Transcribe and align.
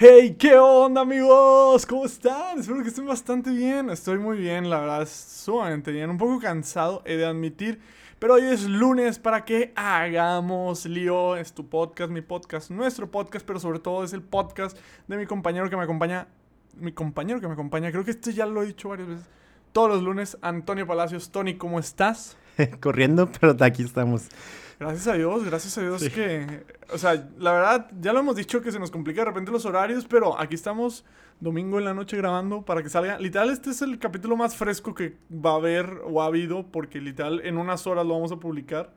Hey, 0.00 0.36
¿qué 0.38 0.56
onda 0.56 1.00
amigos? 1.00 1.84
¿Cómo 1.84 2.04
están? 2.04 2.60
Espero 2.60 2.84
que 2.84 2.88
estén 2.88 3.04
bastante 3.04 3.50
bien. 3.50 3.90
Estoy 3.90 4.16
muy 4.16 4.38
bien, 4.38 4.70
la 4.70 4.78
verdad, 4.78 5.08
sumamente 5.10 5.90
bien. 5.90 6.08
Un 6.08 6.18
poco 6.18 6.38
cansado, 6.38 7.02
he 7.04 7.16
de 7.16 7.26
admitir. 7.26 7.80
Pero 8.20 8.34
hoy 8.34 8.42
es 8.42 8.62
lunes 8.62 9.18
para 9.18 9.44
que 9.44 9.72
hagamos 9.74 10.86
lío. 10.86 11.34
Es 11.34 11.52
tu 11.52 11.68
podcast, 11.68 12.12
mi 12.12 12.20
podcast, 12.20 12.70
nuestro 12.70 13.10
podcast, 13.10 13.44
pero 13.44 13.58
sobre 13.58 13.80
todo 13.80 14.04
es 14.04 14.12
el 14.12 14.22
podcast 14.22 14.78
de 15.08 15.16
mi 15.16 15.26
compañero 15.26 15.68
que 15.68 15.76
me 15.76 15.82
acompaña. 15.82 16.28
Mi 16.76 16.92
compañero 16.92 17.40
que 17.40 17.48
me 17.48 17.54
acompaña, 17.54 17.90
creo 17.90 18.04
que 18.04 18.12
este 18.12 18.32
ya 18.32 18.46
lo 18.46 18.62
he 18.62 18.66
dicho 18.66 18.90
varias 18.90 19.08
veces. 19.08 19.26
Todos 19.72 19.90
los 19.90 20.02
lunes, 20.04 20.38
Antonio 20.42 20.86
Palacios. 20.86 21.32
Tony, 21.32 21.56
¿cómo 21.56 21.80
estás? 21.80 22.36
Corriendo, 22.80 23.30
pero 23.40 23.56
aquí 23.60 23.82
estamos. 23.82 24.28
Gracias 24.78 25.08
a 25.08 25.14
Dios, 25.14 25.44
gracias 25.44 25.76
a 25.78 25.82
Dios 25.82 26.08
que... 26.08 26.64
O 26.92 26.98
sea, 26.98 27.28
la 27.38 27.52
verdad, 27.52 27.90
ya 28.00 28.12
lo 28.12 28.20
hemos 28.20 28.36
dicho 28.36 28.62
que 28.62 28.70
se 28.70 28.78
nos 28.78 28.90
complica 28.92 29.22
de 29.22 29.26
repente 29.26 29.50
los 29.50 29.64
horarios, 29.64 30.06
pero 30.06 30.38
aquí 30.38 30.54
estamos 30.54 31.04
domingo 31.40 31.78
en 31.78 31.84
la 31.84 31.94
noche 31.94 32.16
grabando 32.16 32.62
para 32.62 32.82
que 32.82 32.88
salga... 32.88 33.18
Literal, 33.18 33.50
este 33.50 33.70
es 33.70 33.82
el 33.82 33.98
capítulo 33.98 34.36
más 34.36 34.56
fresco 34.56 34.94
que 34.94 35.16
va 35.32 35.52
a 35.52 35.56
haber 35.56 36.00
o 36.04 36.22
ha 36.22 36.26
habido, 36.26 36.64
porque 36.70 37.00
literal 37.00 37.40
en 37.44 37.58
unas 37.58 37.86
horas 37.88 38.06
lo 38.06 38.14
vamos 38.14 38.30
a 38.30 38.36
publicar. 38.36 38.94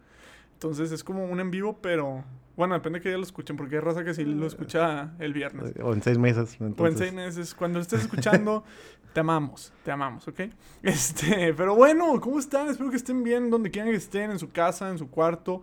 Entonces 0.53 0.91
es 0.91 1.03
como 1.03 1.25
un 1.25 1.39
en 1.39 1.49
vivo, 1.49 1.79
pero 1.81 2.23
bueno, 2.55 2.75
depende 2.75 2.99
de 2.99 3.03
que 3.03 3.09
ya 3.09 3.17
lo 3.17 3.23
escuchen, 3.23 3.57
porque 3.57 3.75
hay 3.75 3.81
raza 3.81 4.03
que 4.03 4.13
sí 4.13 4.23
lo 4.23 4.45
escucha 4.45 5.13
el 5.17 5.33
viernes. 5.33 5.73
O 5.81 5.93
en 5.93 6.03
seis 6.03 6.19
meses. 6.19 6.57
O 6.59 6.85
en 6.85 6.95
seis 6.95 7.11
meses. 7.11 7.55
Cuando 7.55 7.79
lo 7.79 7.81
estés 7.81 8.01
escuchando, 8.01 8.63
te 9.13 9.19
amamos, 9.19 9.73
te 9.83 9.91
amamos, 9.91 10.27
¿ok? 10.27 10.41
Este, 10.83 11.53
pero 11.53 11.75
bueno, 11.75 12.19
¿cómo 12.21 12.39
están? 12.39 12.69
Espero 12.69 12.89
que 12.89 12.97
estén 12.97 13.23
bien 13.23 13.49
donde 13.49 13.69
quieran 13.69 13.91
que 13.91 13.97
estén, 13.97 14.31
en 14.31 14.39
su 14.39 14.49
casa, 14.49 14.89
en 14.89 14.97
su 14.97 15.09
cuarto. 15.09 15.61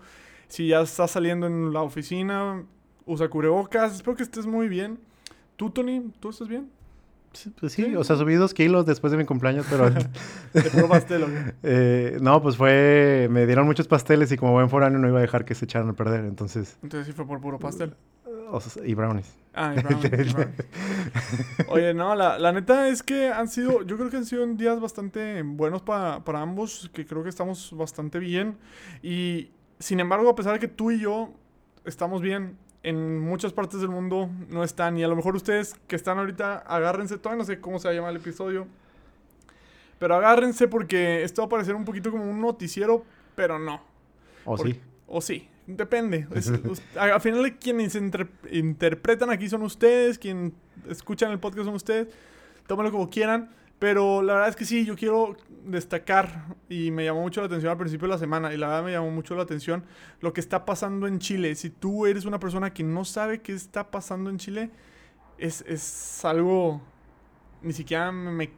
Si 0.49 0.69
ya 0.69 0.81
estás 0.81 1.11
saliendo 1.11 1.47
en 1.47 1.73
la 1.73 1.83
oficina, 1.83 2.65
usa 3.05 3.29
cubrebocas. 3.29 3.97
Espero 3.97 4.17
que 4.17 4.23
estés 4.23 4.47
muy 4.47 4.69
bien. 4.69 4.99
¿Tú, 5.57 5.71
Tony? 5.71 6.13
¿Tú 6.21 6.31
estás 6.31 6.49
bien? 6.49 6.71
pues 7.61 7.73
sí, 7.73 7.95
o 7.95 8.03
sea, 8.05 8.17
subí 8.17 8.35
dos 8.35 8.55
kilos 8.55 8.87
después 8.87 9.11
de 9.11 9.17
mi 9.17 9.25
cumpleaños, 9.25 9.67
pero... 9.71 9.91
¿De 9.91 10.71
puro 10.71 10.89
pastel 10.89 11.55
eh, 11.63 12.19
no, 12.21 12.43
pues 12.43 12.57
fue... 12.57 13.29
Me 13.31 13.47
dieron 13.47 13.67
muchos 13.67 13.87
pasteles 13.87 14.33
y 14.33 14.37
como 14.37 14.53
buen 14.53 14.71
foráneo 14.71 14.99
no 14.99 15.09
iba 15.09 15.19
a 15.19 15.23
dejar 15.23 15.45
que 15.45 15.55
se 15.55 15.67
echaran 15.67 15.91
a 15.91 15.93
perder, 15.93 16.25
entonces... 16.25 16.79
Entonces 16.83 17.07
sí 17.07 17.13
fue 17.13 17.27
por 17.27 17.41
puro 17.41 17.59
pastel. 17.59 17.95
Y 18.85 18.95
brownies. 18.95 19.37
Ah, 19.55 19.75
y 19.77 19.81
brownies. 19.83 20.35
Oye, 21.69 21.95
no, 21.95 22.15
la, 22.15 22.39
la, 22.39 22.53
neta 22.53 22.89
es 22.89 23.03
que 23.03 23.29
han 23.29 23.49
sido... 23.49 23.83
Yo 23.83 23.97
creo 23.97 24.11
que 24.11 24.17
han 24.17 24.27
sido 24.27 24.47
días 24.47 24.81
bastante 24.81 25.43
buenos 25.43 25.83
para, 25.83 26.25
para 26.25 26.41
ambos, 26.41 26.91
que 26.93 27.07
creo 27.07 27.23
que 27.23 27.29
estamos 27.29 27.73
bastante 27.77 28.19
bien. 28.19 28.57
Y, 29.03 29.51
sin 29.79 30.01
embargo, 30.01 30.29
a 30.31 30.35
pesar 30.35 30.55
de 30.55 30.59
que 30.59 30.69
tú 30.69 30.91
y 30.91 31.01
yo 31.01 31.31
estamos 31.85 32.21
bien, 32.23 32.57
en 32.83 33.21
muchas 33.21 33.53
partes 33.53 33.81
del 33.81 33.91
mundo 33.91 34.31
no 34.49 34.65
están. 34.65 34.97
Y 34.99 35.05
a 35.05 35.09
lo 35.09 35.17
mejor 35.17 35.37
ustedes 35.37 35.75
que 35.87 35.97
están 35.97 36.19
ahorita, 36.19 36.59
agárrense, 36.59 37.19
todavía 37.19 37.43
no 37.43 37.45
sé 37.45 37.61
cómo 37.61 37.79
se 37.79 37.89
va 37.89 37.93
a 37.93 37.95
llamar 37.95 38.11
el 38.11 38.19
episodio. 38.19 38.67
Pero 39.99 40.15
agárrense 40.15 40.69
porque 40.69 41.23
esto 41.23 41.43
va 41.43 41.47
a 41.47 41.49
parecer 41.49 41.75
un 41.75 41.85
poquito 41.85 42.11
como 42.11 42.25
un 42.25 42.41
noticiero, 42.41 43.05
pero 43.35 43.59
no. 43.59 43.83
O 44.45 44.57
sí. 44.57 44.81
O 45.07 45.21
sí, 45.21 45.49
depende. 45.77 46.27
al 46.99 47.21
final 47.21 47.59
quienes 47.59 47.95
interpretan 48.51 49.31
aquí 49.31 49.49
son 49.49 49.63
ustedes, 49.63 50.19
quienes 50.19 50.53
escuchan 50.89 51.31
el 51.31 51.39
podcast 51.39 51.67
son 51.67 51.75
ustedes. 51.75 52.09
Tómenlo 52.67 52.91
como 52.91 53.11
quieran. 53.11 53.51
Pero 53.79 54.23
la 54.23 54.35
verdad 54.35 54.49
es 54.49 54.57
que 54.57 54.65
sí, 54.65 54.85
yo 54.85 54.97
quiero 54.97 55.37
destacar, 55.65 56.57
y 56.69 56.91
me 56.91 57.05
llamó 57.05 57.21
mucho 57.21 57.41
la 57.41 57.47
atención 57.47 57.71
al 57.71 57.79
principio 57.79 58.09
de 58.09 58.15
la 58.15 58.19
semana, 58.19 58.53
y 58.53 58.57
la 58.57 58.67
verdad 58.67 58.83
me 58.83 58.91
llamó 58.91 59.11
mucho 59.11 59.37
la 59.37 59.45
atención 59.45 59.85
lo 60.21 60.33
que 60.33 60.41
está 60.41 60.65
pasando 60.65 61.07
en 61.07 61.21
Chile. 61.21 61.55
Si 61.55 61.71
tú 61.71 62.07
eres 62.07 62.25
una 62.25 62.41
persona 62.41 62.75
que 62.75 62.83
no 62.83 63.05
sabe 63.05 63.41
qué 63.41 63.53
está 63.53 63.93
pasando 63.93 64.31
en 64.31 64.39
Chile, 64.39 64.71
es, 65.39 65.65
es 65.69 66.25
algo, 66.25 66.83
ni 67.63 67.73
siquiera 67.73 68.11
me, 68.11 68.51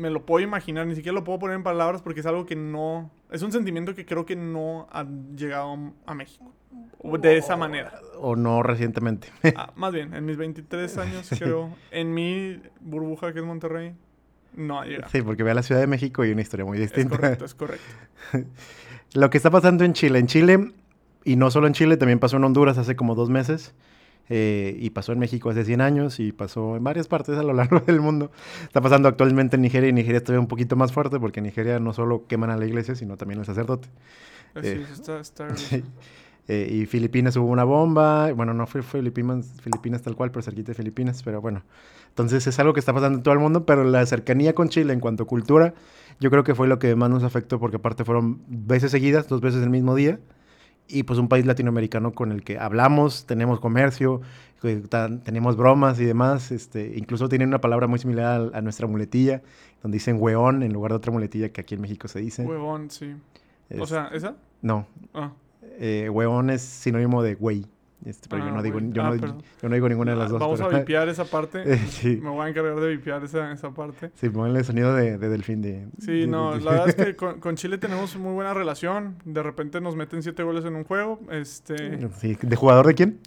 me, 0.00 0.10
lo 0.10 0.24
puedo 0.24 0.44
imaginar, 0.44 0.86
ni 0.86 0.94
siquiera 0.94 1.14
lo 1.14 1.24
puedo 1.24 1.38
poner 1.38 1.56
en 1.56 1.62
palabras 1.62 2.02
porque 2.02 2.20
es 2.20 2.26
algo 2.26 2.46
que 2.46 2.56
no, 2.56 3.10
es 3.30 3.42
un 3.42 3.52
sentimiento 3.52 3.94
que 3.94 4.04
creo 4.04 4.26
que 4.26 4.36
no 4.36 4.88
ha 4.90 5.04
llegado 5.36 5.92
a 6.06 6.14
México. 6.14 6.52
De 7.02 7.36
esa 7.36 7.56
manera. 7.56 8.00
O 8.18 8.36
no 8.36 8.62
recientemente. 8.62 9.28
Ah, 9.56 9.72
más 9.74 9.92
bien, 9.92 10.14
en 10.14 10.24
mis 10.24 10.36
23 10.36 10.98
años, 10.98 11.30
creo, 11.38 11.74
en 11.90 12.14
mi 12.14 12.60
burbuja 12.80 13.32
que 13.32 13.40
es 13.40 13.44
Monterrey, 13.44 13.94
no 14.54 14.84
llega. 14.84 15.08
Sí, 15.08 15.22
porque 15.22 15.42
ve 15.42 15.50
a 15.50 15.54
la 15.54 15.62
Ciudad 15.62 15.80
de 15.80 15.86
México 15.86 16.24
y 16.24 16.30
una 16.30 16.42
historia 16.42 16.64
muy 16.64 16.78
distinta. 16.78 17.14
Es 17.14 17.20
correcto, 17.20 17.44
es 17.44 17.54
correcto. 17.54 17.86
Lo 19.14 19.30
que 19.30 19.36
está 19.36 19.50
pasando 19.50 19.84
en 19.84 19.92
Chile. 19.92 20.18
En 20.18 20.26
Chile, 20.26 20.72
y 21.24 21.36
no 21.36 21.50
solo 21.50 21.66
en 21.66 21.72
Chile, 21.72 21.96
también 21.96 22.18
pasó 22.18 22.36
en 22.36 22.44
Honduras 22.44 22.78
hace 22.78 22.96
como 22.96 23.14
dos 23.14 23.30
meses. 23.30 23.74
Eh, 24.32 24.76
y 24.78 24.90
pasó 24.90 25.10
en 25.12 25.18
México 25.18 25.50
hace 25.50 25.64
100 25.64 25.80
años 25.80 26.20
y 26.20 26.30
pasó 26.30 26.76
en 26.76 26.84
varias 26.84 27.08
partes 27.08 27.36
a 27.36 27.42
lo 27.42 27.52
largo 27.52 27.80
del 27.86 28.00
mundo. 28.00 28.30
Está 28.62 28.80
pasando 28.80 29.08
actualmente 29.08 29.56
en 29.56 29.62
Nigeria 29.62 29.88
y 29.88 29.92
Nigeria 29.92 30.18
está 30.18 30.38
un 30.38 30.46
poquito 30.46 30.76
más 30.76 30.92
fuerte 30.92 31.18
porque 31.18 31.40
en 31.40 31.44
Nigeria 31.44 31.80
no 31.80 31.92
solo 31.92 32.26
queman 32.28 32.50
a 32.50 32.56
la 32.56 32.64
iglesia, 32.64 32.94
sino 32.94 33.16
también 33.16 33.40
al 33.40 33.46
sacerdote. 33.46 33.88
Así 34.54 34.68
eh, 34.68 34.86
está, 34.92 35.20
está... 35.20 35.48
Eh, 36.48 36.68
y 36.68 36.86
Filipinas 36.86 37.36
hubo 37.36 37.46
una 37.46 37.62
bomba. 37.62 38.32
Bueno, 38.32 38.52
no 38.54 38.66
fue 38.66 38.82
Filipinas, 38.82 39.46
Filipinas 39.62 40.02
tal 40.02 40.16
cual, 40.16 40.32
pero 40.32 40.42
cerquita 40.42 40.72
de 40.72 40.74
Filipinas, 40.74 41.22
pero 41.22 41.40
bueno. 41.40 41.62
Entonces 42.08 42.44
es 42.44 42.58
algo 42.58 42.72
que 42.72 42.80
está 42.80 42.92
pasando 42.92 43.18
en 43.18 43.22
todo 43.22 43.34
el 43.34 43.38
mundo, 43.38 43.64
pero 43.64 43.84
la 43.84 44.04
cercanía 44.04 44.52
con 44.52 44.68
Chile 44.68 44.92
en 44.92 44.98
cuanto 44.98 45.22
a 45.22 45.26
cultura, 45.28 45.74
yo 46.18 46.28
creo 46.28 46.42
que 46.42 46.56
fue 46.56 46.66
lo 46.66 46.80
que 46.80 46.96
más 46.96 47.08
nos 47.08 47.22
afectó, 47.22 47.60
porque 47.60 47.76
aparte 47.76 48.04
fueron 48.04 48.42
veces 48.48 48.90
seguidas, 48.90 49.28
dos 49.28 49.40
veces 49.40 49.62
el 49.62 49.70
mismo 49.70 49.94
día. 49.94 50.18
Y 50.90 51.04
pues 51.04 51.18
un 51.18 51.28
país 51.28 51.46
latinoamericano 51.46 52.12
con 52.12 52.32
el 52.32 52.42
que 52.42 52.58
hablamos, 52.58 53.26
tenemos 53.26 53.60
comercio, 53.60 54.20
tenemos 54.60 55.56
bromas 55.56 56.00
y 56.00 56.04
demás. 56.04 56.50
Este, 56.50 56.94
incluso 56.96 57.28
tienen 57.28 57.48
una 57.48 57.60
palabra 57.60 57.86
muy 57.86 57.98
similar 57.98 58.50
a, 58.52 58.60
nuestra 58.60 58.86
muletilla, 58.86 59.42
donde 59.82 59.96
dicen 59.96 60.16
hueón 60.18 60.62
en 60.62 60.72
lugar 60.72 60.92
de 60.92 60.96
otra 60.96 61.12
muletilla 61.12 61.50
que 61.50 61.60
aquí 61.60 61.74
en 61.74 61.80
México 61.80 62.08
se 62.08 62.20
dice. 62.20 62.44
Huevón, 62.44 62.90
sí. 62.90 63.14
o 63.78 63.86
sea, 63.86 64.10
¿esa? 64.12 64.36
No. 64.62 64.86
Ah 65.14 65.32
eh, 65.80 66.10
huevón 66.10 66.50
es 66.50 66.62
sinónimo 66.62 67.22
de 67.22 67.34
güey. 67.34 67.66
Este, 68.04 68.28
pero 68.28 68.44
yo, 68.44 68.50
ah, 68.50 68.56
no 68.56 68.62
digo, 68.62 68.80
yo, 68.80 69.02
ah, 69.02 69.10
no, 69.10 69.16
yo, 69.16 69.68
no, 69.68 69.74
digo 69.74 69.88
ninguna 69.88 70.12
de 70.12 70.18
las 70.18 70.30
dos. 70.30 70.40
Vamos 70.40 70.60
a 70.60 70.68
vipiar 70.68 71.08
esa 71.08 71.24
parte. 71.24 71.78
sí. 71.88 72.18
Me 72.22 72.30
voy 72.30 72.46
a 72.46 72.48
encargar 72.48 72.80
de 72.80 72.88
vipiar 72.88 73.22
esa, 73.22 73.52
esa 73.52 73.70
parte. 73.72 74.10
Sí, 74.14 74.30
ponle 74.30 74.58
el 74.58 74.64
sonido 74.64 74.94
de, 74.94 75.18
de 75.18 75.28
delfín 75.28 75.60
de... 75.60 75.86
Sí, 75.98 76.26
no, 76.26 76.56
la 76.58 76.70
verdad 76.70 76.88
es 76.88 76.94
que 76.94 77.16
con, 77.16 77.40
con, 77.40 77.56
Chile 77.56 77.76
tenemos 77.76 78.16
muy 78.16 78.32
buena 78.32 78.54
relación. 78.54 79.16
De 79.24 79.42
repente 79.42 79.80
nos 79.80 79.96
meten 79.96 80.22
siete 80.22 80.42
goles 80.42 80.64
en 80.64 80.76
un 80.76 80.84
juego. 80.84 81.20
Este... 81.30 82.08
Sí. 82.18 82.38
¿De 82.40 82.56
jugador 82.56 82.86
de 82.86 82.94
quién? 82.94 83.20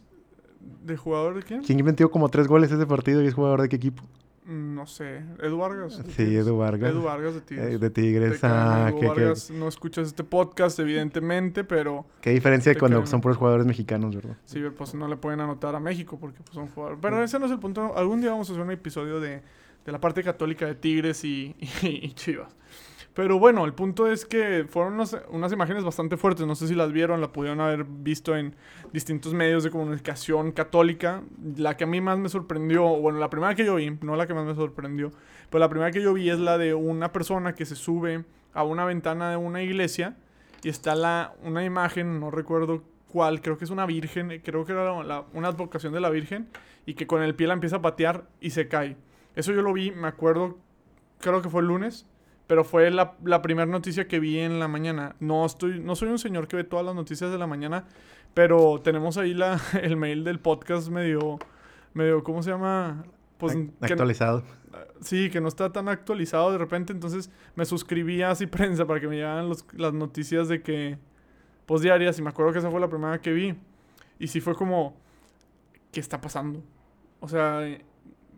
¿De 0.83 0.97
jugador 0.97 1.35
de 1.35 1.43
quién? 1.43 1.61
¿Quién 1.61 1.85
metió 1.85 2.09
como 2.09 2.29
tres 2.29 2.47
goles 2.47 2.71
ese 2.71 2.85
partido 2.87 3.21
y 3.21 3.27
es 3.27 3.33
jugador 3.35 3.61
de 3.61 3.69
qué 3.69 3.75
equipo? 3.75 4.03
Mm, 4.45 4.75
no 4.75 4.85
sé, 4.85 5.23
Edu 5.41 5.57
Vargas. 5.57 6.01
Sí, 6.15 6.35
Edu 6.35 6.57
Vargas. 6.57 6.91
Edu 6.91 7.01
Vargas 7.03 7.35
de 7.35 7.41
Tigres. 7.41 7.73
Eh, 7.73 7.77
de 7.77 7.89
Tigres, 7.89 8.43
ah, 8.43 8.89
Edu 8.89 9.07
Vargas, 9.07 9.51
no 9.51 9.67
escuchas 9.67 10.07
este 10.07 10.23
podcast, 10.23 10.79
evidentemente, 10.79 11.63
pero... 11.63 12.05
Qué 12.21 12.31
diferencia 12.31 12.77
cuando 12.77 13.05
son 13.05 13.21
puros 13.21 13.37
jugadores 13.37 13.65
mexicanos, 13.65 14.15
¿verdad? 14.15 14.35
Sí, 14.45 14.61
pues 14.77 14.93
no 14.95 15.07
le 15.07 15.15
pueden 15.15 15.39
anotar 15.39 15.75
a 15.75 15.79
México 15.79 16.17
porque 16.19 16.39
pues, 16.41 16.55
son 16.55 16.67
jugadores... 16.67 16.99
Pero 17.01 17.23
ese 17.23 17.39
no 17.39 17.45
es 17.45 17.51
el 17.51 17.59
punto. 17.59 17.95
Algún 17.95 18.19
día 18.19 18.31
vamos 18.31 18.49
a 18.49 18.53
hacer 18.53 18.63
un 18.63 18.71
episodio 18.71 19.19
de, 19.19 19.41
de 19.85 19.91
la 19.91 19.99
parte 19.99 20.23
católica 20.23 20.65
de 20.65 20.75
Tigres 20.75 21.23
y, 21.23 21.55
y 21.81 22.11
Chivas. 22.13 22.53
Pero 23.13 23.37
bueno, 23.37 23.63
el 23.65 23.73
punto 23.73 24.07
es 24.07 24.25
que 24.25 24.65
fueron 24.67 24.93
unas, 25.29 25.51
imágenes 25.53 25.83
bastante 25.83 26.17
fuertes. 26.17 26.47
No 26.47 26.55
sé 26.55 26.67
si 26.67 26.73
las 26.73 26.91
vieron, 26.91 27.21
la 27.21 27.31
pudieron 27.31 27.61
haber 27.61 27.83
visto 27.83 28.35
en 28.35 28.55
distintos 28.91 29.35
medios 29.35 29.63
de 29.63 29.69
comunicación 29.69 30.51
católica. 30.51 31.21
La 31.55 31.77
que 31.77 31.83
a 31.83 31.87
mí 31.87 32.01
más 32.01 32.17
me 32.17 32.29
sorprendió, 32.29 32.83
bueno, 32.87 33.19
la 33.19 33.29
primera 33.29 33.53
que 33.53 33.65
yo 33.65 33.75
vi, 33.75 33.91
no 34.01 34.15
la 34.15 34.25
que 34.25 34.33
más 34.33 34.45
me 34.45 34.55
sorprendió, 34.55 35.11
pero 35.51 35.59
la 35.59 35.69
primera 35.69 35.91
que 35.91 36.01
yo 36.01 36.13
vi 36.13 36.29
es 36.29 36.39
la 36.39 36.57
de 36.57 36.73
una 36.73 37.13
persona 37.13 37.53
que 37.53 37.65
se 37.65 37.75
sube 37.75 38.25
a 38.53 38.63
una 38.63 38.83
ventana 38.83 39.29
de 39.29 39.37
una 39.37 39.61
iglesia 39.61 40.15
y 40.63 40.69
está 40.69 40.95
la, 40.95 41.35
una 41.43 41.63
imagen, 41.63 42.19
no 42.19 42.31
recuerdo 42.31 42.83
cuál, 43.09 43.41
creo 43.41 43.59
que 43.59 43.65
es 43.65 43.69
una 43.69 43.85
virgen, 43.85 44.41
creo 44.43 44.65
que 44.65 44.71
era 44.71 44.91
una 44.91 45.47
advocación 45.47 45.93
de 45.93 45.99
la 45.99 46.09
virgen, 46.09 46.47
y 46.85 46.95
que 46.95 47.05
con 47.05 47.21
el 47.21 47.35
pie 47.35 47.47
la 47.47 47.53
empieza 47.53 47.75
a 47.75 47.81
patear 47.81 48.23
y 48.41 48.49
se 48.51 48.67
cae. 48.67 48.97
Eso 49.35 49.51
yo 49.51 49.61
lo 49.61 49.71
vi, 49.73 49.91
me 49.91 50.07
acuerdo, 50.07 50.57
creo 51.19 51.41
que 51.41 51.49
fue 51.49 51.61
el 51.61 51.67
lunes 51.67 52.07
pero 52.47 52.63
fue 52.63 52.91
la, 52.91 53.15
la 53.23 53.41
primera 53.41 53.65
noticia 53.65 54.07
que 54.07 54.19
vi 54.19 54.39
en 54.39 54.59
la 54.59 54.67
mañana. 54.67 55.15
No, 55.19 55.45
estoy, 55.45 55.79
no 55.79 55.95
soy 55.95 56.09
un 56.09 56.19
señor 56.19 56.47
que 56.47 56.57
ve 56.57 56.63
todas 56.63 56.85
las 56.85 56.95
noticias 56.95 57.31
de 57.31 57.37
la 57.37 57.47
mañana, 57.47 57.85
pero 58.33 58.81
tenemos 58.81 59.17
ahí 59.17 59.33
la, 59.33 59.59
el 59.81 59.97
mail 59.97 60.23
del 60.23 60.39
podcast 60.39 60.89
medio, 60.89 61.39
medio 61.93 62.23
¿cómo 62.23 62.43
se 62.43 62.51
llama? 62.51 63.05
Pues, 63.37 63.57
actualizado. 63.81 64.43
sí, 65.01 65.29
que 65.29 65.41
no 65.41 65.47
está 65.47 65.71
tan 65.71 65.89
actualizado 65.89 66.51
de 66.51 66.57
repente, 66.57 66.93
entonces 66.93 67.29
me 67.55 67.65
suscribí 67.65 68.21
a 68.21 68.31
así 68.31 68.47
prensa 68.47 68.85
para 68.85 68.99
que 68.99 69.07
me 69.07 69.15
llegaran 69.15 69.49
las 69.49 69.93
noticias 69.93 70.47
de 70.47 70.61
que, 70.61 70.97
pues 71.65 71.81
diarias, 71.81 72.17
y 72.19 72.21
me 72.21 72.29
acuerdo 72.29 72.53
que 72.53 72.59
esa 72.59 72.71
fue 72.71 72.79
la 72.79 72.89
primera 72.89 73.19
que 73.19 73.33
vi. 73.33 73.55
Y 74.19 74.27
sí 74.27 74.39
fue 74.39 74.55
como, 74.55 74.95
¿qué 75.91 75.99
está 75.99 76.21
pasando? 76.21 76.61
O 77.19 77.27
sea, 77.27 77.59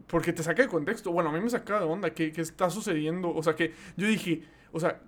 porque 0.08 0.34
te 0.34 0.44
saca 0.44 0.62
de 0.64 0.70
contexto. 0.70 1.12
Bueno, 1.12 1.30
a 1.30 1.34
mí 1.34 1.40
me 1.40 1.50
saca 1.50 1.80
de 1.80 1.86
onda. 1.86 2.10
¿Qué, 2.12 2.32
¿Qué, 2.32 2.42
está 2.42 2.70
sucediendo? 2.70 3.34
O 3.34 3.42
sea, 3.44 3.56
que 3.56 3.74
yo 3.98 4.08
dije, 4.08 4.44
o 4.72 4.80
sea, 4.80 5.00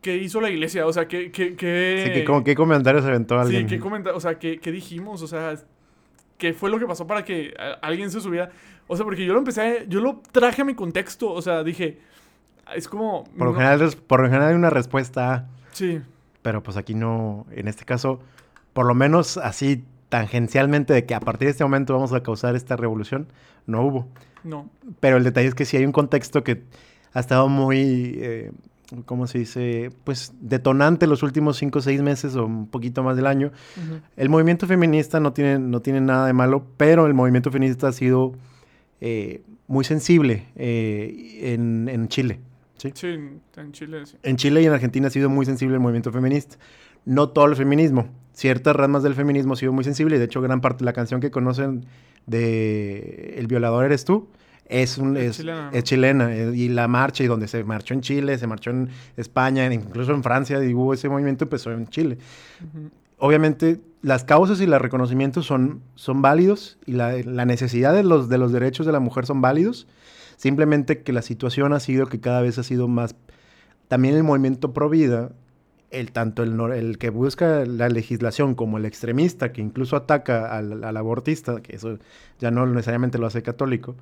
¿qué 0.00 0.16
hizo 0.16 0.40
la 0.40 0.50
iglesia? 0.50 0.86
O 0.86 0.92
sea, 0.92 1.06
¿qué... 1.08 1.30
qué, 1.30 1.56
qué... 1.56 2.04
Sí, 2.06 2.12
que, 2.12 2.24
como, 2.24 2.44
¿qué 2.44 2.54
comentarios 2.54 3.04
aventó 3.04 3.38
alguien? 3.38 3.68
Sí, 3.68 3.74
¿qué 3.74 3.80
comentarios? 3.80 4.16
O 4.16 4.20
sea, 4.20 4.38
¿qué, 4.38 4.58
¿qué, 4.58 4.70
dijimos? 4.72 5.22
O 5.22 5.26
sea, 5.26 5.54
qué 6.38 6.52
fue 6.52 6.70
lo 6.70 6.78
que 6.78 6.86
pasó 6.86 7.06
para 7.06 7.24
que 7.24 7.54
alguien 7.82 8.10
se 8.10 8.20
subiera. 8.20 8.50
O 8.86 8.96
sea, 8.96 9.04
porque 9.04 9.24
yo 9.24 9.32
lo 9.32 9.38
empecé, 9.38 9.86
yo 9.88 10.00
lo 10.00 10.22
traje 10.32 10.62
a 10.62 10.64
mi 10.64 10.74
contexto. 10.74 11.30
O 11.30 11.42
sea, 11.42 11.62
dije, 11.62 11.98
es 12.74 12.88
como... 12.88 13.24
Por 13.24 13.46
lo, 13.46 13.52
no- 13.52 13.58
general, 13.58 13.94
por 14.06 14.20
lo 14.20 14.26
general 14.28 14.48
hay 14.48 14.54
una 14.54 14.70
respuesta 14.70 15.48
Sí, 15.74 16.00
pero 16.42 16.62
pues 16.62 16.76
aquí 16.76 16.94
no, 16.94 17.46
en 17.50 17.68
este 17.68 17.84
caso, 17.84 18.20
por 18.72 18.86
lo 18.86 18.94
menos 18.94 19.36
así 19.38 19.84
tangencialmente 20.14 20.92
de 20.92 21.06
que 21.06 21.14
a 21.16 21.18
partir 21.18 21.46
de 21.46 21.50
este 21.50 21.64
momento 21.64 21.92
vamos 21.92 22.12
a 22.12 22.22
causar 22.22 22.54
esta 22.54 22.76
revolución, 22.76 23.26
no 23.66 23.82
hubo. 23.82 24.06
no. 24.44 24.70
Pero 25.00 25.16
el 25.16 25.24
detalle 25.24 25.48
es 25.48 25.56
que 25.56 25.64
sí 25.64 25.76
hay 25.76 25.84
un 25.84 25.90
contexto 25.90 26.44
que 26.44 26.62
ha 27.14 27.18
estado 27.18 27.48
muy, 27.48 28.14
eh, 28.18 28.52
¿cómo 29.06 29.26
se 29.26 29.38
dice? 29.40 29.90
Pues 30.04 30.32
detonante 30.40 31.08
los 31.08 31.24
últimos 31.24 31.56
cinco 31.56 31.80
o 31.80 31.82
seis 31.82 32.00
meses 32.00 32.36
o 32.36 32.46
un 32.46 32.68
poquito 32.68 33.02
más 33.02 33.16
del 33.16 33.26
año. 33.26 33.50
El 34.16 34.28
movimiento 34.28 34.68
feminista 34.68 35.18
no 35.18 35.32
tiene, 35.32 35.58
no 35.58 35.80
tiene 35.80 36.00
nada 36.00 36.28
de 36.28 36.32
malo, 36.32 36.64
pero 36.76 37.06
el 37.06 37.14
movimiento 37.14 37.50
feminista 37.50 37.88
ha 37.88 37.92
sido 37.92 38.34
eh, 39.00 39.42
muy 39.66 39.84
sensible 39.84 40.46
eh, 40.54 41.54
en, 41.54 41.88
en 41.88 42.06
Chile. 42.06 42.38
¿sí? 42.76 42.92
Sí, 42.94 43.08
en 43.56 43.72
Chile 43.72 44.06
sí. 44.06 44.16
En 44.22 44.36
Chile 44.36 44.62
y 44.62 44.66
en 44.66 44.74
Argentina 44.74 45.08
ha 45.08 45.10
sido 45.10 45.28
muy 45.28 45.44
sensible 45.44 45.74
el 45.74 45.80
movimiento 45.80 46.12
feminista. 46.12 46.56
No 47.04 47.28
todo 47.28 47.46
el 47.46 47.56
feminismo. 47.56 48.08
Ciertas 48.32 48.74
ramas 48.74 49.02
del 49.02 49.14
feminismo 49.14 49.52
ha 49.52 49.56
sido 49.56 49.72
muy 49.72 49.84
sensible. 49.84 50.16
y 50.16 50.18
De 50.18 50.24
hecho, 50.24 50.40
gran 50.40 50.60
parte 50.60 50.78
de 50.80 50.86
la 50.86 50.92
canción 50.92 51.20
que 51.20 51.30
conocen 51.30 51.84
de 52.26 53.34
El 53.38 53.46
violador 53.46 53.84
eres 53.84 54.04
tú 54.04 54.28
es, 54.66 54.96
un, 54.98 55.16
Es 55.16 55.24
es, 55.24 55.36
chilena, 55.36 55.70
¿no? 55.70 55.76
es 55.76 55.84
chilena. 55.84 56.34
eh, 56.34 56.52
Y 56.54 56.68
la 56.70 56.88
marcha, 56.88 57.22
y 57.22 57.26
donde 57.26 57.46
se 57.48 57.62
marchó 57.64 57.92
en 57.94 58.00
Chile, 58.00 58.38
se 58.38 58.46
marchó 58.46 58.70
en 58.70 58.88
España, 59.16 59.72
incluso 59.72 60.12
en 60.12 60.22
Francia, 60.22 60.62
y 60.64 60.72
hubo 60.72 60.94
ese 60.94 61.08
movimiento, 61.08 61.44
empezó 61.44 61.70
en 61.70 61.86
Chile. 61.88 62.18
Ujú. 62.62 62.90
Obviamente, 63.18 63.80
las 64.02 64.24
causas 64.24 64.60
y 64.60 64.66
los 64.66 64.80
reconocimientos 64.80 65.46
son, 65.46 65.82
son 65.94 66.22
válidos 66.22 66.78
y 66.86 66.92
la, 66.92 67.12
la 67.24 67.44
necesidad 67.44 67.94
de 67.94 68.02
los, 68.02 68.28
de 68.28 68.38
los 68.38 68.52
derechos 68.52 68.86
de 68.86 68.92
la 68.92 69.00
mujer 69.00 69.26
son 69.26 69.40
válidos. 69.40 69.86
Simplemente 70.36 71.02
que 71.02 71.12
la 71.12 71.22
situación 71.22 71.72
ha 71.74 71.80
sido 71.80 72.06
que 72.06 72.20
cada 72.20 72.40
vez 72.40 72.58
ha 72.58 72.62
sido 72.64 72.88
más... 72.88 73.14
También 73.88 74.16
el 74.16 74.24
movimiento 74.24 74.72
pro 74.72 74.88
vida, 74.88 75.30
el, 75.94 76.12
tanto 76.12 76.42
el, 76.42 76.58
el 76.72 76.98
que 76.98 77.10
busca 77.10 77.64
la 77.64 77.88
legislación 77.88 78.54
como 78.54 78.78
el 78.78 78.84
extremista 78.84 79.52
que 79.52 79.60
incluso 79.60 79.96
ataca 79.96 80.56
al, 80.56 80.84
al 80.84 80.96
abortista, 80.96 81.60
que 81.60 81.76
eso 81.76 81.98
ya 82.40 82.50
no 82.50 82.66
necesariamente 82.66 83.18
lo 83.18 83.26
hace 83.26 83.42
católico, 83.42 83.96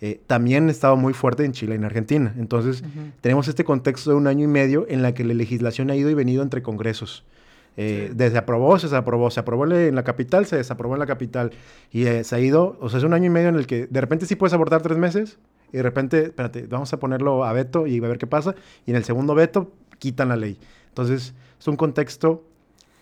eh, 0.00 0.20
también 0.26 0.68
ha 0.68 0.70
estado 0.70 0.96
muy 0.96 1.12
fuerte 1.12 1.44
en 1.44 1.52
Chile 1.52 1.74
y 1.74 1.78
en 1.78 1.84
Argentina. 1.84 2.32
Entonces, 2.38 2.84
tenemos 3.20 3.48
este 3.48 3.64
contexto 3.64 4.10
de 4.10 4.16
un 4.16 4.26
año 4.26 4.44
y 4.44 4.48
medio 4.48 4.86
en 4.88 5.02
la 5.02 5.12
que 5.12 5.24
la 5.24 5.34
legislación 5.34 5.90
ha 5.90 5.96
ido 5.96 6.08
y 6.10 6.14
venido 6.14 6.42
entre 6.42 6.62
congresos. 6.62 7.24
Eh, 7.76 8.08
Sí. 8.08 8.14
Desde 8.16 8.38
aprobó, 8.38 8.78
se 8.78 8.86
desaprobó, 8.86 9.30
se 9.30 9.40
aprobó 9.40 9.64
en 9.64 9.94
la 9.94 10.02
capital, 10.02 10.46
se 10.46 10.56
desaprobó 10.56 10.94
en 10.94 11.00
la 11.00 11.06
capital. 11.06 11.52
Y 11.92 12.06
eh, 12.06 12.24
se 12.24 12.34
ha 12.36 12.40
ido, 12.40 12.76
o 12.80 12.88
sea, 12.88 12.98
es 12.98 13.04
un 13.04 13.14
año 13.14 13.26
y 13.26 13.30
medio 13.30 13.48
en 13.48 13.56
el 13.56 13.66
que 13.66 13.86
de 13.86 14.00
repente 14.00 14.26
sí 14.26 14.36
puedes 14.36 14.52
abortar 14.52 14.82
tres 14.82 14.98
meses 14.98 15.38
y 15.72 15.76
de 15.76 15.82
repente, 15.82 16.24
espérate, 16.24 16.66
vamos 16.66 16.92
a 16.92 16.98
ponerlo 16.98 17.44
a 17.44 17.52
veto 17.52 17.86
y 17.86 17.98
a 17.98 18.08
ver 18.08 18.18
qué 18.18 18.26
pasa. 18.26 18.54
Y 18.86 18.90
en 18.90 18.96
el 18.96 19.04
segundo 19.04 19.34
veto 19.34 19.72
quitan 19.98 20.28
la 20.28 20.36
ley. 20.36 20.58
Entonces, 21.02 21.32
es 21.60 21.68
un 21.68 21.76
contexto 21.76 22.44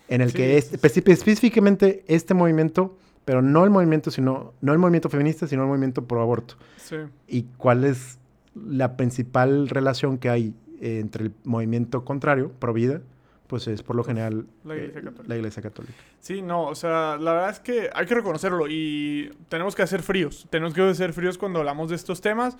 en 0.07 0.21
el 0.21 0.29
Sí, 0.31 0.37
que 0.37 0.57
es- 0.57 0.71
este- 0.73 0.87
especi- 0.87 1.11
específicamente 1.11 2.03
este 2.07 2.33
movimiento, 2.33 2.95
pero 3.25 3.41
no 3.41 3.63
el 3.63 3.69
movimiento, 3.71 4.11
sino, 4.11 4.53
no 4.61 4.71
el 4.73 4.79
movimiento 4.79 5.09
feminista, 5.09 5.47
sino 5.47 5.63
el 5.63 5.67
movimiento 5.67 6.05
pro 6.05 6.21
aborto 6.21 6.55
Sí. 6.77 6.95
y 7.27 7.43
cuál 7.57 7.83
es 7.83 8.19
la 8.55 8.95
principal 8.97 9.67
relación 9.69 10.17
que 10.17 10.29
hay 10.29 10.53
eh, 10.79 10.99
entre 10.99 11.25
el 11.25 11.31
movimiento 11.43 12.05
contrario, 12.05 12.51
pro 12.59 12.71
vida, 12.71 13.01
pues 13.47 13.67
es 13.67 13.81
por 13.81 13.95
lo 13.95 14.03
general 14.03 14.45
La 14.63 14.75
Iglesia 14.75 14.99
eh, 14.99 15.03
Católica. 15.03 15.23
la 15.27 15.35
Iglesia 15.35 15.61
Católica. 15.63 15.93
Sí, 16.19 16.41
no, 16.43 16.65
o 16.67 16.75
sea, 16.75 17.17
la 17.17 17.33
verdad 17.33 17.49
es 17.49 17.59
que 17.59 17.89
hay 17.93 18.05
que 18.05 18.13
reconocerlo 18.13 18.67
y 18.69 19.31
tenemos 19.49 19.75
que 19.75 19.81
hacer 19.81 20.03
fríos. 20.03 20.45
Tenemos 20.51 20.73
que 20.75 20.93
ser 20.93 21.13
fríos 21.13 21.37
cuando 21.39 21.59
hablamos 21.59 21.89
de 21.89 21.95
estos 21.95 22.21
temas 22.21 22.57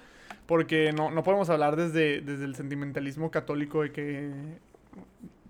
porque 0.47 0.91
no, 0.93 1.11
no 1.11 1.21
podemos 1.23 1.49
hablar 1.51 1.75
desde, 1.75 2.21
desde 2.21 2.45
el 2.45 2.55
sentimentalismo 2.55 3.29
católico 3.29 3.83
de 3.83 3.91
que... 3.91 4.31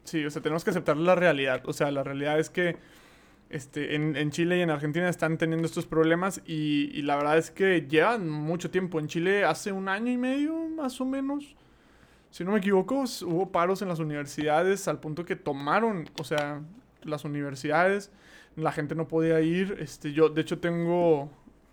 Sí, 0.03 0.25
o 0.25 0.31
sea, 0.31 0.41
tenemos 0.41 0.63
que 0.63 0.69
aceptar 0.69 0.97
la 0.97 1.15
realidad. 1.15 1.61
O 1.65 1.73
sea, 1.73 1.91
la 1.91 2.03
realidad 2.03 2.39
es 2.39 2.49
que 2.49 2.77
este, 3.49 3.95
en, 3.95 4.15
en 4.15 4.31
Chile 4.31 4.57
y 4.57 4.61
en 4.61 4.69
Argentina 4.69 5.09
están 5.09 5.37
teniendo 5.37 5.65
estos 5.65 5.85
problemas 5.85 6.41
y, 6.45 6.91
y 6.93 7.01
la 7.01 7.15
verdad 7.15 7.37
es 7.37 7.51
que 7.51 7.87
llevan 7.87 8.29
mucho 8.29 8.71
tiempo. 8.71 8.99
En 8.99 9.07
Chile 9.07 9.43
hace 9.43 9.71
un 9.71 9.89
año 9.89 10.11
y 10.11 10.17
medio, 10.17 10.55
más 10.69 10.99
o 11.01 11.05
menos, 11.05 11.55
si 12.29 12.43
no 12.43 12.51
me 12.51 12.59
equivoco, 12.59 13.03
hubo 13.25 13.51
paros 13.51 13.81
en 13.81 13.87
las 13.87 13.99
universidades 13.99 14.87
al 14.87 14.99
punto 14.99 15.25
que 15.25 15.35
tomaron, 15.35 16.09
o 16.19 16.23
sea, 16.23 16.61
las 17.03 17.25
universidades, 17.25 18.11
la 18.55 18.71
gente 18.71 18.95
no 18.95 19.07
podía 19.07 19.39
ir. 19.41 19.77
Este, 19.79 20.13
yo, 20.13 20.29
de 20.29 20.41
hecho, 20.41 20.59
tengo 20.59 21.29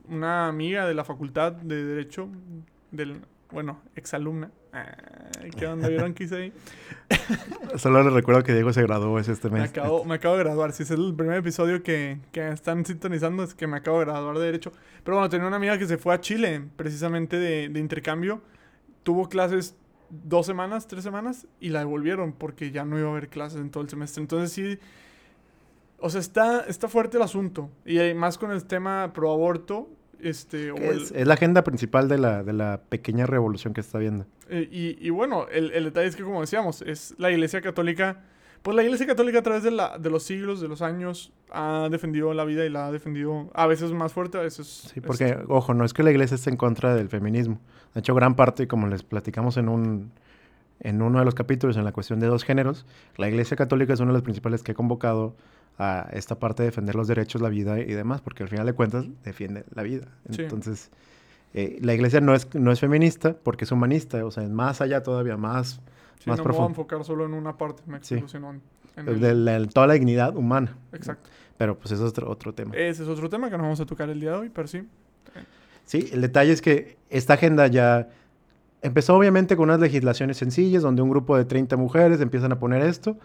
una 0.09 0.49
amiga 0.49 0.87
de 0.87 0.95
la 0.95 1.05
facultad 1.05 1.53
de 1.53 1.85
Derecho, 1.85 2.29
del, 2.91 3.21
bueno, 3.51 3.81
exalumna. 3.97 4.51
¿Qué 5.59 5.67
onda? 5.67 5.89
¿Vieron 5.89 6.15
qué 6.15 6.25
hice 6.25 6.37
ahí? 6.37 6.53
Solo 7.77 8.03
les 8.03 8.13
recuerdo 8.13 8.43
que 8.43 8.53
Diego 8.53 8.73
se 8.73 8.83
graduó 8.83 9.19
ese 9.19 9.33
este 9.33 9.51
Me 9.51 9.61
mes. 9.61 9.71
acabo, 9.71 10.05
me 10.05 10.15
acabo 10.15 10.37
de 10.37 10.45
graduar. 10.45 10.73
Si 10.73 10.83
es 10.83 10.91
el 10.91 11.15
primer 11.15 11.39
episodio 11.39 11.83
que, 11.83 12.19
que 12.33 12.49
están 12.49 12.85
sintonizando, 12.85 13.43
es 13.43 13.55
que 13.55 13.67
me 13.67 13.77
acabo 13.77 13.99
de 14.01 14.07
graduar 14.07 14.39
de 14.39 14.47
Derecho. 14.47 14.73
Pero 15.05 15.17
bueno, 15.17 15.29
tenía 15.29 15.47
una 15.47 15.57
amiga 15.57 15.79
que 15.79 15.87
se 15.87 15.99
fue 15.99 16.15
a 16.15 16.21
Chile, 16.21 16.63
precisamente 16.77 17.39
de, 17.39 17.69
de 17.69 17.81
intercambio. 17.81 18.43
Tuvo 19.03 19.29
clases 19.29 19.77
dos 20.11 20.47
semanas, 20.47 20.87
tres 20.87 21.03
semanas, 21.05 21.47
y 21.61 21.69
la 21.71 21.81
devolvieron 21.81 22.33
porque 22.33 22.71
ya 22.71 22.85
no 22.85 22.99
iba 22.99 23.09
a 23.09 23.13
haber 23.13 23.29
clases 23.29 23.61
en 23.61 23.71
todo 23.71 23.83
el 23.83 23.89
semestre. 23.91 24.23
Entonces 24.23 24.53
sí, 24.53 24.79
o 25.99 26.11
sea, 26.11 26.21
está, 26.21 26.61
está 26.67 26.89
fuerte 26.89 27.17
el 27.17 27.23
asunto. 27.23 27.71
Y 27.85 27.99
eh, 27.99 28.15
más 28.15 28.39
con 28.39 28.51
el 28.51 28.65
tema 28.65 29.13
pro 29.13 29.31
aborto. 29.31 29.89
Este, 30.25 30.71
o 30.73 30.77
el- 30.77 31.03
Es, 31.03 31.13
es 31.13 31.27
la 31.27 31.35
agenda 31.35 31.63
principal 31.65 32.09
de 32.09 32.19
la, 32.19 32.43
de 32.43 32.53
la 32.53 32.81
pequeña 32.89 33.27
revolución 33.27 33.75
que 33.75 33.81
está 33.81 33.99
viendo. 33.99 34.27
eh, 34.49 34.69
y, 34.71 34.97
y 35.07 35.11
bueno, 35.11 35.47
el, 35.53 35.71
el 35.73 35.85
detalle 35.85 36.09
es 36.09 36.17
que, 36.17 36.23
como 36.25 36.41
decíamos, 36.41 36.83
es 36.83 37.15
la 37.19 37.31
Iglesia 37.31 37.61
Católica. 37.61 38.23
Pues 38.63 38.75
la 38.75 38.83
Iglesia 38.83 39.07
Católica 39.07 39.41
a 39.41 39.43
través 39.43 39.63
de, 39.63 39.71
la, 39.71 39.99
de 39.99 40.09
los 40.09 40.23
siglos, 40.23 40.63
de 40.63 40.69
los 40.69 40.81
años, 40.81 41.33
ha 41.53 41.89
defendido 41.91 42.33
la 42.33 42.47
vida 42.47 42.65
y 42.65 42.71
la 42.71 42.87
ha 42.87 42.93
defendido 42.93 43.51
a 43.53 43.67
veces 43.67 43.93
más 43.93 44.15
fuerte, 44.15 44.39
a 44.39 44.41
veces... 44.41 44.91
Sí, 44.93 45.03
porque, 45.03 45.25
este, 45.27 45.45
ojo, 45.49 45.75
no 45.75 45.85
es 45.85 45.93
que 45.93 46.03
la 46.03 46.11
iglesia 46.11 46.37
esté 46.37 46.49
en 46.49 46.57
contra 46.57 46.95
del 46.95 47.11
feminismo. 47.11 47.61
De 47.93 48.01
hecho, 48.01 48.15
gran 48.15 48.37
parte, 48.37 48.67
como 48.67 48.87
les 48.87 49.03
platicamos 49.03 49.59
en 49.59 49.69
un 49.69 50.13
en 50.81 51.03
uno 51.03 51.19
de 51.19 51.25
los 51.27 51.35
capítulos, 51.35 51.77
en 51.77 51.85
la 51.85 51.93
cuestión 51.93 52.21
de 52.21 52.27
dos 52.27 52.43
géneros, 52.43 52.85
la 53.17 53.29
iglesia 53.29 53.57
católica 53.57 53.93
es 53.93 54.01
una 54.01 54.09
de 54.13 54.15
las 54.15 54.23
principales 54.23 54.63
que 54.63 54.73
ha 54.73 54.75
convocado 54.75 55.37
a 55.79 56.09
esta 56.13 56.39
parte 56.39 56.63
de 56.63 56.69
defender 56.69 56.95
los 56.95 57.09
derechos, 57.09 57.43
la 57.43 57.49
vida 57.49 57.81
y 57.81 57.93
demás, 57.93 58.21
porque 58.21 58.43
al 58.45 58.49
final 58.49 58.67
de 58.67 58.73
cuentas 58.75 59.07
defiende 59.25 59.65
la 59.75 59.83
vida. 59.83 60.07
Sí. 60.31 60.43
Entonces, 60.43 60.91
eh, 61.53 61.79
la 61.83 61.95
iglesia 61.95 62.21
no 62.21 62.35
es, 62.35 62.53
no 62.55 62.71
es 62.73 62.81
feminista 62.81 63.35
porque 63.43 63.65
es 63.65 63.73
humanista, 63.73 64.25
o 64.25 64.31
sea, 64.31 64.45
es 64.45 64.51
más 64.51 64.81
allá 64.81 65.03
todavía, 65.03 65.37
más 65.37 65.81
sí, 66.21 66.29
más 66.31 66.37
no 66.37 66.37
me 66.37 66.37
voy 66.37 66.41
a 66.41 66.45
profundo. 66.45 66.69
enfocar 66.69 67.05
solo 67.05 67.25
en 67.27 67.35
una 67.35 67.57
parte, 67.57 67.83
me 67.87 67.95
Sí. 68.03 68.15
explico, 68.15 68.29
sino 68.29 68.51
en, 68.51 68.61
en 68.97 69.09
el 69.09 69.21
de 69.21 69.35
la- 69.35 69.67
toda 69.67 69.87
la 69.89 69.95
dignidad 69.95 70.37
humana. 70.37 70.77
Exacto. 70.93 71.29
Pero 71.59 71.77
pues 71.79 71.93
eso 71.93 72.05
es 72.05 72.11
otro, 72.11 72.31
otro 72.31 72.53
tema. 72.55 72.75
Ese 72.77 73.03
es 73.05 73.09
otro 73.09 73.29
tema 73.29 73.49
que 73.51 73.57
no 73.57 73.63
vamos 73.65 73.81
a 73.81 73.87
tocar 73.87 74.09
el 74.11 74.19
día 74.21 74.31
de 74.33 74.37
hoy, 74.39 74.49
pero 74.51 74.67
sí. 74.69 74.87
Sí, 75.87 76.09
el 76.13 76.21
detalle 76.23 76.51
es 76.53 76.63
que 76.63 76.97
esta 77.11 77.35
agenda 77.35 77.67
ya 77.67 78.09
empezó 78.83 79.15
obviamente 79.17 79.57
con 79.57 79.65
unas 79.65 79.81
legislaciones 79.81 80.37
sencillas 80.39 80.83
donde 80.83 81.03
un 81.03 81.11
grupo 81.11 81.37
de 81.37 81.45
30 81.45 81.77
mujeres 81.77 82.21
empiezan 82.21 82.53
a 82.53 82.59
poner 82.59 82.83
esto, 82.83 83.17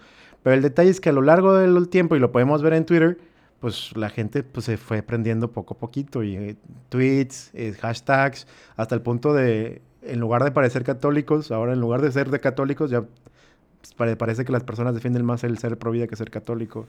pero 0.44 0.56
el 0.56 0.62
detalle 0.62 0.90
es 0.90 1.00
que 1.02 1.10
a 1.10 1.14
lo 1.14 1.22
largo 1.22 1.54
del 1.56 1.88
tiempo, 1.90 2.16
y 2.16 2.20
lo 2.20 2.32
podemos 2.32 2.62
ver 2.62 2.74
en 2.74 2.86
Twitter, 2.86 3.18
pues 3.60 3.96
la 3.98 4.10
gente 4.10 4.44
pues, 4.44 4.66
se 4.66 4.78
fue 4.78 5.02
prendiendo 5.04 5.52
poco 5.52 5.74
a 5.74 5.78
poquito 5.78 6.24
y 6.24 6.36
eh, 6.36 6.56
tweets, 6.90 7.52
eh, 7.54 7.74
hashtags, 7.80 8.48
hasta 8.78 8.96
el 8.96 9.02
punto 9.02 9.34
de, 9.34 9.82
en 10.02 10.20
lugar 10.20 10.44
de 10.44 10.52
parecer 10.52 10.84
católicos, 10.84 11.52
ahora 11.52 11.74
en 11.74 11.82
lugar 11.82 12.02
de 12.02 12.12
ser 12.12 12.30
de 12.30 12.40
católicos, 12.40 12.90
ya 12.90 13.02
pues, 13.02 13.94
pare- 13.96 14.16
parece 14.16 14.46
que 14.46 14.52
las 14.52 14.64
personas 14.64 14.94
defienden 14.94 15.26
más 15.26 15.44
el 15.44 15.58
ser 15.58 15.78
pro 15.78 15.92
vida 15.92 16.08
que 16.08 16.16
ser 16.16 16.32
católico. 16.32 16.86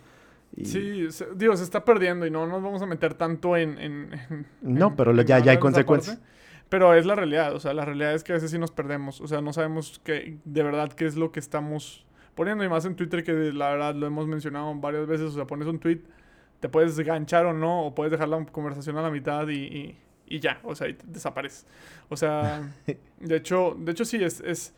Y- 0.56 0.64
Sí, 0.64 1.08
digo, 1.36 1.56
se 1.56 1.64
está 1.64 1.84
perdiendo 1.84 2.26
y 2.26 2.30
no 2.30 2.46
nos 2.46 2.62
vamos 2.62 2.82
a 2.82 2.86
meter 2.86 3.14
tanto 3.14 3.56
en... 3.56 3.78
en- 3.78 4.12
en- 4.30 4.46
No, 4.62 4.94
pero 4.96 5.10
en 5.12 5.24
ya- 5.26 5.38
ya 5.40 5.52
hay 5.52 5.58
consecuencias. 5.58 6.16
parte. 6.18 6.30
Pero 6.68 6.94
es 6.94 7.04
la 7.04 7.16
realidad, 7.16 7.52
o 7.54 7.58
sea, 7.58 7.74
la 7.74 7.84
realidad 7.84 8.14
es 8.14 8.22
que 8.22 8.30
a 8.30 8.36
veces 8.36 8.52
sí 8.52 8.58
nos 8.58 8.70
perdemos, 8.70 9.20
o 9.20 9.26
sea, 9.26 9.40
no 9.40 9.52
sabemos 9.52 10.00
que, 10.04 10.38
de 10.44 10.62
verdad 10.62 10.92
qué 10.92 11.04
es 11.06 11.16
lo 11.16 11.32
que 11.32 11.40
estamos 11.40 12.06
poniendo 12.40 12.64
y 12.64 12.70
más 12.70 12.86
en 12.86 12.94
Twitter 12.96 13.22
que 13.22 13.32
la 13.52 13.68
verdad 13.68 13.94
lo 13.94 14.06
hemos 14.06 14.26
mencionado 14.26 14.74
varias 14.76 15.06
veces, 15.06 15.26
o 15.26 15.32
sea, 15.32 15.44
pones 15.46 15.68
un 15.68 15.78
tweet, 15.78 16.00
te 16.58 16.70
puedes 16.70 16.98
ganchar 17.00 17.44
o 17.44 17.52
no, 17.52 17.84
o 17.84 17.94
puedes 17.94 18.10
dejar 18.12 18.28
la 18.30 18.42
conversación 18.46 18.96
a 18.96 19.02
la 19.02 19.10
mitad 19.10 19.46
y, 19.48 19.58
y- 19.58 19.98
y 20.26 20.40
ya, 20.40 20.58
o 20.62 20.74
sea, 20.74 20.88
y 20.88 20.94
te 20.94 21.04
desapareces. 21.06 21.66
O 22.08 22.16
sea, 22.16 22.62
de 23.20 23.36
hecho, 23.36 23.76
de 23.78 23.92
hecho 23.92 24.06
sí, 24.06 24.24
es, 24.24 24.40
es... 24.40 24.72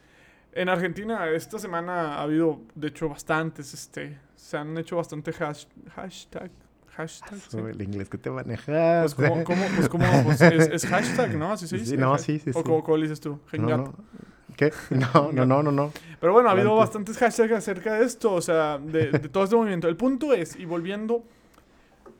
En 0.55 0.69
Argentina 0.69 1.29
esta 1.31 1.57
semana 1.61 2.17
ha 2.17 2.23
habido, 2.23 2.61
de 2.75 2.89
hecho, 2.89 3.09
bastantes, 3.09 3.73
este, 3.73 4.19
se 4.35 4.57
han 4.57 4.77
hecho 4.77 4.97
bastante 4.97 5.31
hash- 5.33 5.69
hashtag, 5.95 6.51
hashtag, 6.97 7.39
sí. 7.39 7.45
Eso, 7.59 7.69
el 7.69 7.81
inglés 7.81 8.09
que 8.09 8.19
te 8.19 8.29
manejas. 8.29 9.15
Pues 9.15 9.31
como, 9.31 9.45
como, 9.45 9.63
pues 9.77 9.89
como, 9.89 10.05
pues 10.25 10.41
es, 10.41 10.69
es 10.69 10.87
hashtag, 10.87 11.37
¿no? 11.37 11.53
Así 11.53 11.69
se 11.69 11.79
Sí, 11.87 11.97
no, 11.97 12.19
sí, 12.19 12.41
sí, 12.41 12.51
O 12.55 12.63
sí. 12.65 12.93
le 12.97 13.03
dices 13.05 13.21
tú, 13.21 13.39
No, 13.39 13.39
Hengato. 13.53 13.95
no. 13.97 14.23
¿Qué? 14.57 14.73
No, 14.91 15.31
no, 15.33 15.47
no, 15.47 15.63
no, 15.63 15.73
no. 15.73 15.93
Pero 16.23 16.33
bueno, 16.35 16.49
ha 16.49 16.53
habido 16.53 16.69
Adelante. 16.69 16.87
bastantes 16.87 17.19
hashtags 17.19 17.53
acerca 17.53 17.95
de 17.95 18.05
esto, 18.07 18.33
o 18.33 18.41
sea, 18.41 18.79
de, 18.79 19.11
de 19.11 19.29
todo 19.29 19.43
este 19.43 19.57
movimiento. 19.57 19.89
El 19.89 19.97
punto 19.97 20.33
es, 20.33 20.55
y 20.55 20.65
volviendo, 20.65 21.25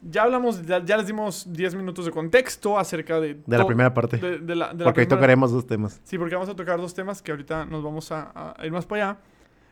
ya 0.03 0.25
hablamos, 0.25 0.61
ya, 0.67 0.85
ya 0.85 0.97
les 0.97 1.07
dimos 1.07 1.47
10 1.53 1.77
minutos 1.77 2.05
de 2.07 2.11
contexto 2.11 2.77
acerca 2.77 3.21
de... 3.21 3.35
De 3.47 3.57
la 3.59 3.65
primera 3.65 3.95
parte. 3.95 4.17
de- 4.19 4.39
de 4.41 4.57
la- 4.57 4.73
de 4.75 4.79
la 4.79 4.85
porque 4.87 5.03
hoy 5.03 5.07
primera- 5.07 5.09
tocaremos 5.09 5.53
dos 5.53 5.67
temas. 5.69 6.01
Sí, 6.03 6.19
porque 6.19 6.35
vamos 6.35 6.51
a 6.51 6.57
tocar 6.57 6.81
dos 6.81 6.93
temas 6.93 7.23
que 7.23 7.31
ahorita 7.31 7.65
nos 7.65 7.85
vamos 7.85 8.11
a, 8.11 8.55
a 8.61 8.67
ir 8.67 8.73
más 8.73 8.87
para 8.87 9.11
allá. 9.11 9.19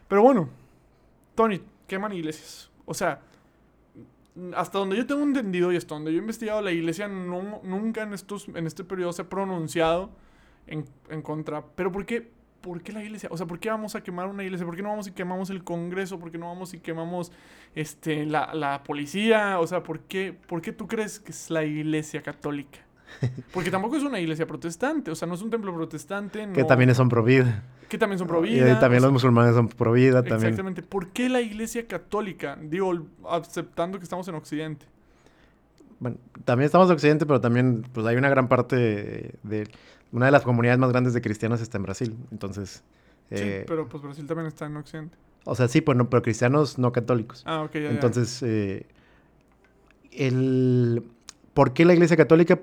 Pero 0.06 0.22
bueno, 0.22 0.48
Tony, 1.34 1.60
queman 1.88 2.12
iglesias. 2.12 2.70
O 2.86 2.94
sea, 2.94 3.18
hasta 4.54 4.78
donde 4.78 4.96
yo 4.96 5.06
tengo 5.08 5.22
entendido 5.22 5.72
y 5.72 5.76
hasta 5.76 5.94
donde 5.96 6.12
yo 6.12 6.18
he 6.18 6.20
investigado, 6.20 6.62
la 6.62 6.70
iglesia 6.70 7.08
no- 7.08 7.60
nunca 7.64 8.02
en, 8.02 8.14
estos, 8.14 8.46
en 8.48 8.64
este 8.68 8.84
periodo 8.84 9.12
se 9.12 9.22
ha 9.22 9.28
pronunciado 9.28 10.10
en, 10.68 10.84
en 11.08 11.20
contra. 11.20 11.64
Pero 11.74 11.90
¿por 11.90 12.06
qué? 12.06 12.30
¿Por 12.60 12.82
qué 12.82 12.92
la 12.92 13.02
iglesia? 13.02 13.28
O 13.32 13.36
sea, 13.36 13.46
¿por 13.46 13.58
qué 13.58 13.70
vamos 13.70 13.94
a 13.94 14.02
quemar 14.02 14.26
una 14.26 14.44
iglesia? 14.44 14.66
¿Por 14.66 14.76
qué 14.76 14.82
no 14.82 14.90
vamos 14.90 15.06
y 15.06 15.12
quemamos 15.12 15.48
el 15.50 15.64
Congreso? 15.64 16.18
¿Por 16.18 16.30
qué 16.30 16.38
no 16.38 16.48
vamos 16.48 16.74
y 16.74 16.78
quemamos 16.78 17.32
este, 17.74 18.26
la, 18.26 18.54
la 18.54 18.82
policía? 18.82 19.58
O 19.60 19.66
sea, 19.66 19.82
¿por 19.82 20.00
qué, 20.00 20.36
¿por 20.46 20.60
qué 20.60 20.72
tú 20.72 20.86
crees 20.86 21.20
que 21.20 21.32
es 21.32 21.50
la 21.50 21.64
iglesia 21.64 22.22
católica? 22.22 22.80
Porque 23.52 23.70
tampoco 23.70 23.96
es 23.96 24.04
una 24.04 24.20
iglesia 24.20 24.46
protestante, 24.46 25.10
o 25.10 25.14
sea, 25.16 25.26
no 25.26 25.34
es 25.34 25.42
un 25.42 25.50
templo 25.50 25.74
protestante. 25.74 26.48
Que 26.52 26.62
también 26.64 26.94
son 26.94 27.08
pro 27.08 27.24
vida. 27.24 27.64
que 27.88 27.98
también 27.98 28.18
son 28.18 28.28
pro 28.28 28.44
Y 28.44 28.60
también 28.78 29.02
los 29.02 29.10
musulmanes 29.10 29.54
son 29.54 29.68
pro 29.68 29.92
vida. 29.92 30.22
También. 30.22 30.36
Exactamente. 30.50 30.82
¿Por 30.82 31.08
qué 31.08 31.28
la 31.28 31.40
iglesia 31.40 31.86
católica? 31.88 32.56
Digo, 32.62 32.92
aceptando 33.28 33.98
que 33.98 34.04
estamos 34.04 34.28
en 34.28 34.36
Occidente. 34.36 34.86
Bueno, 35.98 36.18
también 36.44 36.66
estamos 36.66 36.88
en 36.88 36.94
Occidente, 36.94 37.26
pero 37.26 37.40
también 37.40 37.82
pues 37.92 38.06
hay 38.06 38.16
una 38.16 38.28
gran 38.30 38.48
parte 38.48 38.76
de, 38.76 39.34
de- 39.42 39.68
una 40.12 40.26
de 40.26 40.32
las 40.32 40.42
comunidades 40.42 40.78
más 40.78 40.90
grandes 40.90 41.14
de 41.14 41.20
cristianos 41.20 41.60
está 41.60 41.76
en 41.78 41.82
Brasil. 41.84 42.16
Entonces, 42.30 42.82
eh, 43.30 43.60
sí, 43.60 43.64
pero 43.68 43.88
pues 43.88 44.02
Brasil 44.02 44.26
también 44.26 44.46
está 44.46 44.66
en 44.66 44.76
Occidente. 44.76 45.16
o 45.44 45.54
sea, 45.54 45.68
sí, 45.68 45.80
pues 45.80 45.96
no, 45.96 46.08
pero 46.10 46.22
cristianos 46.22 46.78
no 46.78 46.92
católicos. 46.92 47.42
Ah, 47.46 47.62
ok, 47.62 47.72
ya, 47.74 47.80
ya. 47.80 47.90
Entonces, 47.90 48.42
eh, 48.42 48.86
el, 50.12 51.02
¿por 51.54 51.72
qué 51.72 51.84
la 51.84 51.94
Iglesia 51.94 52.16
Católica? 52.16 52.58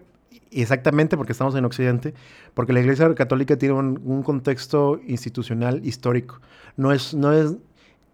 Exactamente 0.51 1.17
porque 1.17 1.33
estamos 1.33 1.55
en 1.55 1.65
Occidente, 1.65 2.13
porque 2.53 2.73
la 2.73 2.79
Iglesia 2.79 3.13
Católica 3.15 3.57
tiene 3.57 3.75
un, 3.75 4.01
un 4.05 4.23
contexto 4.23 4.99
institucional 5.05 5.85
histórico. 5.85 6.39
No 6.77 6.91
es, 6.93 7.13
no 7.13 7.33
es, 7.33 7.55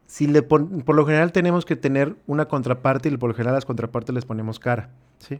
si 0.07 0.27
le 0.27 0.41
pon- 0.41 0.81
por 0.81 0.95
lo 0.95 1.05
general 1.05 1.31
tenemos 1.31 1.65
que 1.65 1.75
tener 1.75 2.15
una 2.27 2.47
contraparte 2.47 3.09
y 3.09 3.17
por 3.17 3.29
lo 3.29 3.35
general 3.35 3.53
a 3.53 3.57
las 3.57 3.65
contrapartes 3.65 4.13
les 4.15 4.25
ponemos 4.25 4.59
cara, 4.59 4.89
¿sí? 5.19 5.39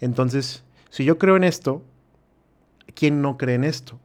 Entonces, 0.00 0.62
si 0.90 1.04
yo 1.04 1.16
creo 1.18 1.36
en 1.36 1.44
esto, 1.44 1.82
¿quién 2.96 3.22
no 3.22 3.36
cree 3.36 3.54
en 3.54 3.62
esto? 3.62 4.00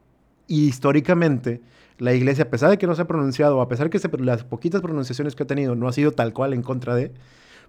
Y 0.45 0.65
históricamente, 0.65 1.61
la 1.97 2.13
iglesia, 2.13 2.43
a 2.43 2.49
pesar 2.49 2.69
de 2.69 2.77
que 2.77 2.85
no 2.85 2.93
se 2.93 3.01
ha 3.01 3.07
pronunciado, 3.07 3.61
a 3.61 3.67
pesar 3.67 3.89
de 3.89 3.99
que 3.99 4.17
las 4.19 4.43
poquitas 4.43 4.81
pronunciaciones 4.81 5.35
que 5.35 5.43
ha 5.43 5.47
tenido 5.47 5.75
no 5.75 5.87
ha 5.87 5.93
sido 5.93 6.11
tal 6.11 6.33
cual 6.33 6.53
en 6.53 6.61
contra 6.61 6.93
de, 6.93 7.11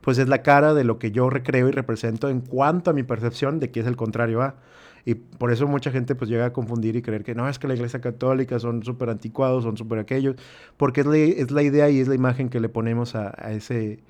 pues 0.02 0.18
es 0.18 0.28
la 0.28 0.42
cara 0.42 0.74
de 0.74 0.84
lo 0.84 0.98
que 0.98 1.12
yo 1.12 1.30
recreo 1.30 1.68
y 1.68 1.70
represento 1.70 2.28
en 2.28 2.40
cuanto 2.40 2.90
a 2.90 2.92
mi 2.92 3.04
percepción 3.04 3.60
de 3.60 3.70
que 3.70 3.80
es 3.80 3.86
el 3.86 3.96
contrario 3.96 4.42
a. 4.42 4.56
Y 5.04 5.14
por 5.14 5.50
eso 5.52 5.66
mucha 5.66 5.90
gente 5.90 6.14
pues 6.14 6.30
llega 6.30 6.46
a 6.46 6.52
confundir 6.52 6.94
y 6.96 7.02
creer 7.02 7.24
que 7.24 7.34
no, 7.34 7.48
es 7.48 7.58
que 7.58 7.66
la 7.66 7.74
iglesia 7.74 8.00
católica 8.00 8.58
son 8.58 8.84
súper 8.84 9.10
anticuados, 9.10 9.64
son 9.64 9.76
súper 9.76 9.98
aquellos, 9.98 10.36
porque 10.76 11.00
es 11.00 11.06
la, 11.06 11.16
es 11.16 11.50
la 11.50 11.62
idea 11.62 11.90
y 11.90 12.00
es 12.00 12.08
la 12.08 12.14
imagen 12.14 12.48
que 12.48 12.60
le 12.60 12.68
ponemos 12.68 13.14
a, 13.14 13.34
a 13.36 13.52
ese, 13.52 14.00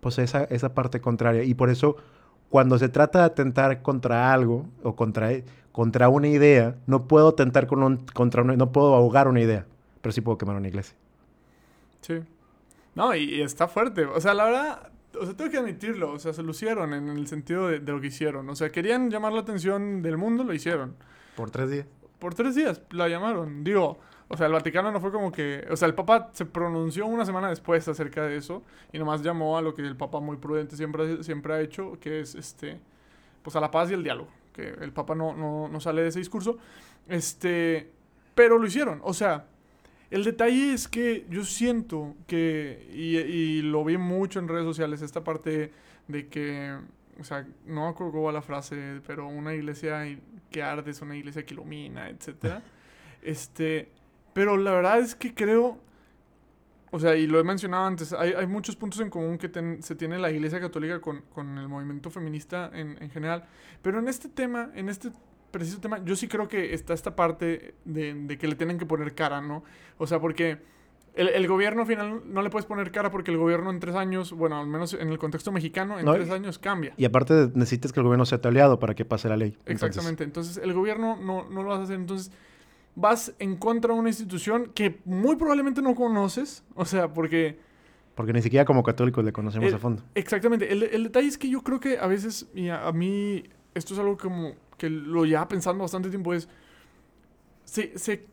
pues 0.00 0.18
esa, 0.18 0.44
esa 0.44 0.74
parte 0.74 1.00
contraria. 1.00 1.44
Y 1.44 1.54
por 1.54 1.70
eso 1.70 1.96
cuando 2.52 2.78
se 2.78 2.90
trata 2.90 3.20
de 3.20 3.24
atentar 3.24 3.80
contra 3.80 4.30
algo 4.30 4.66
o 4.82 4.94
contra, 4.94 5.30
contra 5.72 6.08
una 6.08 6.28
idea, 6.28 6.76
no 6.86 7.08
puedo 7.08 7.28
atentar 7.28 7.66
con 7.66 7.82
un- 7.82 8.04
contra 8.14 8.42
una, 8.42 8.56
no 8.56 8.72
puedo 8.72 8.94
ahogar 8.94 9.26
una 9.28 9.40
idea, 9.40 9.66
pero 10.00 10.12
sí 10.12 10.20
puedo 10.20 10.38
quemar 10.38 10.56
una 10.56 10.68
iglesia. 10.68 10.94
Sí. 12.00 12.20
No, 12.94 13.14
y, 13.14 13.36
y 13.36 13.42
está 13.42 13.68
fuerte. 13.68 14.04
O 14.04 14.20
sea, 14.20 14.34
la 14.34 14.44
verdad, 14.44 14.90
o 15.18 15.24
sea, 15.24 15.34
tengo 15.36 15.50
que 15.50 15.58
admitirlo. 15.58 16.12
O 16.12 16.18
sea, 16.18 16.32
se 16.32 16.42
lucieron 16.42 16.92
en 16.92 17.08
el 17.08 17.26
sentido 17.26 17.68
de, 17.68 17.80
de 17.80 17.92
lo 17.92 18.00
que 18.00 18.08
hicieron. 18.08 18.48
O 18.50 18.54
sea, 18.56 18.70
querían 18.70 19.10
llamar 19.10 19.32
la 19.32 19.40
atención 19.40 20.02
del 20.02 20.18
mundo, 20.18 20.44
lo 20.44 20.52
hicieron. 20.52 20.94
Por 21.36 21.50
tres 21.50 21.70
días. 21.70 21.86
Por 22.18 22.34
tres 22.34 22.54
días 22.54 22.82
la 22.90 23.08
llamaron. 23.08 23.64
Digo, 23.64 23.98
o 24.28 24.36
sea, 24.36 24.46
el 24.46 24.52
Vaticano 24.52 24.92
no 24.92 25.00
fue 25.00 25.10
como 25.10 25.32
que. 25.32 25.66
O 25.70 25.76
sea, 25.76 25.88
el 25.88 25.94
Papa 25.94 26.30
se 26.32 26.44
pronunció 26.44 27.06
una 27.06 27.24
semana 27.24 27.48
después 27.48 27.86
acerca 27.88 28.24
de 28.24 28.36
eso. 28.36 28.62
Y 28.92 28.98
nomás 28.98 29.22
llamó 29.22 29.56
a 29.56 29.62
lo 29.62 29.74
que 29.74 29.82
el 29.82 29.96
Papa 29.96 30.20
muy 30.20 30.36
prudente 30.36 30.76
siempre, 30.76 31.22
siempre 31.24 31.54
ha 31.54 31.60
hecho, 31.60 31.98
que 32.00 32.20
es 32.20 32.34
este. 32.34 32.78
Pues 33.42 33.56
a 33.56 33.60
la 33.60 33.70
paz 33.70 33.90
y 33.90 33.94
el 33.94 34.04
diálogo. 34.04 34.28
Que 34.52 34.68
el 34.68 34.92
Papa 34.92 35.14
no, 35.14 35.34
no, 35.34 35.68
no 35.68 35.80
sale 35.80 36.02
de 36.02 36.08
ese 36.08 36.18
discurso. 36.18 36.58
Este. 37.08 37.90
Pero 38.34 38.58
lo 38.58 38.66
hicieron. 38.66 39.00
O 39.04 39.14
sea, 39.14 39.46
el 40.10 40.24
detalle 40.24 40.72
es 40.72 40.88
que 40.88 41.26
yo 41.30 41.44
siento 41.44 42.14
que. 42.26 42.88
Y, 42.92 43.16
y 43.18 43.62
lo 43.62 43.84
vi 43.84 43.96
mucho 43.96 44.38
en 44.38 44.48
redes 44.48 44.64
sociales, 44.64 45.02
esta 45.02 45.24
parte 45.24 45.72
de 46.08 46.28
que. 46.28 46.76
O 47.20 47.24
sea, 47.24 47.46
no 47.66 47.82
me 47.82 47.88
acuerdo 47.88 48.32
la 48.32 48.42
frase, 48.42 49.00
pero 49.06 49.28
una 49.28 49.54
iglesia 49.54 50.04
que 50.50 50.62
arde 50.62 50.90
es 50.90 51.02
una 51.02 51.16
iglesia 51.16 51.44
que 51.44 51.54
ilumina, 51.54 52.08
etcétera. 52.08 52.62
Este, 53.22 53.88
pero 54.32 54.56
la 54.56 54.72
verdad 54.72 54.98
es 54.98 55.14
que 55.14 55.32
creo, 55.32 55.78
o 56.92 57.00
sea, 57.00 57.16
y 57.16 57.26
lo 57.26 57.40
he 57.40 57.44
mencionado 57.44 57.84
antes, 57.86 58.12
hay, 58.12 58.32
hay 58.34 58.46
muchos 58.46 58.76
puntos 58.76 59.00
en 59.00 59.10
común 59.10 59.36
que 59.38 59.48
ten- 59.48 59.82
se 59.82 59.96
tiene 59.96 60.18
la 60.18 60.30
iglesia 60.30 60.60
católica 60.60 61.00
con, 61.00 61.22
con 61.34 61.58
el 61.58 61.66
movimiento 61.68 62.08
feminista 62.10 62.70
en, 62.72 62.96
en 63.02 63.10
general, 63.10 63.44
pero 63.82 63.98
en 63.98 64.06
este 64.06 64.28
tema, 64.28 64.70
en 64.74 64.88
este 64.88 65.10
preciso 65.50 65.80
tema, 65.80 66.02
yo 66.04 66.14
sí 66.16 66.28
creo 66.28 66.46
que 66.48 66.72
está 66.74 66.94
esta 66.94 67.16
parte 67.16 67.74
de, 67.84 68.14
de 68.14 68.38
que 68.38 68.46
le 68.46 68.54
tienen 68.54 68.78
que 68.78 68.86
poner 68.86 69.14
cara, 69.14 69.40
¿no? 69.40 69.64
O 69.98 70.06
sea, 70.06 70.20
porque 70.20 70.58
el, 71.14 71.28
el 71.28 71.46
gobierno 71.46 71.84
final 71.84 72.22
no 72.24 72.40
le 72.40 72.48
puedes 72.48 72.64
poner 72.64 72.90
cara 72.90 73.10
porque 73.10 73.30
el 73.30 73.36
gobierno 73.36 73.70
en 73.70 73.78
tres 73.80 73.94
años, 73.94 74.32
bueno, 74.32 74.58
al 74.58 74.66
menos 74.66 74.94
en 74.94 75.08
el 75.10 75.18
contexto 75.18 75.52
mexicano, 75.52 75.98
en 75.98 76.06
No, 76.06 76.14
tres 76.14 76.30
años 76.30 76.58
cambia. 76.58 76.94
Y 76.96 77.04
aparte 77.04 77.50
necesitas 77.54 77.92
que 77.92 78.00
el 78.00 78.04
gobierno 78.04 78.24
sea 78.24 78.40
tu 78.40 78.48
aliado 78.48 78.78
para 78.78 78.94
que 78.94 79.04
pase 79.04 79.28
la 79.28 79.36
ley. 79.36 79.50
Entonces, 79.66 79.82
Exactamente. 79.88 80.24
Entonces, 80.24 80.56
el 80.56 80.72
gobierno 80.72 81.18
no, 81.20 81.46
no 81.50 81.62
lo 81.62 81.68
vas 81.68 81.80
a 81.80 81.82
hacer. 81.82 81.96
Entonces, 81.96 82.32
vas 82.94 83.34
en 83.38 83.56
contra 83.56 83.94
de 83.94 84.00
una 84.00 84.08
institución 84.10 84.70
que 84.74 85.00
muy 85.04 85.36
probablemente 85.36 85.80
no 85.82 85.94
conoces. 85.94 86.64
O 86.74 86.84
sea, 86.84 87.12
porque. 87.12 87.58
porque 88.14 88.32
ni 88.32 88.42
siquiera 88.42 88.64
como 88.64 88.82
católicos 88.82 89.24
le 89.24 89.32
conocemos 89.32 89.68
El- 89.68 89.74
a 89.74 89.78
fondo. 89.78 90.02
Exactamente. 90.14 90.72
El, 90.72 90.82
el 90.84 91.04
detalle 91.04 91.28
es 91.28 91.38
que 91.38 91.48
yo 91.48 91.62
creo 91.62 91.80
que 91.80 91.98
a 91.98 92.06
veces, 92.06 92.48
y 92.54 92.68
a, 92.68 92.86
a 92.86 92.92
mí, 92.92 93.44
esto 93.74 93.94
es 93.94 94.00
algo 94.00 94.16
como 94.16 94.52
que 94.78 94.90
lo 94.90 95.24
lleva 95.24 95.48
pensando 95.48 95.82
bastante 95.82 96.08
tiempo, 96.10 96.34
es. 96.34 96.48
Se. 97.64 97.96
se 97.98 98.26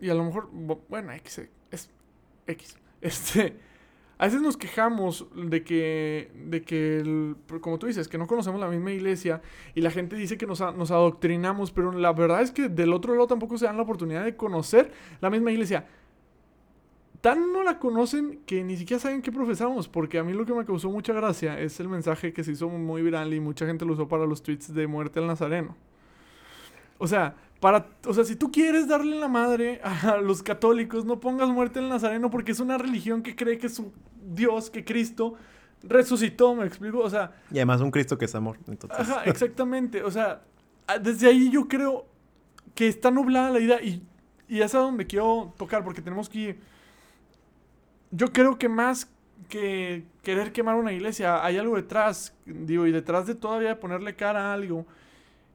y 0.00 0.08
a 0.08 0.14
lo 0.14 0.24
mejor. 0.24 0.50
bu- 0.52 0.80
Bueno, 0.88 1.12
X. 1.12 1.42
Es 1.70 1.90
X. 2.46 2.76
Este. 3.00 3.56
A 4.20 4.26
veces 4.26 4.42
nos 4.42 4.58
quejamos 4.58 5.26
de 5.34 5.64
que, 5.64 6.30
de 6.34 6.60
que 6.60 7.34
como 7.62 7.78
tú 7.78 7.86
dices, 7.86 8.06
que 8.06 8.18
no 8.18 8.26
conocemos 8.26 8.60
la 8.60 8.68
misma 8.68 8.92
iglesia 8.92 9.40
y 9.74 9.80
la 9.80 9.90
gente 9.90 10.14
dice 10.14 10.36
que 10.36 10.46
nos, 10.46 10.60
nos 10.60 10.90
adoctrinamos, 10.90 11.70
pero 11.70 11.90
la 11.90 12.12
verdad 12.12 12.42
es 12.42 12.50
que 12.50 12.68
del 12.68 12.92
otro 12.92 13.14
lado 13.14 13.28
tampoco 13.28 13.56
se 13.56 13.64
dan 13.64 13.78
la 13.78 13.82
oportunidad 13.82 14.22
de 14.22 14.36
conocer 14.36 14.92
la 15.22 15.30
misma 15.30 15.52
iglesia. 15.52 15.86
Tan 17.22 17.50
no 17.50 17.62
la 17.62 17.78
conocen 17.78 18.40
que 18.44 18.62
ni 18.62 18.76
siquiera 18.76 19.00
saben 19.00 19.22
qué 19.22 19.32
profesamos, 19.32 19.88
porque 19.88 20.18
a 20.18 20.22
mí 20.22 20.34
lo 20.34 20.44
que 20.44 20.52
me 20.52 20.66
causó 20.66 20.90
mucha 20.90 21.14
gracia 21.14 21.58
es 21.58 21.80
el 21.80 21.88
mensaje 21.88 22.34
que 22.34 22.44
se 22.44 22.52
hizo 22.52 22.68
muy 22.68 23.00
viral 23.00 23.32
y 23.32 23.40
mucha 23.40 23.64
gente 23.64 23.86
lo 23.86 23.94
usó 23.94 24.06
para 24.06 24.26
los 24.26 24.42
tweets 24.42 24.74
de 24.74 24.86
muerte 24.86 25.18
al 25.18 25.28
nazareno. 25.28 25.76
O 27.00 27.08
sea, 27.08 27.34
para, 27.60 27.86
o 28.06 28.12
sea, 28.12 28.24
si 28.24 28.36
tú 28.36 28.52
quieres 28.52 28.86
darle 28.86 29.18
la 29.18 29.26
madre 29.26 29.80
a 29.82 30.16
los 30.22 30.42
católicos, 30.42 31.06
no 31.06 31.18
pongas 31.18 31.48
muerte 31.48 31.78
al 31.78 31.88
nazareno 31.88 32.30
porque 32.30 32.52
es 32.52 32.60
una 32.60 32.76
religión 32.76 33.22
que 33.22 33.34
cree 33.34 33.56
que 33.56 33.70
su 33.70 33.90
Dios, 34.22 34.68
que 34.70 34.84
Cristo 34.84 35.34
resucitó, 35.82 36.54
me 36.54 36.66
explico, 36.66 36.98
o 36.98 37.08
sea, 37.08 37.32
Y 37.50 37.56
además 37.56 37.80
un 37.80 37.90
Cristo 37.90 38.18
que 38.18 38.26
es 38.26 38.34
amor. 38.34 38.58
Entonces, 38.68 39.00
Ajá, 39.00 39.24
exactamente. 39.26 40.02
O 40.04 40.10
sea, 40.10 40.42
desde 41.00 41.28
ahí 41.28 41.50
yo 41.50 41.68
creo 41.68 42.06
que 42.74 42.86
está 42.86 43.10
nublada 43.10 43.50
la 43.50 43.60
idea 43.60 43.82
y, 43.82 44.06
y 44.46 44.60
es 44.60 44.74
a 44.74 44.78
donde 44.78 45.06
quiero 45.06 45.54
tocar 45.56 45.82
porque 45.82 46.02
tenemos 46.02 46.28
que 46.28 46.38
ir. 46.38 46.60
Yo 48.10 48.30
creo 48.30 48.58
que 48.58 48.68
más 48.68 49.10
que 49.48 50.04
querer 50.22 50.52
quemar 50.52 50.76
una 50.76 50.92
iglesia, 50.92 51.42
hay 51.42 51.56
algo 51.56 51.76
detrás, 51.76 52.34
digo, 52.44 52.86
y 52.86 52.92
detrás 52.92 53.26
de 53.26 53.34
todavía 53.34 53.80
ponerle 53.80 54.14
cara 54.16 54.50
a 54.50 54.52
algo, 54.52 54.86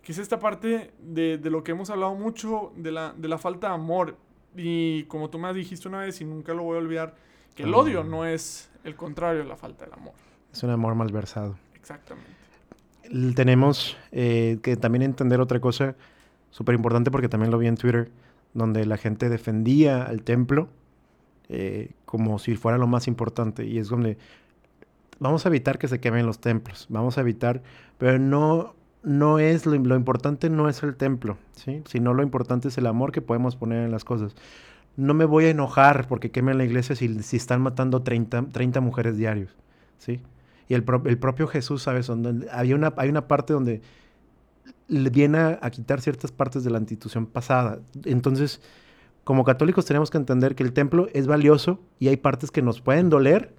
que 0.06 0.12
es 0.12 0.20
esta 0.20 0.40
parte 0.40 0.92
de, 1.02 1.40
de 1.40 1.50
lo 1.50 1.64
que 1.64 1.72
hemos 1.72 1.90
hablado 1.90 2.14
mucho, 2.14 2.72
de 2.78 2.92
la, 2.92 3.12
de 3.18 3.28
la 3.28 3.40
falta 3.40 3.70
de 3.70 3.74
amor. 3.74 4.16
Y 4.56 5.04
como 5.06 5.32
tú 5.32 5.40
me 5.40 5.52
dijiste 5.52 5.88
una 5.88 5.98
vez, 6.02 6.22
y 6.22 6.26
nunca 6.26 6.54
lo 6.54 6.62
voy 6.62 6.76
a 6.78 6.80
olvidar, 6.80 7.16
que 7.56 7.64
el 7.64 7.74
Ah. 7.74 7.78
odio 7.78 8.04
no 8.04 8.24
es 8.24 8.70
el 8.84 8.96
contrario 8.96 9.40
de 9.40 9.46
la 9.50 9.56
falta 9.58 9.84
del 9.86 9.94
amor. 9.96 10.14
es 10.54 10.62
un 10.62 10.70
amor 10.70 10.94
malversado. 10.94 11.58
Exactamente. 11.74 12.30
Tenemos 13.36 13.98
eh, 14.12 14.60
que 14.62 14.78
también 14.78 15.02
entender 15.02 15.42
otra 15.42 15.60
cosa 15.60 15.96
súper 16.52 16.76
importante 16.76 17.10
porque 17.12 17.28
también 17.28 17.52
lo 17.52 17.58
vi 17.58 17.66
en 17.68 17.76
Twitter, 17.76 18.12
donde 18.54 18.86
la 18.86 18.98
gente 18.98 19.28
defendía 19.28 20.04
al 20.04 20.22
templo 20.22 20.70
eh, 21.50 21.92
como 22.06 22.38
si 22.40 22.56
fuera 22.56 22.78
lo 22.78 22.86
más 22.88 23.08
importante. 23.08 23.66
Y 23.66 23.80
es 23.80 23.90
donde 23.90 24.18
vamos 25.20 25.46
a 25.46 25.50
evitar 25.50 25.78
que 25.80 25.88
se 25.88 26.00
quemen 26.00 26.28
los 26.28 26.40
templos, 26.40 26.86
vamos 26.90 27.18
a 27.18 27.22
evitar, 27.22 27.64
pero 27.98 28.20
no, 28.20 28.75
no 29.06 29.40
es 29.40 29.66
lo, 29.66 29.76
importante, 29.76 30.50
no 30.50 30.68
es 30.68 30.82
el 30.84 30.96
templo, 30.96 31.38
¿sí? 31.54 31.84
sino 31.86 32.14
lo 32.14 32.24
importante 32.24 32.68
es 32.70 32.78
el 32.78 32.88
amor 32.88 33.12
que 33.12 33.22
podemos 33.22 33.56
poner 33.56 33.86
en 33.86 33.92
las 33.92 34.04
cosas. 34.04 34.36
No 34.98 35.14
me 35.14 35.26
voy 35.26 35.46
a 35.46 35.50
enojar 35.50 36.08
porque 36.08 36.32
quemen 36.32 36.58
la 36.58 36.66
iglesia 36.66 36.96
si, 36.96 37.22
si 37.22 37.38
están 37.38 37.62
matando 37.62 38.02
30, 38.02 38.48
30 38.52 38.82
mujeres 38.82 39.18
diarios, 39.18 39.56
¿sí? 40.00 40.22
Y 40.68 40.74
el, 40.74 40.84
propio 40.84 41.48
Jesús, 41.48 41.84
¿sabes? 41.84 42.08
Donde 42.08 42.50
había 42.50 42.76
una, 42.76 42.94
hay 42.98 43.10
una 43.10 43.28
parte 43.28 43.54
donde 43.54 43.82
viene 44.88 45.38
a, 45.38 45.70
quitar 45.70 46.02
ciertas 46.02 46.32
partes 46.32 46.64
de 46.64 46.72
la 46.72 46.80
institución 46.80 47.28
pasada. 47.28 47.80
Entonces, 48.04 48.62
como 49.24 49.44
católicos 49.44 49.86
tenemos 49.86 50.10
que 50.10 50.18
entender 50.18 50.56
que 50.56 50.64
el 50.64 50.74
templo 50.74 51.08
es 51.14 51.28
valioso 51.28 51.80
y 52.00 52.08
hay 52.08 52.18
partes 52.18 52.50
que 52.50 52.64
nos 52.64 52.82
pueden 52.82 53.10
doler, 53.10 53.54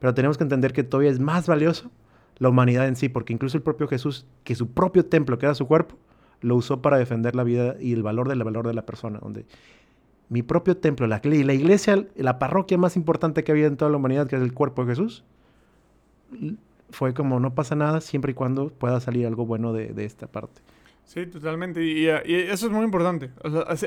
pero 0.00 0.12
tenemos 0.14 0.38
que 0.38 0.44
entender 0.44 0.72
que 0.72 0.82
todavía 0.82 1.10
es 1.10 1.20
más 1.20 1.46
valioso 1.46 1.92
la 2.40 2.48
humanidad 2.48 2.88
en 2.88 2.96
sí, 2.96 3.08
porque 3.08 3.32
incluso 3.32 3.56
el 3.56 3.62
propio 3.62 3.86
Jesús, 3.86 4.26
que 4.42 4.56
su 4.56 4.72
propio 4.72 5.04
templo, 5.04 5.38
que 5.38 5.46
era 5.46 5.54
su 5.54 5.66
cuerpo, 5.68 5.96
lo 6.40 6.56
usó 6.56 6.82
para 6.82 6.96
defender 6.96 7.36
la 7.36 7.44
vida 7.44 7.76
y 7.78 7.92
el 7.92 8.02
valor 8.02 8.28
del 8.28 8.42
valor 8.42 8.66
de 8.66 8.74
la 8.74 8.86
persona, 8.86 9.20
donde 9.22 9.44
mi 10.30 10.42
propio 10.42 10.76
templo, 10.76 11.06
la, 11.06 11.20
iglesia, 11.22 12.06
la 12.16 12.38
parroquia 12.38 12.78
más 12.78 12.96
importante 12.96 13.44
que 13.44 13.52
había 13.52 13.66
en 13.66 13.76
toda 13.76 13.90
la 13.90 13.98
humanidad, 13.98 14.26
que 14.26 14.36
es 14.36 14.42
el 14.42 14.54
cuerpo 14.54 14.84
de 14.84 14.92
Jesús, 14.92 15.22
fue 16.90 17.12
como 17.12 17.40
no 17.40 17.54
pasa 17.54 17.74
nada 17.74 18.00
siempre 18.00 18.32
y 18.32 18.34
cuando 18.34 18.70
pueda 18.70 19.00
salir 19.00 19.26
algo 19.26 19.44
bueno 19.44 19.72
de, 19.74 19.92
esta 20.04 20.26
parte. 20.26 20.62
Sí, 21.04 21.26
totalmente. 21.26 21.84
Y, 21.84 22.06
eso 22.06 22.66
es 22.66 22.72
muy 22.72 22.84
importante. 22.84 23.30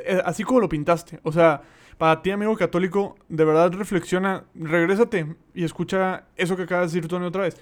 Eh, 0.05 0.21
así, 0.25 0.43
como 0.43 0.59
lo 0.59 0.69
pintaste. 0.69 1.19
O 1.23 1.31
sea, 1.31 1.61
para 1.97 2.21
ti, 2.21 2.31
amigo 2.31 2.55
católico, 2.55 3.15
de 3.29 3.45
verdad 3.45 3.71
reflexiona, 3.71 4.43
regrésate 4.53 5.35
y 5.55 5.63
escucha 5.63 6.25
eso 6.35 6.55
que 6.55 6.63
acabas 6.63 6.91
de 6.91 6.99
decir, 6.99 7.09
Tony, 7.09 7.25
otra 7.25 7.43
vez. 7.43 7.57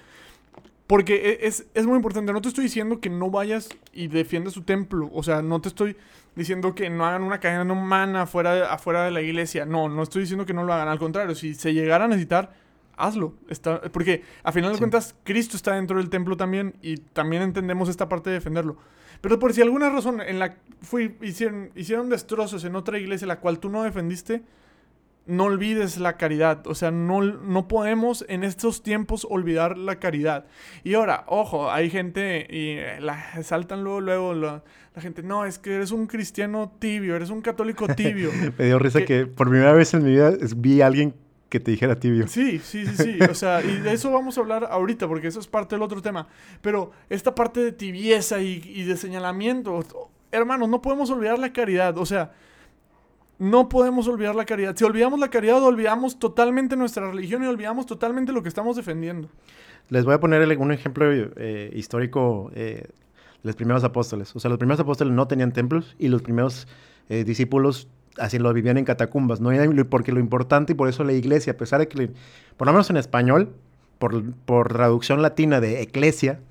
Porque 0.91 1.39
e, 1.41 1.47
es, 1.47 1.67
es, 1.73 1.85
muy 1.85 1.95
importante. 1.95 2.33
No 2.33 2.41
te 2.41 2.49
estoy 2.49 2.65
diciendo 2.65 2.99
que 2.99 3.09
no 3.09 3.31
vayas 3.31 3.69
y 3.93 4.09
defiendas 4.09 4.51
su 4.51 4.63
templo. 4.63 5.09
O 5.13 5.23
sea, 5.23 5.41
no 5.41 5.61
te 5.61 5.69
estoy 5.69 5.95
diciendo 6.35 6.75
que 6.75 6.89
no 6.89 7.05
hagan 7.05 7.23
una 7.23 7.39
cadena 7.39 7.71
humana 7.71 8.23
afuera, 8.23 8.73
afuera 8.73 9.05
de 9.05 9.11
la 9.11 9.21
iglesia. 9.21 9.65
No, 9.65 9.87
no 9.87 10.03
estoy 10.03 10.23
diciendo 10.23 10.45
que 10.45 10.53
no 10.53 10.65
lo 10.65 10.73
hagan. 10.73 10.89
Al 10.89 10.99
contrario, 10.99 11.33
si 11.33 11.53
se 11.53 11.73
llegara 11.73 12.03
a 12.03 12.07
necesitar, 12.09 12.51
hazlo. 12.97 13.35
Está, 13.47 13.81
porque 13.83 14.23
a 14.43 14.51
final 14.51 14.73
de 14.73 14.79
cuentas, 14.79 15.15
Cristo 15.23 15.55
está 15.55 15.75
dentro 15.75 15.95
del 15.95 16.09
templo 16.09 16.35
también 16.35 16.75
y 16.81 16.97
también 16.97 17.41
entendemos 17.41 17.87
esta 17.87 18.09
parte 18.09 18.29
de 18.29 18.33
defenderlo. 18.33 18.75
Pero 19.21 19.39
por 19.39 19.53
si 19.53 19.61
alguna 19.61 19.89
razón 19.89 20.19
en 20.19 20.39
la 20.39 20.57
fui, 20.81 21.15
hicieron, 21.21 21.71
hicieron 21.73 22.09
destrozos 22.09 22.65
en 22.65 22.75
otra 22.75 22.99
iglesia 22.99 23.27
la 23.27 23.39
cual 23.39 23.59
tú 23.59 23.69
no 23.69 23.83
defendiste, 23.83 24.43
no 25.25 25.45
olvides 25.45 25.97
la 25.97 26.17
caridad. 26.17 26.65
O 26.67 26.75
sea, 26.75 26.91
no, 26.91 27.21
no 27.21 27.67
podemos 27.67 28.25
en 28.27 28.43
estos 28.43 28.83
tiempos 28.83 29.25
olvidar 29.29 29.77
la 29.77 29.97
caridad. 29.97 30.45
Y 30.83 30.95
ahora, 30.95 31.23
ojo, 31.27 31.71
hay 31.71 31.89
gente 31.89 32.47
y 32.49 32.77
eh, 32.77 32.99
la 32.99 33.43
saltan 33.43 33.83
luego, 33.83 34.01
luego 34.01 34.33
la, 34.33 34.63
gente, 34.99 35.23
no, 35.23 35.45
es 35.45 35.59
que 35.59 35.75
eres 35.75 35.91
un 35.91 36.07
cristiano 36.07 36.73
tibio, 36.79 37.15
eres 37.15 37.29
un 37.29 37.41
católico 37.41 37.87
tibio. 37.87 38.31
Me 38.57 38.65
dio 38.65 38.79
risa 38.79 39.05
que, 39.05 39.25
por 39.25 39.49
primera 39.49 39.73
vez 39.73 39.93
en 39.93 40.03
mi 40.03 40.11
vida 40.11 40.33
vi 40.55 40.81
a 40.81 40.87
alguien 40.87 41.13
que 41.51 41.59
te 41.59 41.69
dijera 41.69 41.99
tibio. 41.99 42.27
Sí, 42.27 42.59
sí, 42.59 42.85
sí, 42.85 42.95
sí. 42.95 43.19
O 43.29 43.35
sea, 43.35 43.61
y 43.61 43.81
de 43.81 43.91
eso 43.91 44.09
vamos 44.09 44.37
a 44.37 44.41
hablar 44.41 44.69
ahorita, 44.71 45.05
porque 45.09 45.27
eso 45.27 45.39
es 45.41 45.47
parte 45.47 45.75
del 45.75 45.83
otro 45.83 46.01
tema. 46.01 46.29
Pero 46.61 46.91
esta 47.09 47.35
parte 47.35 47.59
de 47.59 47.73
tibieza 47.73 48.39
y, 48.39 48.83
de 48.83 48.95
señalamiento, 48.95 49.83
hermanos, 50.31 50.69
no 50.69 50.81
podemos 50.81 51.09
olvidar 51.09 51.37
la 51.39 51.51
caridad. 51.51 51.97
O 51.97 52.05
sea, 52.05 52.31
no 53.41 53.69
podemos 53.69 54.07
olvidar 54.07 54.35
la 54.35 54.45
caridad. 54.45 54.75
Si 54.75 54.83
olvidamos 54.83 55.19
la 55.19 55.31
caridad, 55.31 55.63
olvidamos 55.63 56.19
totalmente 56.19 56.75
nuestra 56.75 57.09
religión 57.09 57.43
y 57.43 57.47
olvidamos 57.47 57.87
totalmente 57.87 58.31
lo 58.31 58.43
que 58.43 58.49
estamos 58.49 58.75
defendiendo. 58.75 59.29
Les 59.89 60.05
voy 60.05 60.13
a 60.13 60.19
poner 60.19 60.47
un 60.59 60.71
ejemplo 60.71 61.11
eh, 61.11 61.71
histórico 61.73 62.51
eh, 62.53 62.85
de 62.85 62.93
los 63.41 63.55
primeros 63.55 63.83
apóstoles. 63.83 64.35
O 64.35 64.39
sea, 64.39 64.49
los 64.49 64.59
primeros 64.59 64.79
apóstoles 64.79 65.11
no 65.15 65.27
tenían 65.27 65.53
templos 65.53 65.95
y 65.97 66.09
los 66.09 66.21
primeros 66.21 66.67
eh, 67.09 67.23
discípulos 67.23 67.87
así 68.19 68.37
lo 68.37 68.53
vivían 68.53 68.77
en 68.77 68.85
catacumbas, 68.85 69.41
¿no? 69.41 69.49
Porque 69.89 70.11
lo 70.11 70.19
importante 70.19 70.73
y 70.73 70.75
por 70.75 70.87
eso 70.87 71.03
la 71.03 71.13
iglesia, 71.13 71.53
a 71.53 71.57
pesar 71.57 71.79
de 71.79 71.87
que, 71.87 72.11
por 72.57 72.67
lo 72.67 72.73
menos 72.73 72.91
en 72.91 72.97
español, 72.97 73.55
por, 73.97 74.23
por 74.45 74.71
traducción 74.71 75.23
latina 75.23 75.59
de 75.59 75.81
eclesia, 75.81 76.41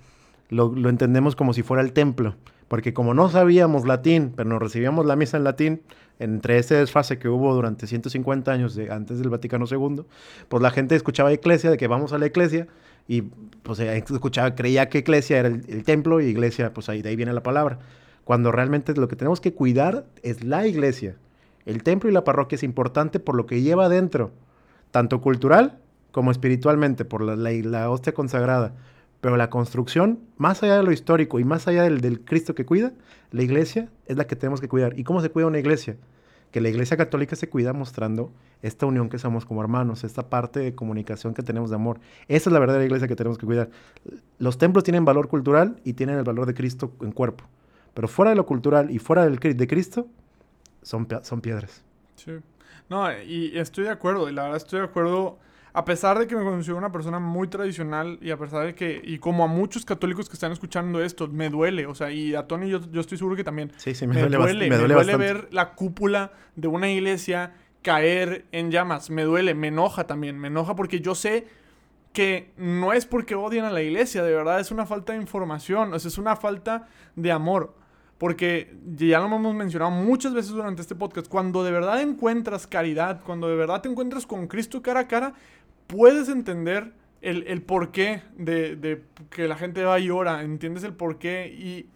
lo, 0.48 0.74
lo, 0.74 0.88
entendemos 0.88 1.36
como 1.36 1.54
si 1.54 1.62
fuera 1.62 1.84
el 1.84 1.92
templo. 1.92 2.34
Porque 2.66 2.92
como 2.92 3.14
no 3.14 3.28
sabíamos 3.28 3.86
latín, 3.86 4.32
pero 4.34 4.48
nos 4.48 4.60
recibíamos 4.60 5.06
la 5.06 5.14
misa 5.14 5.36
en 5.36 5.44
latín, 5.44 5.82
entre 6.20 6.58
ese 6.58 6.76
desfase 6.76 7.18
que 7.18 7.28
hubo 7.28 7.52
durante 7.54 7.86
150 7.86 8.52
años 8.52 8.74
de, 8.74 8.92
antes 8.92 9.18
del 9.18 9.30
Vaticano 9.30 9.64
II, 9.68 10.04
pues 10.48 10.62
la 10.62 10.70
gente 10.70 10.94
escuchaba 10.94 11.32
iglesia, 11.32 11.70
de 11.70 11.78
que 11.78 11.88
vamos 11.88 12.12
a 12.12 12.18
la 12.18 12.26
iglesia, 12.26 12.68
y 13.08 13.22
pues 13.22 13.80
escuchaba, 13.80 14.54
creía 14.54 14.88
que 14.90 14.98
iglesia 14.98 15.38
era 15.38 15.48
el, 15.48 15.82
templo 15.82 16.20
y 16.20 16.26
iglesia, 16.26 16.74
pues 16.74 16.90
ahí 16.90 17.00
de 17.00 17.08
ahí 17.08 17.16
viene 17.16 17.32
la 17.32 17.42
palabra. 17.42 17.78
Cuando 18.24 18.52
realmente 18.52 18.94
lo 18.94 19.08
que 19.08 19.16
tenemos 19.16 19.40
que 19.40 19.54
cuidar 19.54 20.04
es 20.22 20.44
la 20.44 20.66
iglesia. 20.66 21.16
El 21.64 21.82
templo 21.82 22.10
y 22.10 22.12
la 22.12 22.22
parroquia 22.22 22.56
es 22.56 22.62
importante 22.62 23.18
por 23.18 23.34
lo 23.34 23.46
que 23.46 23.62
lleva 23.62 23.86
adentro, 23.86 24.30
tanto 24.90 25.22
cultural 25.22 25.78
como 26.12 26.30
espiritualmente, 26.30 27.06
por 27.06 27.22
la, 27.22 27.34
la, 27.34 27.90
hostia 27.90 28.12
consagrada. 28.12 28.74
Pero 29.22 29.38
la 29.38 29.48
construcción, 29.48 30.20
más 30.36 30.62
allá 30.62 30.76
de 30.76 30.82
lo 30.82 30.92
histórico 30.92 31.40
y 31.40 31.44
más 31.44 31.66
allá 31.66 31.84
del, 31.84 32.20
Cristo 32.20 32.54
que 32.54 32.66
cuida, 32.66 32.92
la 33.30 33.42
iglesia 33.42 33.88
es 34.06 34.18
la 34.18 34.26
que 34.26 34.36
tenemos 34.36 34.60
que 34.60 34.68
cuidar. 34.68 34.98
¿Y 34.98 35.04
cómo 35.04 35.22
se 35.22 35.30
cuida 35.30 35.46
una 35.46 35.58
iglesia? 35.58 35.96
Que 36.50 36.60
la 36.60 36.68
iglesia 36.68 36.96
católica 36.96 37.36
se 37.36 37.48
cuida 37.48 37.72
mostrando 37.72 38.32
esta 38.62 38.86
unión 38.86 39.08
que 39.08 39.18
somos 39.18 39.44
como 39.44 39.60
hermanos, 39.62 40.04
esta 40.04 40.28
parte 40.28 40.60
de 40.60 40.74
comunicación 40.74 41.34
que 41.34 41.42
tenemos 41.42 41.70
de 41.70 41.76
amor. 41.76 42.00
Esa 42.28 42.50
es 42.50 42.52
la 42.52 42.58
verdadera 42.58 42.84
iglesia 42.84 43.08
que 43.08 43.16
tenemos 43.16 43.38
que 43.38 43.46
cuidar. 43.46 43.70
Los 44.38 44.58
templos 44.58 44.84
tienen 44.84 45.04
valor 45.04 45.28
cultural 45.28 45.80
y 45.84 45.92
tienen 45.92 46.16
el 46.16 46.24
valor 46.24 46.46
de 46.46 46.54
Cristo 46.54 46.92
en 47.00 47.12
cuerpo. 47.12 47.44
Pero 47.94 48.08
fuera 48.08 48.30
de 48.30 48.36
lo 48.36 48.46
cultural 48.46 48.90
y 48.90 48.98
fuera 48.98 49.24
del, 49.24 49.38
de 49.38 49.66
Cristo, 49.66 50.06
son, 50.82 51.06
son 51.22 51.40
piedras. 51.40 51.82
Sí. 52.16 52.32
No, 52.88 53.06
y 53.22 53.56
estoy 53.56 53.84
de 53.84 53.90
acuerdo, 53.90 54.28
y 54.28 54.32
la 54.32 54.42
verdad 54.42 54.56
estoy 54.56 54.80
de 54.80 54.86
acuerdo, 54.86 55.38
a 55.72 55.84
pesar 55.84 56.18
de 56.18 56.26
que 56.26 56.36
me 56.36 56.42
considero 56.42 56.78
una 56.78 56.90
persona 56.92 57.18
muy 57.18 57.48
tradicional 57.48 58.18
y 58.20 58.30
a 58.30 58.36
pesar 58.36 58.66
de 58.66 58.74
que, 58.74 59.00
y 59.04 59.18
como 59.18 59.44
a 59.44 59.46
muchos 59.46 59.84
católicos 59.84 60.28
que 60.28 60.34
están 60.34 60.52
escuchando 60.52 61.02
esto, 61.02 61.28
me 61.28 61.48
duele, 61.48 61.86
o 61.86 61.94
sea, 61.94 62.10
y 62.10 62.34
a 62.34 62.46
Tony 62.46 62.68
yo, 62.68 62.80
yo 62.90 63.00
estoy 63.00 63.18
seguro 63.18 63.36
que 63.36 63.44
también. 63.44 63.72
Sí, 63.76 63.94
sí, 63.94 64.06
me, 64.06 64.20
duele, 64.22 64.68
me 64.68 64.76
duele, 64.76 65.16
ver 65.16 65.48
la 65.52 65.74
cúpula 65.74 66.32
de 66.56 66.68
una 66.68 66.90
iglesia 66.90 67.54
caer 67.82 68.46
en 68.52 68.70
llamas, 68.70 69.10
me 69.10 69.22
duele, 69.22 69.54
me 69.54 69.68
enoja 69.68 70.06
también, 70.06 70.38
me 70.38 70.48
enoja 70.48 70.74
porque 70.74 71.00
yo 71.00 71.14
sé 71.14 71.46
que 72.12 72.52
no 72.56 72.92
es 72.92 73.06
porque 73.06 73.34
odian 73.34 73.64
a 73.64 73.70
la 73.70 73.82
iglesia, 73.82 74.22
de 74.22 74.34
verdad 74.34 74.60
es 74.60 74.70
una 74.70 74.86
falta 74.86 75.12
de 75.12 75.20
información, 75.20 75.94
o 75.94 75.98
sea, 75.98 76.08
es 76.08 76.18
una 76.18 76.36
falta 76.36 76.88
de 77.16 77.32
amor. 77.32 77.74
Porque 78.18 78.76
ya 78.96 79.18
lo 79.18 79.34
hemos 79.34 79.54
mencionado 79.54 79.90
muchas 79.90 80.34
veces 80.34 80.50
durante 80.50 80.82
este 80.82 80.94
podcast, 80.94 81.26
cuando 81.26 81.64
de 81.64 81.70
verdad 81.70 82.02
encuentras 82.02 82.66
caridad, 82.66 83.22
cuando 83.24 83.48
de 83.48 83.56
verdad 83.56 83.80
te 83.80 83.88
encuentras 83.88 84.26
con 84.26 84.46
Cristo 84.46 84.82
cara 84.82 85.00
a 85.00 85.08
cara, 85.08 85.32
puedes 85.90 86.28
entender 86.28 86.92
el, 87.20 87.44
el 87.46 87.62
porqué 87.62 88.22
de, 88.36 88.76
de, 88.76 89.02
que 89.30 89.48
la 89.48 89.56
gente 89.56 89.82
va 89.84 89.98
y 89.98 90.10
ora, 90.10 90.42
entiendes 90.42 90.84
el 90.84 90.94
porqué 90.94 91.48
y 91.48 91.88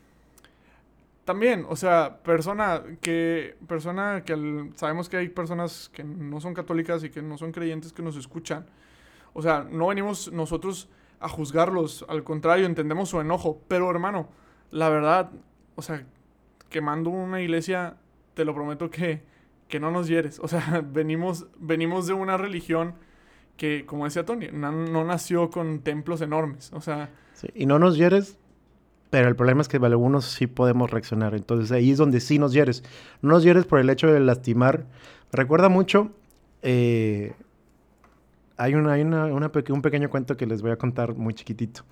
también, 1.24 1.64
o 1.68 1.76
sea, 1.76 2.18
persona 2.22 2.82
que, 3.00 3.56
persona 3.66 4.24
que 4.26 4.70
sabemos 4.74 5.08
que 5.08 5.16
hay 5.16 5.28
personas 5.28 5.90
que 5.92 6.04
no 6.04 6.40
son 6.40 6.52
católicas 6.52 7.02
y 7.04 7.10
que 7.10 7.22
no 7.22 7.38
son 7.38 7.52
creyentes 7.52 7.92
que 7.92 8.02
nos 8.02 8.16
escuchan, 8.16 8.66
o 9.32 9.40
sea, 9.40 9.66
no 9.70 9.86
venimos 9.86 10.30
nosotros 10.32 10.88
a 11.20 11.28
juzgarlos, 11.28 12.04
al 12.08 12.24
contrario, 12.24 12.66
entendemos 12.66 13.08
su 13.08 13.20
enojo, 13.20 13.62
pero 13.68 13.90
hermano, 13.90 14.28
la 14.70 14.90
verdad, 14.90 15.30
o 15.76 15.82
sea, 15.82 16.04
quemando 16.68 17.10
una 17.10 17.40
iglesia, 17.40 17.96
te 18.34 18.44
lo 18.44 18.54
prometo 18.54 18.90
que, 18.90 19.22
que 19.68 19.80
no 19.80 19.90
nos 19.90 20.08
hieres. 20.08 20.38
O 20.40 20.48
sea, 20.48 20.82
venimos, 20.92 21.46
venimos 21.56 22.06
de 22.06 22.12
una 22.12 22.36
religión 22.36 22.94
que, 23.56 23.86
como 23.86 24.04
decía 24.04 24.24
Tony, 24.24 24.48
no, 24.52 25.04
nació 25.04 25.50
con 25.50 25.80
templos 25.80 26.20
enormes. 26.20 26.72
O 26.72 26.80
sea... 26.80 27.10
y 27.54 27.66
no 27.66 27.78
nos 27.78 27.96
hieres, 27.96 28.38
pero 29.10 29.28
el 29.28 29.36
problema 29.36 29.62
es 29.62 29.68
que 29.68 29.76
algunos 29.76 30.24
sí 30.24 30.46
podemos 30.46 30.90
reaccionar. 30.90 31.34
Entonces 31.34 31.70
ahí 31.72 31.90
es 31.90 31.98
donde 31.98 32.20
sí 32.20 32.38
nos 32.38 32.52
hieres. 32.52 32.82
No 33.22 33.30
nos 33.30 33.42
hieres 33.42 33.64
por 33.64 33.78
el 33.78 33.90
hecho 33.90 34.08
de 34.12 34.20
lastimar. 34.20 34.86
Recuerda 35.32 35.68
mucho... 35.68 36.10
Eh, 36.62 37.34
hay, 38.56 38.74
una, 38.74 38.92
hay 38.92 39.02
una, 39.02 39.26
un 39.26 39.82
pequeño 39.82 40.08
cuento 40.08 40.36
que 40.36 40.46
les 40.46 40.62
voy 40.62 40.70
a 40.70 40.76
contar 40.76 41.14
muy 41.14 41.34
chiquitito. 41.34 41.82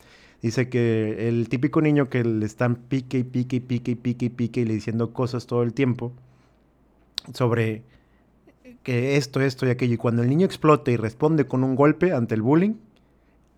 Dice 0.41 0.69
que 0.69 1.29
el 1.29 1.49
típico 1.49 1.81
niño 1.81 2.09
que 2.09 2.25
le 2.25 2.45
están 2.47 2.77
pique 2.77 3.19
y 3.19 3.25
pique 3.25 3.57
y 3.57 3.61
pique 3.61 3.93
y 3.93 3.95
pique 3.95 4.27
y 4.27 4.29
pique 4.31 4.61
y 4.61 4.65
le 4.65 4.75
diciendo 4.75 5.13
cosas 5.13 5.47
todo 5.47 5.63
el 5.63 5.73
tiempo 5.73 6.13
sobre 7.33 7.83
que 8.83 9.17
esto, 9.17 9.41
esto 9.41 9.67
y 9.67 9.71
aquello. 9.71 9.95
Y 9.95 9.99
cuando 9.99 10.23
el 10.23 10.29
niño 10.29 10.47
explota 10.47 10.91
y 10.91 10.97
responde 10.97 11.47
con 11.47 11.65
un 11.65 11.75
golpe 11.75 12.13
ante 12.13 12.35
el 12.35 12.43
bullying, 12.43 12.75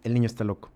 el 0.03 0.15
niño 0.15 0.27
está 0.27 0.45
loco. 0.45 0.71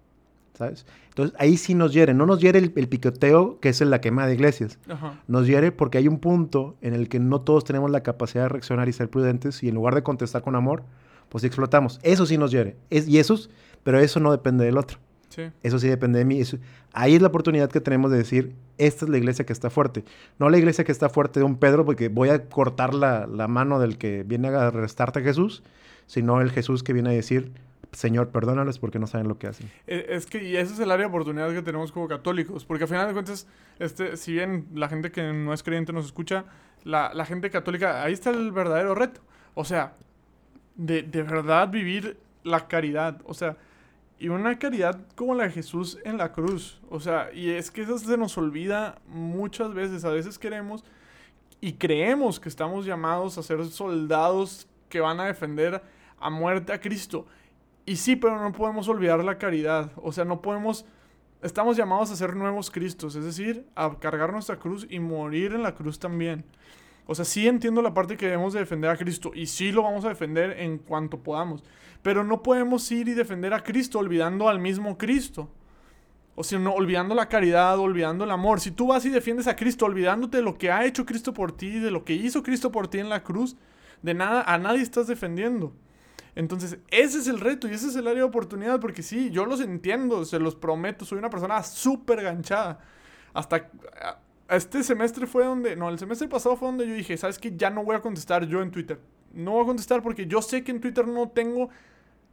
¿Sabes? 0.55 0.87
Entonces 1.11 1.37
ahí 1.39 1.57
sí 1.57 1.75
nos 1.75 1.93
hiere. 1.93 2.15
No 2.15 2.27
nos 2.27 2.41
hiere 2.41 2.59
el, 2.59 2.71
picoteo 2.71 3.61
que 3.61 3.69
es 3.69 3.81
en 3.81 3.91
la 3.91 4.01
quema 4.01 4.27
de 4.27 4.35
iglesias. 4.35 4.79
Nos 5.29 5.47
hiere 5.47 5.71
porque 5.71 5.99
hay 5.99 6.09
un 6.09 6.19
punto 6.19 6.77
en 6.81 6.95
el 6.95 7.09
que 7.09 7.21
no 7.21 7.41
todos 7.43 7.65
tenemos 7.65 7.91
la 7.91 8.03
capacidad 8.03 8.45
de 8.45 8.49
reaccionar 8.49 8.89
y 8.89 8.93
ser 8.93 9.09
prudentes 9.09 9.63
y 9.63 9.69
en 9.69 9.77
lugar 9.77 9.95
de 9.95 10.03
contestar 10.03 10.43
con 10.43 10.57
amor, 10.57 10.83
pues 11.29 11.45
explotamos. 11.45 12.01
Eso 12.03 12.27
sí 12.27 12.39
nos 12.39 12.51
hiere. 12.51 12.77
Es, 12.91 13.07
y 13.07 13.19
eso, 13.19 13.39
pero 13.85 14.01
eso 14.01 14.19
no 14.19 14.33
depende 14.33 14.65
del 14.65 14.79
otro. 14.79 14.99
Eso 15.63 15.79
sí 15.79 15.89
depende 15.89 16.19
de 16.19 16.25
mí. 16.25 16.43
ahí 16.93 17.15
es 17.15 17.23
la 17.23 17.29
oportunidad 17.29 17.71
que 17.71 17.81
tenemos 17.81 18.11
de 18.11 18.19
decir, 18.19 18.55
esta 18.79 19.05
es 19.05 19.11
la 19.11 19.19
iglesia 19.19 19.45
que 19.45 19.53
está 19.53 19.71
fuerte. 19.71 20.05
No 20.39 20.49
la 20.51 20.59
iglesia 20.59 20.85
que 20.85 20.93
está 20.93 21.09
fuerte 21.09 21.41
de 21.41 21.45
un 21.45 21.57
Pedro 21.57 21.85
porque 21.85 22.09
voy 22.09 22.31
a 22.31 22.49
cortar 22.49 22.95
la, 22.95 23.27
mano 23.49 23.79
del 23.79 23.99
que 23.99 24.23
viene 24.25 24.49
a 24.49 24.69
arrestarte 24.69 25.21
a 25.21 25.23
Jesús, 25.23 25.63
sino 26.07 26.41
el 26.41 26.51
Jesús 26.51 26.83
que 26.83 26.93
viene 26.93 27.11
a 27.11 27.13
decir, 27.13 27.53
Señor, 27.93 28.29
perdónalos 28.29 28.79
porque 28.79 28.99
no 28.99 29.07
saben 29.07 29.29
lo 29.29 29.39
que 29.39 29.47
hacen. 29.47 29.71
Eh, 29.87 30.07
Es 30.11 30.27
que, 30.27 30.43
y 30.43 30.57
ese 30.57 30.75
es 30.75 30.81
el 30.81 30.91
área 30.91 31.07
de 31.07 31.11
oportunidad 31.11 31.53
que 31.53 31.63
tenemos 31.63 31.93
como 31.93 32.09
católicos, 32.09 32.65
porque 32.65 32.85
al 32.85 32.89
final 32.89 33.07
de 33.09 33.13
cuentas, 33.13 33.47
este, 33.79 34.17
si 34.17 34.33
bien 34.33 34.67
la 34.75 34.89
gente 34.89 35.11
que 35.11 35.33
no 35.33 35.53
es 35.53 35.63
creyente 35.63 35.93
nos 35.93 36.07
escucha, 36.07 36.45
la, 36.85 37.13
la 37.15 37.25
gente 37.25 37.51
católica, 37.51 38.03
ahí 38.03 38.13
está 38.13 38.31
el 38.31 38.53
verdadero 38.53 38.95
reto. 38.95 39.21
O 39.55 39.65
sea, 39.65 39.95
de, 40.77 41.03
de 41.03 41.23
verdad 41.23 41.69
vivir 41.69 42.19
la 42.45 42.69
caridad, 42.69 43.21
o 43.25 43.35
sea, 43.35 43.57
y 44.19 44.29
una 44.29 44.59
caridad 44.59 45.01
como 45.15 45.35
la 45.35 45.45
de 45.45 45.51
Jesús 45.51 45.99
en 46.05 46.19
la 46.19 46.33
cruz, 46.33 46.81
o 46.91 47.01
sea, 47.01 47.31
y 47.33 47.51
es 47.51 47.71
que 47.71 47.83
eso 47.83 47.99
se 47.99 48.17
nos 48.17 48.37
olvida 48.37 48.99
muchas 49.07 49.73
veces, 49.75 50.05
a 50.05 50.11
veces 50.11 50.39
queremos 50.39 50.85
y 51.61 51.75
creemos 51.75 52.39
que 52.39 52.49
estamos 52.49 52.87
llamados 52.87 53.39
a 53.39 53.43
ser 53.43 53.65
soldados 53.67 54.69
que 54.89 55.01
van 55.01 55.21
a 55.21 55.27
defender 55.27 55.83
a 56.21 56.31
muerte 56.31 56.73
a 56.73 56.81
Cristo. 56.81 57.27
Y 57.85 57.97
sí, 57.97 58.17
pero 58.17 58.41
no 58.41 58.53
podemos 58.53 58.89
olvidar 58.89 59.23
la 59.25 59.39
caridad. 59.39 59.93
O 59.97 60.13
sea, 60.13 60.25
no 60.25 60.41
podemos... 60.41 60.85
Estamos 61.43 61.77
llamados 61.77 62.11
a 62.11 62.17
ser 62.17 62.35
nuevos 62.35 62.71
Cristos, 62.71 63.15
es 63.15 63.25
decir, 63.25 63.65
a 63.77 63.97
cargar 63.99 64.33
nuestra 64.33 64.59
cruz 64.59 64.87
y 64.91 64.99
morir 64.99 65.55
en 65.55 65.63
la 65.63 65.75
cruz 65.75 65.99
también. 65.99 66.45
O 67.07 67.15
sea, 67.15 67.25
sí 67.25 67.47
entiendo 67.47 67.81
la 67.81 67.95
parte 67.95 68.17
que 68.17 68.27
debemos 68.27 68.53
de 68.53 68.61
defender 68.61 68.91
a 68.91 68.97
Cristo 68.97 69.31
y 69.35 69.47
sí 69.47 69.73
lo 69.73 69.83
vamos 69.83 70.05
a 70.05 70.09
defender 70.09 70.59
en 70.59 70.79
cuanto 70.79 71.19
podamos. 71.19 71.63
Pero 72.09 72.25
no 72.25 72.43
podemos 72.43 72.91
ir 72.91 73.07
y 73.09 73.13
defender 73.13 73.53
a 73.53 73.63
Cristo 73.63 73.99
olvidando 73.99 74.49
al 74.49 74.59
mismo 74.59 74.97
Cristo. 74.97 75.51
O 76.37 76.43
sea, 76.43 76.59
no, 76.59 76.73
olvidando 76.73 77.15
la 77.15 77.29
caridad, 77.29 77.79
olvidando 77.79 78.25
el 78.25 78.31
amor. 78.31 78.61
Si 78.61 78.71
tú 78.71 78.87
vas 78.87 79.05
y 79.05 79.11
defiendes 79.11 79.47
a 79.47 79.57
Cristo 79.57 79.85
olvidándote 79.85 80.39
de 80.39 80.43
lo 80.43 80.57
que 80.57 80.71
ha 80.71 80.87
hecho 80.87 81.05
Cristo 81.05 81.35
por 81.35 81.55
ti, 81.55 81.79
de 81.79 81.91
lo 81.91 82.07
que 82.07 82.15
hizo 82.15 82.43
Cristo 82.43 82.73
por 82.73 82.89
ti 82.89 82.99
en 82.99 83.11
la 83.11 83.23
cruz, 83.23 83.57
de 84.01 84.15
nada, 84.15 84.41
a 84.41 84.57
nadie 84.57 84.81
estás 84.81 85.07
defendiendo. 85.07 85.75
Entonces, 86.35 86.79
ese 86.91 87.19
es 87.19 87.27
el 87.27 87.41
reto 87.41 87.69
y 87.69 87.73
ese 87.73 87.89
es 87.89 87.97
el 87.97 88.07
área 88.07 88.23
de 88.23 88.29
oportunidad, 88.31 88.81
porque 88.81 89.03
sí, 89.03 89.29
yo 89.29 89.45
los 89.45 89.61
entiendo, 89.61 90.25
se 90.25 90.39
los 90.39 90.55
prometo, 90.55 91.05
soy 91.05 91.19
una 91.19 91.29
persona 91.29 91.63
súper 91.63 92.23
ganchada. 92.23 92.81
Hasta 93.35 93.69
este 94.49 94.83
semestre 94.83 95.27
fue 95.27 95.45
donde, 95.45 95.77
no, 95.77 95.91
el 95.91 95.99
semestre 95.99 96.27
pasado 96.27 96.57
fue 96.57 96.69
donde 96.69 96.89
yo 96.89 96.95
dije, 96.95 97.19
¿sabes 97.19 97.39
qué? 97.39 97.55
Ya 97.55 97.69
no 97.69 97.85
voy 97.85 97.97
a 97.97 98.01
contestar 98.01 98.47
yo 98.47 98.63
en 98.63 98.71
Twitter. 98.71 98.99
No 99.33 99.53
voy 99.53 99.65
a 99.65 99.67
contestar 99.67 100.03
porque 100.03 100.27
yo 100.27 100.41
sé 100.41 100.65
que 100.65 100.71
en 100.71 100.81
Twitter 100.81 101.07
no 101.07 101.29
tengo 101.29 101.69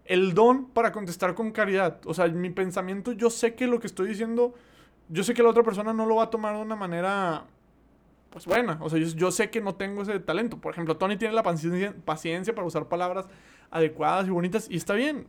el 0.06 0.34
don 0.34 0.66
para 0.68 0.92
contestar 0.92 1.34
con 1.34 1.52
caridad. 1.52 2.00
O 2.06 2.14
sea, 2.14 2.28
mi 2.28 2.52
pensamiento, 2.52 3.12
yo 3.12 3.30
sé 3.30 3.56
que 3.56 3.68
lo 3.68 3.80
que 3.80 3.88
estoy 3.88 4.08
diciendo, 4.08 4.54
yo 5.10 5.24
sé 5.24 5.34
que 5.34 5.44
la 5.44 5.50
otra 5.50 5.64
persona 5.64 5.94
no 5.94 6.06
lo 6.06 6.16
va 6.16 6.24
a 6.24 6.30
tomar 6.30 6.56
de 6.56 6.62
una 6.62 6.76
manera 6.76 7.46
pues 8.30 8.46
buena. 8.46 8.78
O 8.82 8.90
sea, 8.90 9.00
yo, 9.00 9.32
sé 9.32 9.50
que 9.50 9.62
no 9.62 9.76
tengo 9.76 10.04
ese 10.04 10.20
talento. 10.20 10.58
Por 10.58 10.74
ejemplo, 10.74 10.98
Tony 10.98 11.18
tiene 11.18 11.34
la 11.34 11.44
paciencia, 11.44 12.54
para 12.54 12.68
usar 12.68 12.88
palabras 12.88 13.28
adecuadas 13.72 14.28
y 14.28 14.30
bonitas 14.30 14.68
y 14.70 14.78
está 14.78 14.94
bien. 14.94 15.28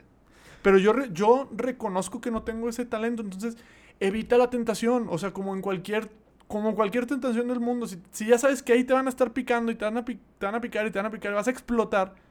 Pero 0.62 0.78
yo, 0.78 0.92
yo 1.12 1.48
reconozco 1.52 2.20
que 2.20 2.30
no 2.30 2.42
tengo 2.42 2.68
ese 2.68 2.84
talento, 2.84 3.22
entonces 3.22 3.56
evita 4.00 4.36
la 4.36 4.50
tentación. 4.50 5.06
O 5.08 5.16
sea, 5.18 5.30
como 5.30 5.54
en 5.54 5.62
cualquier, 5.62 6.10
como 6.48 6.74
cualquier 6.74 7.06
tentación 7.06 7.48
del 7.48 7.60
mundo, 7.60 7.86
si, 7.86 8.26
ya 8.26 8.36
sabes 8.38 8.62
que 8.62 8.72
ahí 8.72 8.84
te 8.84 8.92
van 8.92 9.06
a 9.06 9.10
estar 9.10 9.32
picando 9.32 9.72
y 9.72 9.76
te 9.76 9.84
van 9.84 9.96
a, 9.96 10.04
te 10.04 10.18
van 10.40 10.56
a 10.56 10.60
picar 10.60 10.86
y 10.86 10.90
te 10.90 10.98
van 10.98 11.06
a 11.06 11.10
picar 11.10 11.32
y 11.32 11.34
vas 11.36 11.48
a 11.48 11.52
explotar 11.52 12.25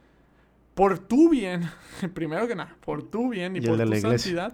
por 0.76 1.00
tu 1.00 1.30
bien, 1.30 1.64
primero 2.14 2.48
que 2.48 2.56
nada, 2.56 2.76
por 2.86 3.02
tu 3.02 3.30
bien 3.30 3.56
y, 3.56 3.62
por 3.62 3.78
tu 3.78 3.84
iglesia. 3.84 4.10
santidad 4.10 4.54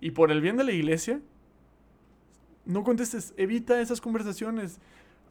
y 0.00 0.12
por 0.12 0.30
el 0.30 0.40
bien 0.40 0.56
de 0.56 0.64
la 0.64 0.72
iglesia, 0.72 1.20
no 2.64 2.84
contestes, 2.84 3.34
evita 3.36 3.80
esas 3.80 4.00
conversaciones. 4.00 4.78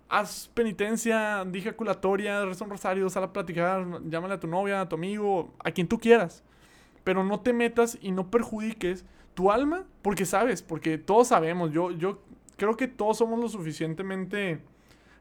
Haz 0.09 0.49
penitencia, 0.53 1.45
di 1.45 1.59
ejaculatoria, 1.59 2.43
reza 2.43 2.65
un 2.65 2.71
rosario, 2.71 3.09
sal 3.09 3.23
a 3.23 3.31
platicar, 3.31 4.01
llámale 4.09 4.33
a 4.33 4.39
tu 4.39 4.47
novia, 4.47 4.81
a 4.81 4.89
tu 4.89 4.97
amigo, 4.97 5.53
a 5.63 5.71
quien 5.71 5.87
tú 5.87 5.97
quieras. 5.97 6.43
Pero 7.05 7.23
no 7.23 7.39
te 7.39 7.53
metas 7.53 7.97
y 8.01 8.11
no 8.11 8.29
perjudiques 8.29 9.05
tu 9.33 9.51
alma, 9.51 9.85
porque 10.01 10.25
sabes, 10.25 10.61
porque 10.61 10.97
todos 10.97 11.29
sabemos, 11.29 11.71
yo, 11.71 11.91
yo 11.91 12.21
creo 12.57 12.75
que 12.75 12.89
todos 12.89 13.19
somos 13.19 13.39
lo 13.39 13.47
suficientemente 13.47 14.59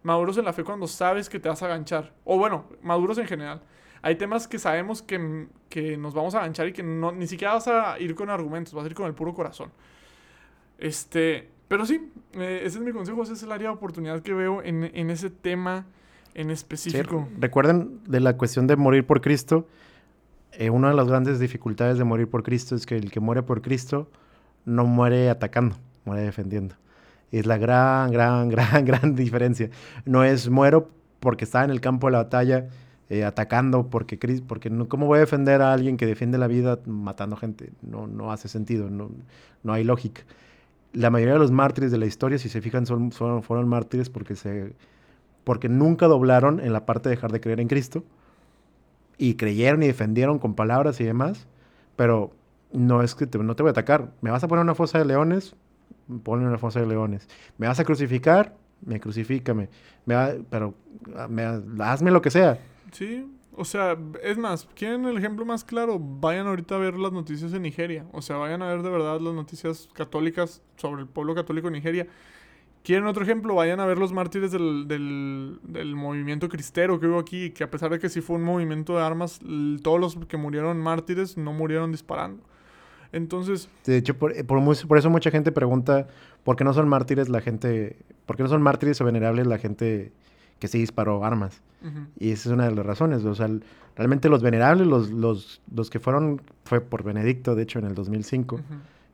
maduros 0.02 0.36
en 0.38 0.44
la 0.44 0.52
fe 0.52 0.64
cuando 0.64 0.88
sabes 0.88 1.28
que 1.28 1.38
te 1.38 1.48
vas 1.48 1.62
a 1.62 1.68
ganchar. 1.68 2.12
O 2.24 2.36
bueno, 2.38 2.64
maduros 2.82 3.18
en 3.18 3.26
general. 3.26 3.62
Hay 4.02 4.16
temas 4.16 4.48
que 4.48 4.58
sabemos 4.58 5.02
que, 5.02 5.46
que 5.68 5.96
nos 5.96 6.14
vamos 6.14 6.34
a 6.34 6.40
ganchar 6.40 6.68
y 6.68 6.72
que 6.72 6.82
no, 6.82 7.12
ni 7.12 7.26
siquiera 7.26 7.54
vas 7.54 7.68
a 7.68 7.98
ir 7.98 8.14
con 8.14 8.30
argumentos, 8.30 8.72
vas 8.74 8.84
a 8.84 8.88
ir 8.88 8.94
con 8.94 9.06
el 9.06 9.14
puro 9.14 9.34
corazón. 9.34 9.70
Este, 10.78 11.48
pero 11.68 11.84
sí, 11.86 12.10
eh, 12.34 12.62
ese 12.64 12.78
es 12.78 12.84
mi 12.84 12.92
consejo, 12.92 13.22
ese 13.22 13.34
es 13.34 13.42
el 13.42 13.52
área 13.52 13.68
de 13.68 13.74
oportunidad 13.74 14.22
que 14.22 14.32
veo 14.32 14.62
en, 14.62 14.84
en 14.94 15.10
ese 15.10 15.30
tema 15.30 15.86
en 16.34 16.46
Sí, 16.46 16.52
específico. 16.52 17.28
recuerden 17.38 18.00
de 18.06 18.20
la 18.20 18.36
cuestión 18.36 18.66
de 18.66 18.76
morir 18.76 19.06
por 19.06 19.20
Cristo. 19.20 19.66
eh, 20.52 20.70
una 20.70 20.88
de 20.90 20.94
las 20.94 21.06
grandes 21.08 21.38
dificultades 21.38 21.98
de 21.98 22.04
morir 22.04 22.28
por 22.28 22.42
Cristo 22.42 22.74
es 22.74 22.86
que 22.86 22.96
el 22.96 23.10
que 23.10 23.20
muere 23.20 23.42
por 23.42 23.62
Cristo 23.62 24.10
no 24.64 24.84
muere 24.84 25.30
atacando, 25.30 25.76
muere 26.04 26.22
defendiendo. 26.22 26.74
Es 27.32 27.46
la 27.46 27.58
gran, 27.58 28.10
gran, 28.10 28.48
gran, 28.50 28.84
gran 28.84 29.14
diferencia. 29.14 29.70
No 30.04 30.24
es 30.24 30.48
muero 30.48 30.88
porque 31.20 31.44
está 31.44 31.64
en 31.64 31.70
el 31.70 31.80
campo 31.80 32.06
de 32.08 32.12
la 32.12 32.18
batalla 32.24 32.68
eh, 33.10 33.24
atacando, 33.24 33.88
porque, 33.90 34.18
Cris- 34.18 34.42
porque 34.46 34.70
no, 34.70 34.88
¿cómo 34.88 35.06
voy 35.06 35.18
a 35.18 35.20
defender 35.22 35.62
a 35.62 35.72
alguien 35.74 35.96
que 35.98 36.06
defiende 36.06 36.38
la 36.38 36.48
vida 36.48 36.80
matando 36.86 37.36
gente? 37.36 37.72
No, 37.82 38.06
no 38.06 38.32
hace 38.32 38.48
sentido, 38.48 38.90
no, 38.90 39.10
no 39.64 39.72
hay 39.74 39.84
lógica. 39.84 40.22
La 40.92 41.10
mayoría 41.10 41.34
de 41.34 41.40
los 41.40 41.52
mártires 41.52 41.92
de 41.92 41.98
la 41.98 42.06
historia, 42.06 42.38
si 42.38 42.48
se 42.48 42.60
fijan, 42.62 42.86
son, 42.86 43.12
fueron 43.12 43.68
mártires 43.68 44.10
porque 44.10 44.36
se 44.36 44.74
porque 45.44 45.68
nunca 45.68 46.06
doblaron 46.08 46.60
en 46.60 46.72
la 46.72 46.86
parte 46.86 47.08
de 47.08 47.16
dejar 47.16 47.32
de 47.32 47.40
creer 47.40 47.60
en 47.60 47.68
Cristo 47.68 48.04
y 49.18 49.34
creyeron 49.34 49.82
y 49.82 49.86
defendieron 49.86 50.38
con 50.38 50.54
palabras 50.54 51.00
y 51.00 51.04
demás, 51.04 51.46
pero 51.96 52.30
no 52.72 53.02
es 53.02 53.14
que 53.14 53.26
no 53.38 53.54
te 53.56 53.62
voy 53.62 53.70
a 53.70 53.72
atacar. 53.72 54.12
¿Me 54.20 54.30
vas 54.30 54.42
a 54.44 54.48
poner 54.48 54.62
una 54.64 54.74
fosa 54.74 54.98
de 54.98 55.04
leones? 55.04 55.54
Ponme 56.22 56.46
una 56.46 56.58
fosa 56.58 56.80
de 56.80 56.86
leones. 56.86 57.28
¿Me 57.58 57.66
vas 57.68 57.80
a 57.80 57.84
crucificar? 57.84 58.54
Me 58.84 59.00
crucifícame. 59.00 59.68
Me 60.06 60.14
va- 60.14 60.32
pero 60.50 60.74
ah, 61.16 61.28
me- 61.28 61.44
hazme 61.84 62.10
lo 62.10 62.22
que 62.22 62.30
sea. 62.30 62.58
Sí, 62.92 63.26
o 63.56 63.64
sea, 63.64 63.98
es 64.22 64.38
más, 64.38 64.68
¿quieren 64.74 65.04
el 65.04 65.18
ejemplo 65.18 65.44
más 65.44 65.64
claro? 65.64 65.98
Vayan 65.98 66.46
ahorita 66.46 66.76
a 66.76 66.78
ver 66.78 66.94
las 66.96 67.12
noticias 67.12 67.52
en 67.52 67.62
Nigeria. 67.62 68.06
O 68.12 68.22
sea, 68.22 68.36
vayan 68.36 68.62
a 68.62 68.68
ver 68.68 68.82
de 68.82 68.90
verdad 68.90 69.20
las 69.20 69.34
noticias 69.34 69.88
católicas 69.92 70.62
sobre 70.76 71.02
el 71.02 71.08
pueblo 71.08 71.34
católico 71.34 71.66
en 71.66 71.74
Nigeria. 71.74 72.06
¿Quieren 72.82 73.06
otro 73.06 73.22
ejemplo? 73.22 73.54
Vayan 73.54 73.78
a 73.80 73.86
ver 73.86 73.98
los 73.98 74.12
mártires 74.12 74.52
del, 74.52 74.86
del, 74.88 75.94
movimiento 75.94 76.48
cristero 76.48 76.98
que 76.98 77.06
hubo 77.06 77.18
aquí, 77.18 77.50
que 77.50 77.62
a 77.62 77.70
pesar 77.70 77.90
de 77.90 77.98
que 77.98 78.08
sí 78.08 78.22
fue 78.22 78.36
un 78.36 78.42
movimiento 78.42 78.96
de 78.96 79.02
armas, 79.02 79.40
todos 79.82 80.00
los 80.00 80.16
que 80.26 80.38
murieron 80.38 80.78
mártires 80.78 81.36
no 81.36 81.52
murieron 81.52 81.92
disparando. 81.92 82.42
Entonces, 83.12 83.68
De 83.84 83.98
hecho, 83.98 84.16
por, 84.16 84.32
eh, 84.32 84.44
por, 84.44 84.62
por 84.86 84.96
eso 84.96 85.10
mucha 85.10 85.30
gente 85.30 85.52
pregunta 85.52 86.06
por 86.44 86.56
qué 86.56 86.64
no 86.64 86.72
son 86.72 86.88
mártires 86.88 87.28
la 87.28 87.42
gente, 87.42 87.96
por 88.24 88.36
qué 88.36 88.44
no 88.44 88.48
son 88.48 88.62
mártires 88.62 88.98
o 89.00 89.04
venerables 89.04 89.46
la 89.46 89.58
gente 89.58 90.12
que 90.60 90.68
sí 90.68 90.78
disparó 90.78 91.24
armas. 91.24 91.60
ujú, 91.82 92.06
Y 92.18 92.30
esa 92.30 92.48
es 92.50 92.54
una 92.54 92.66
de 92.68 92.74
las 92.76 92.86
razones. 92.86 93.24
O 93.24 93.34
sea, 93.34 93.48
realmente 93.96 94.28
los 94.28 94.42
venerables, 94.42 94.86
los, 94.86 95.10
los, 95.10 95.60
los 95.74 95.90
que 95.90 95.98
fueron, 95.98 96.40
fue 96.64 96.80
por 96.80 97.02
Benedicto, 97.02 97.54
de 97.56 97.64
hecho, 97.64 97.78
en 97.80 97.86
el 97.86 97.94
2005, 97.94 98.54
ujú. 98.56 98.64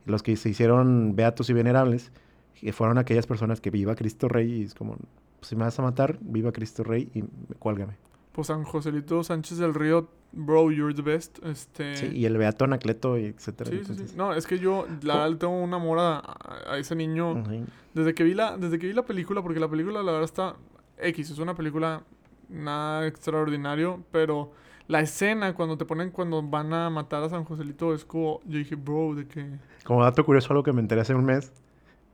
los 0.05 0.21
que 0.21 0.35
se 0.35 0.49
hicieron 0.49 1.15
beatos 1.15 1.49
y 1.49 1.53
venerables, 1.53 2.11
que 2.59 2.71
fueron 2.73 2.97
aquellas 2.99 3.25
personas 3.25 3.61
que 3.61 3.69
viva 3.71 3.95
Cristo 3.95 4.27
Rey 4.27 4.51
y 4.61 4.63
es 4.63 4.75
como, 4.75 4.97
si 5.41 5.55
me 5.55 5.63
vas 5.63 5.79
a 5.79 5.81
matar, 5.81 6.17
viva 6.21 6.51
Cristo 6.51 6.83
Rey 6.83 7.09
y 7.13 7.23
cuélgame. 7.59 7.93
pues 8.33 8.47
San 8.47 8.63
Joselito 8.63 9.23
Sánchez 9.23 9.57
del 9.59 9.73
Río, 9.73 10.09
bro, 10.33 10.71
you're 10.71 10.93
the 10.93 11.01
best. 11.01 11.39
Este, 11.45 11.95
Sí, 11.95 12.07
y 12.13 12.25
el 12.25 12.37
beato 12.37 12.65
Anacleto, 12.65 13.17
y 13.17 13.25
etcétera. 13.25 13.69
Sí, 13.71 13.81
sí, 13.85 13.95
sí. 14.07 14.13
No, 14.15 14.33
es 14.33 14.45
que 14.47 14.59
yo, 14.59 14.85
la 15.03 15.27
le 15.29 15.35
tengo 15.37 15.61
un 15.61 15.73
amor 15.73 15.99
a, 15.99 16.21
a 16.67 16.77
ese 16.77 16.95
niño. 16.95 17.31
Ujú. 17.33 17.65
Desde 17.93 18.13
que 18.13 18.23
vi 18.23 18.33
la, 18.33 18.57
desde 18.57 18.77
que 18.79 18.87
vi 18.87 18.93
la 18.93 19.05
película, 19.05 19.41
porque 19.41 19.59
la 19.59 19.69
película 19.69 20.01
la 20.03 20.11
verdad 20.11 20.25
está 20.25 20.55
X, 20.99 21.29
es 21.29 21.39
una 21.39 21.55
película 21.55 22.03
nada 22.49 23.05
extraordinario, 23.07 24.03
pero 24.11 24.51
la 24.87 25.01
escena 25.01 25.53
cuando 25.53 25.77
te 25.77 25.85
ponen 25.85 26.11
cuando 26.11 26.41
van 26.41 26.73
a 26.73 26.89
matar 26.89 27.23
a 27.23 27.29
San 27.29 27.43
Joselito 27.43 27.93
es 27.93 28.05
como, 28.05 28.39
yo 28.45 28.57
dije, 28.57 28.75
bro, 28.75 29.15
de 29.15 29.27
que 29.27 29.45
Como 29.83 30.03
dato 30.03 30.25
curioso, 30.25 30.51
algo 30.53 30.63
que 30.63 30.73
me 30.73 30.81
enteré 30.81 31.01
hace 31.01 31.13
un 31.13 31.25
mes 31.25 31.51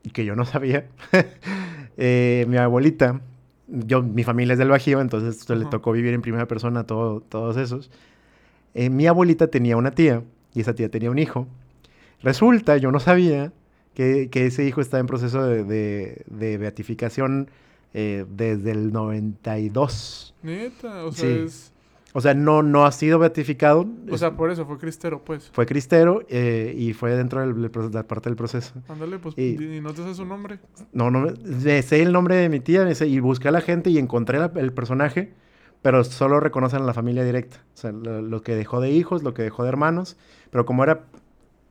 y 0.03 0.09
que 0.09 0.25
yo 0.25 0.35
no 0.35 0.43
sabía. 0.45 0.87
eh, 1.97 2.45
mi 2.47 2.57
abuelita, 2.57 3.21
yo, 3.67 4.01
mi 4.03 4.23
familia 4.23 4.53
es 4.53 4.59
del 4.59 4.69
Bajío, 4.69 5.01
entonces 5.01 5.37
esto 5.37 5.55
le 5.55 5.61
Ajá. 5.61 5.69
tocó 5.69 5.91
vivir 5.91 6.13
en 6.13 6.21
primera 6.21 6.47
persona 6.47 6.83
todo, 6.85 7.21
todos 7.21 7.57
esos. 7.57 7.91
Eh, 8.73 8.89
mi 8.89 9.05
abuelita 9.07 9.47
tenía 9.47 9.77
una 9.77 9.91
tía 9.91 10.23
y 10.53 10.61
esa 10.61 10.73
tía 10.73 10.89
tenía 10.89 11.11
un 11.11 11.19
hijo. 11.19 11.47
Resulta, 12.21 12.77
yo 12.77 12.91
no 12.91 12.99
sabía 12.99 13.51
que, 13.93 14.29
que 14.31 14.45
ese 14.47 14.65
hijo 14.65 14.81
está 14.81 14.97
en 14.99 15.05
proceso 15.07 15.43
de, 15.43 15.63
de- 15.63 16.23
de 16.27 16.57
beatificación 16.57 17.49
eh, 17.93 18.25
desde 18.29 18.71
el 18.71 18.91
92. 18.91 20.33
neta, 20.43 21.05
o 21.05 21.11
sea, 21.11 21.29
Sí. 21.29 21.41
es 21.45 21.69
O 22.15 22.21
sea, 22.21 22.35
no, 22.35 22.61
no 22.61 22.85
ha 22.85 22.91
sido 22.91 23.17
beatificado. 23.17 23.87
o 24.11 24.17
sea, 24.19 24.37
por 24.37 24.51
eso 24.51 24.67
fue 24.67 24.77
cristero, 24.77 25.23
pues. 25.25 25.49
fue 25.51 25.65
cristero 25.65 26.21
eh, 26.29 26.71
y 26.77 26.93
fue 26.93 27.15
dentro 27.15 27.41
de 27.51 27.69
la 27.91 28.03
parte 28.03 28.29
del 28.29 28.35
proceso. 28.35 28.71
Ándale, 28.87 29.17
pues 29.17 29.33
Y- 29.35 29.55
y 29.77 29.81
no 29.81 29.93
te 29.95 30.03
sé 30.03 30.13
su 30.13 30.23
nombre. 30.25 30.59
No, 30.91 31.09
no, 31.09 31.21
me- 31.21 31.31
me 31.43 31.81
sé 31.81 32.03
el 32.03 32.11
nombre 32.11 32.35
de 32.35 32.49
mi 32.49 32.59
tía 32.59 32.83
me 32.85 32.93
sé- 32.93 33.07
y 33.07 33.19
busqué 33.19 33.47
a 33.47 33.51
la 33.51 33.61
gente 33.61 33.89
y 33.89 33.97
encontré 33.97 34.37
la- 34.37 34.51
el 34.55 34.71
personaje, 34.73 35.33
pero 35.81 36.03
solo 36.03 36.39
reconocen 36.39 36.83
a 36.83 36.85
la 36.85 36.93
familia 36.93 37.23
directa. 37.23 37.63
O 37.73 37.77
sea, 37.77 37.91
lo, 37.91 38.21
lo 38.21 38.41
que 38.43 38.55
dejó 38.55 38.79
de 38.79 38.91
hijos, 38.91 39.23
lo 39.23 39.33
que 39.33 39.41
dejó 39.41 39.63
de 39.63 39.69
hermanos, 39.69 40.15
pero 40.51 40.67
como 40.67 40.83
era 40.83 41.05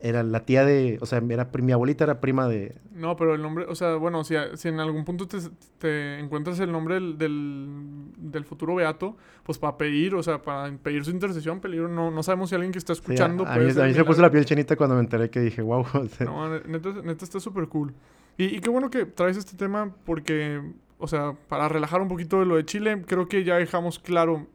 era 0.03 0.25
la 0.25 0.45
tía 0.45 0.65
de, 0.65 0.99
o 1.01 1.07
sea, 1.07 1.23
era 1.29 1.49
mi 1.59 1.71
abuelita 1.71 2.03
era 2.03 2.21
prima 2.21 2.49
de... 2.49 2.77
No, 2.93 3.15
pero 3.15 3.37
el 3.37 3.43
nombre, 3.43 3.67
o 3.69 3.75
sea, 3.77 3.95
bueno, 3.95 4.25
si, 4.25 4.35
si 4.55 4.69
en 4.69 4.81
algún 4.81 5.05
punto 5.05 5.29
te, 5.29 5.39
te 5.79 6.19
encuentras 6.19 6.59
el 6.59 6.73
nombre 6.73 6.97
del, 6.97 7.17
del, 7.17 7.69
del, 8.17 8.45
futuro 8.45 8.75
beato, 8.75 9.17
pues 9.45 9.59
para 9.59 9.79
pedir, 9.79 10.17
o 10.17 10.23
sea, 10.25 10.43
para 10.43 10.77
pedir 10.79 11.05
su 11.05 11.13
intercesión, 11.13 11.61
peligro, 11.61 11.87
no, 11.87 12.11
no 12.11 12.23
sabemos 12.25 12.49
si 12.49 12.57
alguien 12.57 12.73
que 12.73 12.79
está 12.79 12.93
escuchando... 12.93 13.45
Sí, 13.45 13.51
a, 13.51 13.55
a, 13.55 13.59
mí, 13.59 13.71
a 13.71 13.85
mí 13.85 13.95
se 13.95 14.05
puso 14.05 14.21
la 14.21 14.31
piel 14.31 14.45
chinita 14.45 14.75
cuando 14.75 14.97
me 14.97 15.03
enteré 15.03 15.31
que 15.31 15.39
dije, 15.39 15.63
wow. 15.63 15.87
O 15.95 16.07
sea. 16.07 16.27
No, 16.27 16.49
neta, 16.49 16.91
neta 17.05 17.25
está 17.25 17.39
súper 17.39 17.69
cool. 17.69 17.95
Y, 18.37 18.57
y 18.57 18.59
qué 18.59 18.71
bueno 18.71 18.91
que 18.91 19.07
traes 19.07 19.37
este 19.37 19.57
tema 19.57 19.95
porque, 20.05 20.61
o 20.99 21.07
sea, 21.07 21.35
para 21.49 21.69
relajar 21.69 22.01
un 22.03 22.09
poquito 22.09 22.41
de 22.41 22.47
lo 22.47 22.57
de 22.57 22.65
Chile, 22.65 23.05
creo 23.07 23.29
que 23.29 23.45
ya 23.45 23.55
dejamos 23.55 24.01
claro 24.01 24.49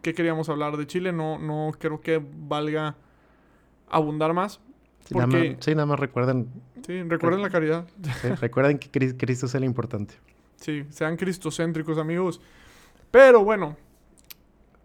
qué 0.00 0.14
queríamos 0.14 0.48
hablar 0.48 0.78
de 0.78 0.86
Chile, 0.86 1.12
no, 1.12 1.38
no 1.38 1.72
creo 1.78 2.00
que 2.00 2.22
valga 2.48 2.96
abundar 3.90 4.32
más. 4.32 4.60
Sí, 5.04 5.14
nada, 5.14 5.26
más, 5.26 5.42
sí, 5.60 5.74
nada 5.74 5.86
más 5.86 6.00
recuerden. 6.00 6.48
Sí, 6.86 7.02
recuerden 7.02 7.42
la 7.42 7.50
caridad. 7.50 7.86
Sí, 8.22 8.28
recuerden 8.40 8.78
que 8.78 8.90
Cristo 9.16 9.46
es 9.46 9.54
el 9.54 9.64
importante. 9.64 10.14
Sí, 10.56 10.84
sean 10.90 11.16
cristocéntricos, 11.16 11.98
amigos. 11.98 12.40
Pero 13.10 13.44
bueno, 13.44 13.76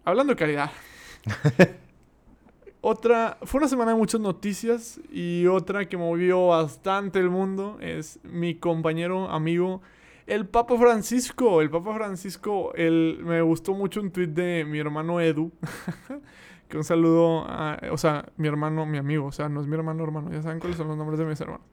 hablando 0.03 0.33
de 0.33 0.37
caridad. 0.37 0.71
otra, 2.81 3.37
fue 3.43 3.59
una 3.59 3.67
semana 3.67 3.91
de 3.91 3.97
muchas 3.97 4.19
noticias 4.19 4.99
y 5.11 5.47
otra 5.47 5.87
que 5.87 5.97
movió 5.97 6.47
bastante 6.47 7.19
el 7.19 7.29
mundo 7.29 7.77
es 7.79 8.19
mi 8.23 8.55
compañero, 8.55 9.29
amigo, 9.29 9.81
el 10.27 10.45
Papa 10.45 10.77
Francisco. 10.77 11.61
El 11.61 11.69
Papa 11.69 11.93
Francisco, 11.95 12.73
el, 12.75 13.19
me 13.23 13.41
gustó 13.41 13.73
mucho 13.73 13.99
un 14.01 14.11
tweet 14.11 14.27
de 14.27 14.65
mi 14.65 14.79
hermano 14.79 15.19
Edu. 15.19 15.51
que 16.69 16.77
un 16.77 16.83
saludo 16.83 17.45
a, 17.47 17.79
o 17.91 17.97
sea, 17.97 18.31
mi 18.37 18.47
hermano, 18.47 18.85
mi 18.85 18.99
amigo, 18.99 19.25
o 19.25 19.31
sea, 19.31 19.49
no 19.49 19.59
es 19.59 19.67
mi 19.67 19.75
hermano, 19.75 20.03
hermano, 20.03 20.31
ya 20.31 20.41
saben 20.41 20.59
cuáles 20.59 20.77
son 20.77 20.87
los 20.87 20.95
nombres 20.95 21.19
de 21.19 21.25
mis 21.25 21.41
hermanos. 21.41 21.65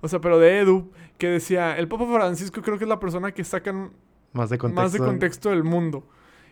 O 0.00 0.08
sea, 0.08 0.20
pero 0.20 0.38
de 0.38 0.60
Edu, 0.60 0.90
que 1.18 1.28
decía, 1.28 1.76
el 1.76 1.88
Papa 1.88 2.06
Francisco 2.12 2.62
creo 2.62 2.78
que 2.78 2.84
es 2.84 2.88
la 2.88 3.00
persona 3.00 3.32
que 3.32 3.42
sacan 3.42 3.90
más 4.32 4.50
de 4.50 4.58
contexto, 4.58 4.82
más 4.82 4.92
de 4.92 4.98
contexto 5.00 5.50
del 5.50 5.64
mundo. 5.64 6.06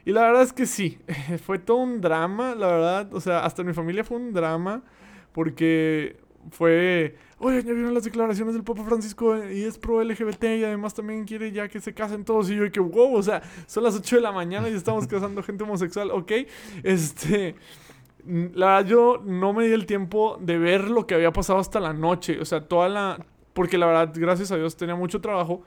Y 0.04 0.10
la 0.10 0.22
verdad 0.22 0.42
es 0.42 0.52
que 0.52 0.66
sí, 0.66 0.98
fue 1.44 1.60
todo 1.60 1.78
un 1.78 2.00
drama, 2.00 2.56
la 2.56 2.66
verdad, 2.66 3.14
o 3.14 3.20
sea, 3.20 3.44
hasta 3.44 3.62
en 3.62 3.68
mi 3.68 3.74
familia 3.74 4.02
fue 4.02 4.16
un 4.16 4.32
drama, 4.32 4.82
porque 5.32 6.16
fue, 6.50 7.16
oye, 7.38 7.62
ya 7.62 7.72
vieron 7.72 7.94
las 7.94 8.04
declaraciones 8.04 8.54
del 8.54 8.64
Papa 8.64 8.82
Francisco 8.84 9.44
y 9.48 9.62
es 9.62 9.78
pro 9.78 10.02
LGBT 10.02 10.44
y 10.44 10.64
además 10.64 10.92
también 10.94 11.24
quiere 11.24 11.52
ya 11.52 11.68
que 11.68 11.80
se 11.80 11.94
casen 11.94 12.24
todos. 12.24 12.50
Y 12.50 12.56
yo, 12.56 12.64
y 12.64 12.70
que 12.72 12.80
wow, 12.80 13.14
o 13.14 13.22
sea, 13.22 13.42
son 13.66 13.84
las 13.84 13.94
8 13.94 14.16
de 14.16 14.22
la 14.22 14.32
mañana 14.32 14.68
y 14.68 14.74
estamos 14.74 15.06
casando 15.08 15.42
gente 15.42 15.62
homosexual, 15.62 16.10
ok. 16.10 16.32
Este, 16.82 17.54
la 18.24 18.66
verdad, 18.66 18.86
yo 18.86 19.22
no 19.24 19.52
me 19.52 19.66
di 19.66 19.72
el 19.72 19.86
tiempo 19.86 20.38
de 20.40 20.58
ver 20.58 20.90
lo 20.90 21.06
que 21.06 21.14
había 21.14 21.32
pasado 21.32 21.58
hasta 21.58 21.80
la 21.80 21.92
noche. 21.92 22.40
O 22.40 22.44
sea, 22.44 22.66
toda 22.66 22.88
la. 22.88 23.26
Porque 23.52 23.78
la 23.78 23.86
verdad, 23.86 24.12
gracias 24.14 24.52
a 24.52 24.56
Dios, 24.56 24.76
tenía 24.76 24.94
mucho 24.94 25.20
trabajo. 25.20 25.62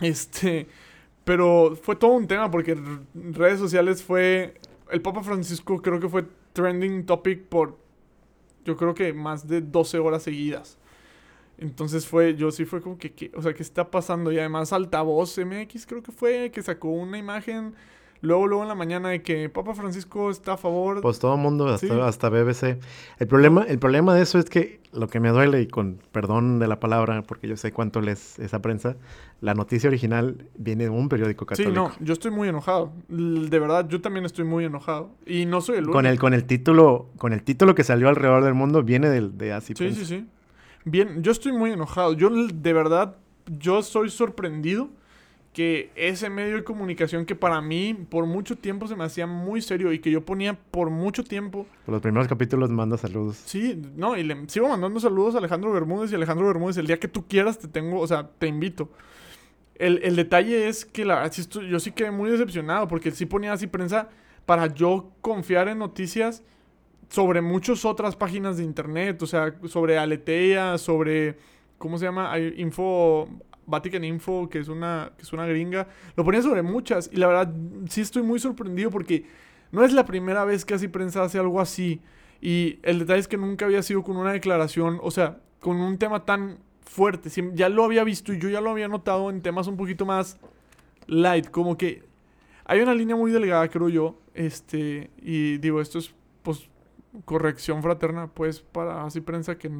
Este. 0.00 0.66
Pero 1.24 1.76
fue 1.80 1.96
todo 1.96 2.12
un 2.12 2.26
tema 2.26 2.50
porque 2.50 2.76
redes 3.14 3.58
sociales 3.58 4.02
fue. 4.02 4.54
El 4.90 5.00
Papa 5.00 5.22
Francisco 5.22 5.80
creo 5.80 6.00
que 6.00 6.08
fue 6.08 6.26
trending 6.52 7.06
topic 7.06 7.44
por. 7.44 7.78
Yo 8.64 8.76
creo 8.76 8.94
que 8.94 9.12
más 9.12 9.48
de 9.48 9.60
12 9.60 9.98
horas 9.98 10.22
seguidas. 10.22 10.78
Entonces 11.58 12.06
fue, 12.06 12.34
yo 12.34 12.50
sí 12.50 12.64
fue 12.64 12.80
como 12.80 12.98
que, 12.98 13.12
que, 13.12 13.30
o 13.36 13.42
sea, 13.42 13.54
¿qué 13.54 13.62
está 13.62 13.90
pasando? 13.90 14.32
Y 14.32 14.38
además 14.38 14.72
Altavoz 14.72 15.38
MX 15.38 15.86
creo 15.86 16.02
que 16.02 16.10
fue, 16.10 16.50
que 16.50 16.62
sacó 16.62 16.88
una 16.88 17.18
imagen 17.18 17.74
Luego, 18.22 18.46
luego 18.46 18.62
en 18.62 18.68
la 18.68 18.76
mañana 18.76 19.08
de 19.08 19.20
que 19.20 19.48
Papa 19.48 19.74
Francisco 19.74 20.30
está 20.30 20.52
a 20.52 20.56
favor. 20.56 21.00
Pues 21.00 21.18
todo 21.18 21.34
el 21.34 21.40
mundo, 21.40 21.66
hasta, 21.66 21.88
¿Sí? 21.88 21.92
hasta 22.00 22.28
BBC. 22.28 22.78
El 23.18 23.26
problema, 23.26 23.64
el 23.64 23.80
problema 23.80 24.14
de 24.14 24.22
eso 24.22 24.38
es 24.38 24.48
que 24.48 24.80
lo 24.92 25.08
que 25.08 25.18
me 25.18 25.30
duele, 25.30 25.60
y 25.60 25.66
con 25.66 25.98
perdón 26.12 26.60
de 26.60 26.68
la 26.68 26.78
palabra, 26.78 27.22
porque 27.22 27.48
yo 27.48 27.56
sé 27.56 27.72
cuánto 27.72 28.00
les 28.00 28.38
esa 28.38 28.62
prensa, 28.62 28.96
la 29.40 29.54
noticia 29.54 29.88
original 29.88 30.46
viene 30.56 30.84
de 30.84 30.90
un 30.90 31.08
periódico 31.08 31.46
católico. 31.46 31.70
Sí, 31.70 31.74
no, 31.74 32.06
yo 32.06 32.12
estoy 32.12 32.30
muy 32.30 32.48
enojado. 32.48 32.92
De 33.08 33.58
verdad, 33.58 33.88
yo 33.88 34.00
también 34.00 34.24
estoy 34.24 34.44
muy 34.44 34.64
enojado. 34.66 35.10
Y 35.26 35.44
no 35.46 35.60
soy 35.60 35.78
el 35.78 35.84
único. 35.84 35.94
Con 35.94 36.06
el, 36.06 36.20
con 36.20 36.32
el 36.32 36.44
título, 36.44 37.08
con 37.18 37.32
el 37.32 37.42
título 37.42 37.74
que 37.74 37.82
salió 37.82 38.08
alrededor 38.08 38.44
del 38.44 38.54
mundo, 38.54 38.84
viene 38.84 39.08
de, 39.08 39.30
de 39.30 39.52
así. 39.52 39.74
Sí, 39.76 39.92
sí, 39.94 40.04
sí. 40.04 40.26
Bien, 40.84 41.24
yo 41.24 41.32
estoy 41.32 41.50
muy 41.50 41.72
enojado. 41.72 42.12
Yo 42.12 42.30
de 42.30 42.72
verdad, 42.72 43.16
yo 43.46 43.82
soy 43.82 44.10
sorprendido 44.10 44.90
que 45.52 45.90
ese 45.94 46.30
medio 46.30 46.56
de 46.56 46.64
comunicación 46.64 47.26
que 47.26 47.34
para 47.34 47.60
mí 47.60 47.94
por 48.08 48.24
mucho 48.24 48.56
tiempo 48.56 48.88
se 48.88 48.96
me 48.96 49.04
hacía 49.04 49.26
muy 49.26 49.60
serio 49.60 49.92
y 49.92 49.98
que 49.98 50.10
yo 50.10 50.24
ponía 50.24 50.54
por 50.54 50.88
mucho 50.88 51.24
tiempo. 51.24 51.66
Por 51.84 51.92
los 51.92 52.02
primeros 52.02 52.26
capítulos 52.26 52.70
manda 52.70 52.96
saludos. 52.96 53.36
Sí, 53.44 53.80
no, 53.94 54.16
y 54.16 54.22
le 54.22 54.48
sigo 54.48 54.68
mandando 54.68 54.98
saludos 54.98 55.34
a 55.34 55.38
Alejandro 55.38 55.70
Bermúdez 55.72 56.10
y 56.10 56.14
Alejandro 56.14 56.46
Bermúdez, 56.46 56.78
el 56.78 56.86
día 56.86 56.98
que 56.98 57.08
tú 57.08 57.26
quieras 57.28 57.58
te 57.58 57.68
tengo, 57.68 58.00
o 58.00 58.06
sea, 58.06 58.30
te 58.38 58.46
invito. 58.46 58.90
El, 59.74 60.00
el 60.02 60.16
detalle 60.16 60.68
es 60.68 60.86
que 60.86 61.04
la 61.04 61.16
verdad, 61.16 61.32
yo 61.68 61.80
sí 61.80 61.92
quedé 61.92 62.10
muy 62.10 62.30
decepcionado 62.30 62.88
porque 62.88 63.10
sí 63.10 63.26
ponía 63.26 63.52
así 63.52 63.66
prensa 63.66 64.08
para 64.46 64.72
yo 64.72 65.12
confiar 65.20 65.68
en 65.68 65.78
noticias 65.78 66.42
sobre 67.10 67.42
muchas 67.42 67.84
otras 67.84 68.16
páginas 68.16 68.56
de 68.56 68.64
internet, 68.64 69.22
o 69.22 69.26
sea, 69.26 69.54
sobre 69.66 69.98
Aletea, 69.98 70.78
sobre, 70.78 71.36
¿cómo 71.76 71.98
se 71.98 72.06
llama? 72.06 72.38
Info 72.56 73.28
Vatican 73.66 74.04
Info, 74.04 74.48
que 74.48 74.58
es 74.58 74.68
una, 74.68 75.12
es 75.18 75.32
una 75.32 75.46
gringa, 75.46 75.88
lo 76.16 76.24
ponía 76.24 76.42
sobre 76.42 76.62
muchas. 76.62 77.10
Y 77.12 77.16
la 77.16 77.26
verdad, 77.26 77.54
sí 77.88 78.00
estoy 78.00 78.22
muy 78.22 78.38
sorprendido 78.38 78.90
porque 78.90 79.24
no 79.70 79.84
es 79.84 79.92
la 79.92 80.04
primera 80.04 80.44
vez 80.44 80.64
que 80.64 80.74
así 80.74 80.88
prensa 80.88 81.22
hace 81.22 81.38
algo 81.38 81.60
así. 81.60 82.00
Y 82.40 82.78
el 82.82 82.98
detalle 82.98 83.20
es 83.20 83.28
que 83.28 83.36
nunca 83.36 83.64
había 83.64 83.82
sido 83.82 84.02
con 84.02 84.16
una 84.16 84.32
declaración, 84.32 84.98
o 85.02 85.10
sea, 85.10 85.40
con 85.60 85.76
un 85.76 85.98
tema 85.98 86.24
tan 86.24 86.58
fuerte. 86.80 87.30
Ya 87.54 87.68
lo 87.68 87.84
había 87.84 88.04
visto 88.04 88.32
y 88.32 88.38
yo 88.38 88.48
ya 88.48 88.60
lo 88.60 88.70
había 88.70 88.88
notado 88.88 89.30
en 89.30 89.40
temas 89.42 89.66
un 89.66 89.76
poquito 89.76 90.04
más 90.04 90.38
light. 91.06 91.50
Como 91.50 91.78
que 91.78 92.02
hay 92.64 92.80
una 92.80 92.94
línea 92.94 93.16
muy 93.16 93.30
delgada, 93.30 93.68
creo 93.68 93.88
yo. 93.88 94.18
Este, 94.34 95.10
y 95.18 95.58
digo, 95.58 95.80
esto 95.80 95.98
es, 95.98 96.14
pues, 96.42 96.68
corrección 97.24 97.82
fraterna, 97.82 98.28
pues, 98.28 98.60
para 98.60 99.04
así 99.04 99.20
prensa 99.20 99.56
que 99.56 99.70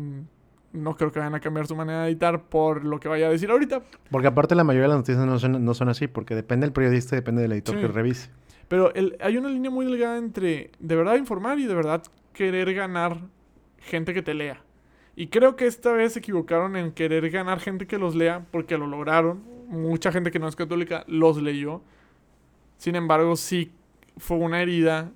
no 0.72 0.96
creo 0.96 1.12
que 1.12 1.18
vayan 1.18 1.34
a 1.34 1.40
cambiar 1.40 1.66
su 1.66 1.76
manera 1.76 2.02
de 2.02 2.10
editar 2.10 2.44
por 2.44 2.84
lo 2.84 2.98
que 2.98 3.08
vaya 3.08 3.26
a 3.26 3.30
decir 3.30 3.50
ahorita. 3.50 3.82
Porque 4.10 4.28
aparte 4.28 4.54
la 4.54 4.64
mayoría 4.64 4.84
de 4.84 4.88
las 4.88 4.98
noticias 4.98 5.24
no 5.24 5.38
son, 5.38 5.64
no 5.64 5.74
son 5.74 5.88
así, 5.88 6.06
porque 6.06 6.34
depende 6.34 6.66
del 6.66 6.72
periodista 6.72 7.14
y 7.14 7.18
depende 7.18 7.42
del 7.42 7.52
editor 7.52 7.74
sí. 7.74 7.80
que 7.80 7.88
revise. 7.88 8.30
Pero 8.68 8.94
el, 8.94 9.16
hay 9.20 9.36
una 9.36 9.48
línea 9.48 9.70
muy 9.70 9.84
delgada 9.84 10.16
entre 10.16 10.70
de 10.78 10.96
verdad 10.96 11.16
informar 11.16 11.58
y 11.58 11.66
de 11.66 11.74
verdad 11.74 12.02
querer 12.32 12.72
ganar 12.72 13.20
gente 13.78 14.14
que 14.14 14.22
te 14.22 14.34
lea. 14.34 14.62
Y 15.14 15.26
creo 15.26 15.56
que 15.56 15.66
esta 15.66 15.92
vez 15.92 16.14
se 16.14 16.20
equivocaron 16.20 16.76
en 16.76 16.92
querer 16.92 17.28
ganar 17.30 17.60
gente 17.60 17.86
que 17.86 17.98
los 17.98 18.14
lea, 18.14 18.46
porque 18.50 18.78
lo 18.78 18.86
lograron. 18.86 19.42
Mucha 19.68 20.10
gente 20.10 20.30
que 20.30 20.38
no 20.38 20.48
es 20.48 20.56
católica 20.56 21.04
los 21.06 21.40
leyó. 21.42 21.82
Sin 22.78 22.96
embargo, 22.96 23.36
sí 23.36 23.72
fue 24.16 24.38
una 24.38 24.62
herida 24.62 25.12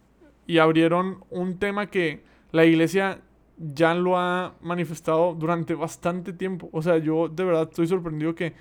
y 0.47 0.59
abrieron 0.59 1.25
un 1.31 1.59
tema 1.59 1.87
que 1.87 2.23
la 2.53 2.65
iglesia 2.65 3.21
ya 3.57 3.95
lo 3.95 4.19
ha 4.19 4.55
manifestado 4.61 5.35
durante 5.35 5.75
bastante 5.75 6.33
tiempo. 6.33 6.69
O 6.73 6.83
sea, 6.83 6.99
yo 6.99 7.29
de 7.29 7.45
verdad 7.45 7.69
estoy 7.71 7.87
sorprendido 7.87 8.35
que 8.35 8.55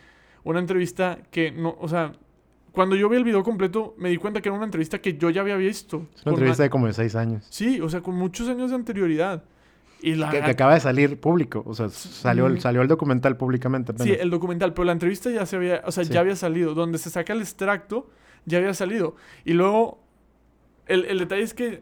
una 0.43 0.59
entrevista 0.59 1.19
que 1.31 1.51
no, 1.51 1.75
o 1.79 1.87
sea, 1.87 2.13
cuando 2.71 2.95
yo 2.95 3.09
vi 3.09 3.17
el 3.17 3.23
video 3.23 3.43
completo 3.43 3.95
me 3.97 4.09
di 4.09 4.17
cuenta 4.17 4.41
que 4.41 4.49
era 4.49 4.55
una 4.55 4.65
entrevista 4.65 4.99
que 4.99 5.17
yo 5.17 5.29
ya 5.29 5.41
había 5.41 5.57
visto. 5.57 6.07
Es 6.15 6.25
una 6.25 6.33
entrevista 6.33 6.63
de 6.63 6.69
como 6.69 6.87
de 6.87 6.93
seis 6.93 7.15
años. 7.15 7.45
Sí, 7.49 7.81
o 7.81 7.89
sea, 7.89 8.01
con 8.01 8.15
muchos 8.15 8.47
años 8.47 8.69
de 8.69 8.75
anterioridad. 8.75 9.43
Y 10.01 10.15
la... 10.15 10.29
que, 10.29 10.41
que, 10.41 10.51
acaba 10.51 10.75
de 10.75 10.81
salir 10.81 11.19
público, 11.19 11.63
o 11.65 11.73
sea, 11.73 11.89
salió, 11.89 12.47
mm. 12.47 12.59
salió 12.59 12.81
el 12.81 12.87
documental 12.87 13.37
públicamente. 13.37 13.91
Apenas. 13.91 14.07
Sí, 14.07 14.13
el 14.19 14.29
documental, 14.29 14.73
pero 14.73 14.85
la 14.85 14.91
entrevista 14.91 15.31
ya 15.31 15.45
se 15.45 15.55
había, 15.55 15.81
o 15.85 15.91
sea, 15.91 16.03
sí. 16.03 16.13
ya 16.13 16.19
había 16.19 16.35
salido. 16.35 16.73
Donde 16.73 16.97
se 16.97 17.09
saca 17.09 17.33
el 17.33 17.41
extracto, 17.41 18.09
ya 18.45 18.59
había 18.59 18.73
salido. 18.73 19.15
Y 19.45 19.53
luego, 19.53 20.03
el, 20.85 21.05
el 21.05 21.19
detalle 21.19 21.41
es 21.41 21.53
que 21.53 21.81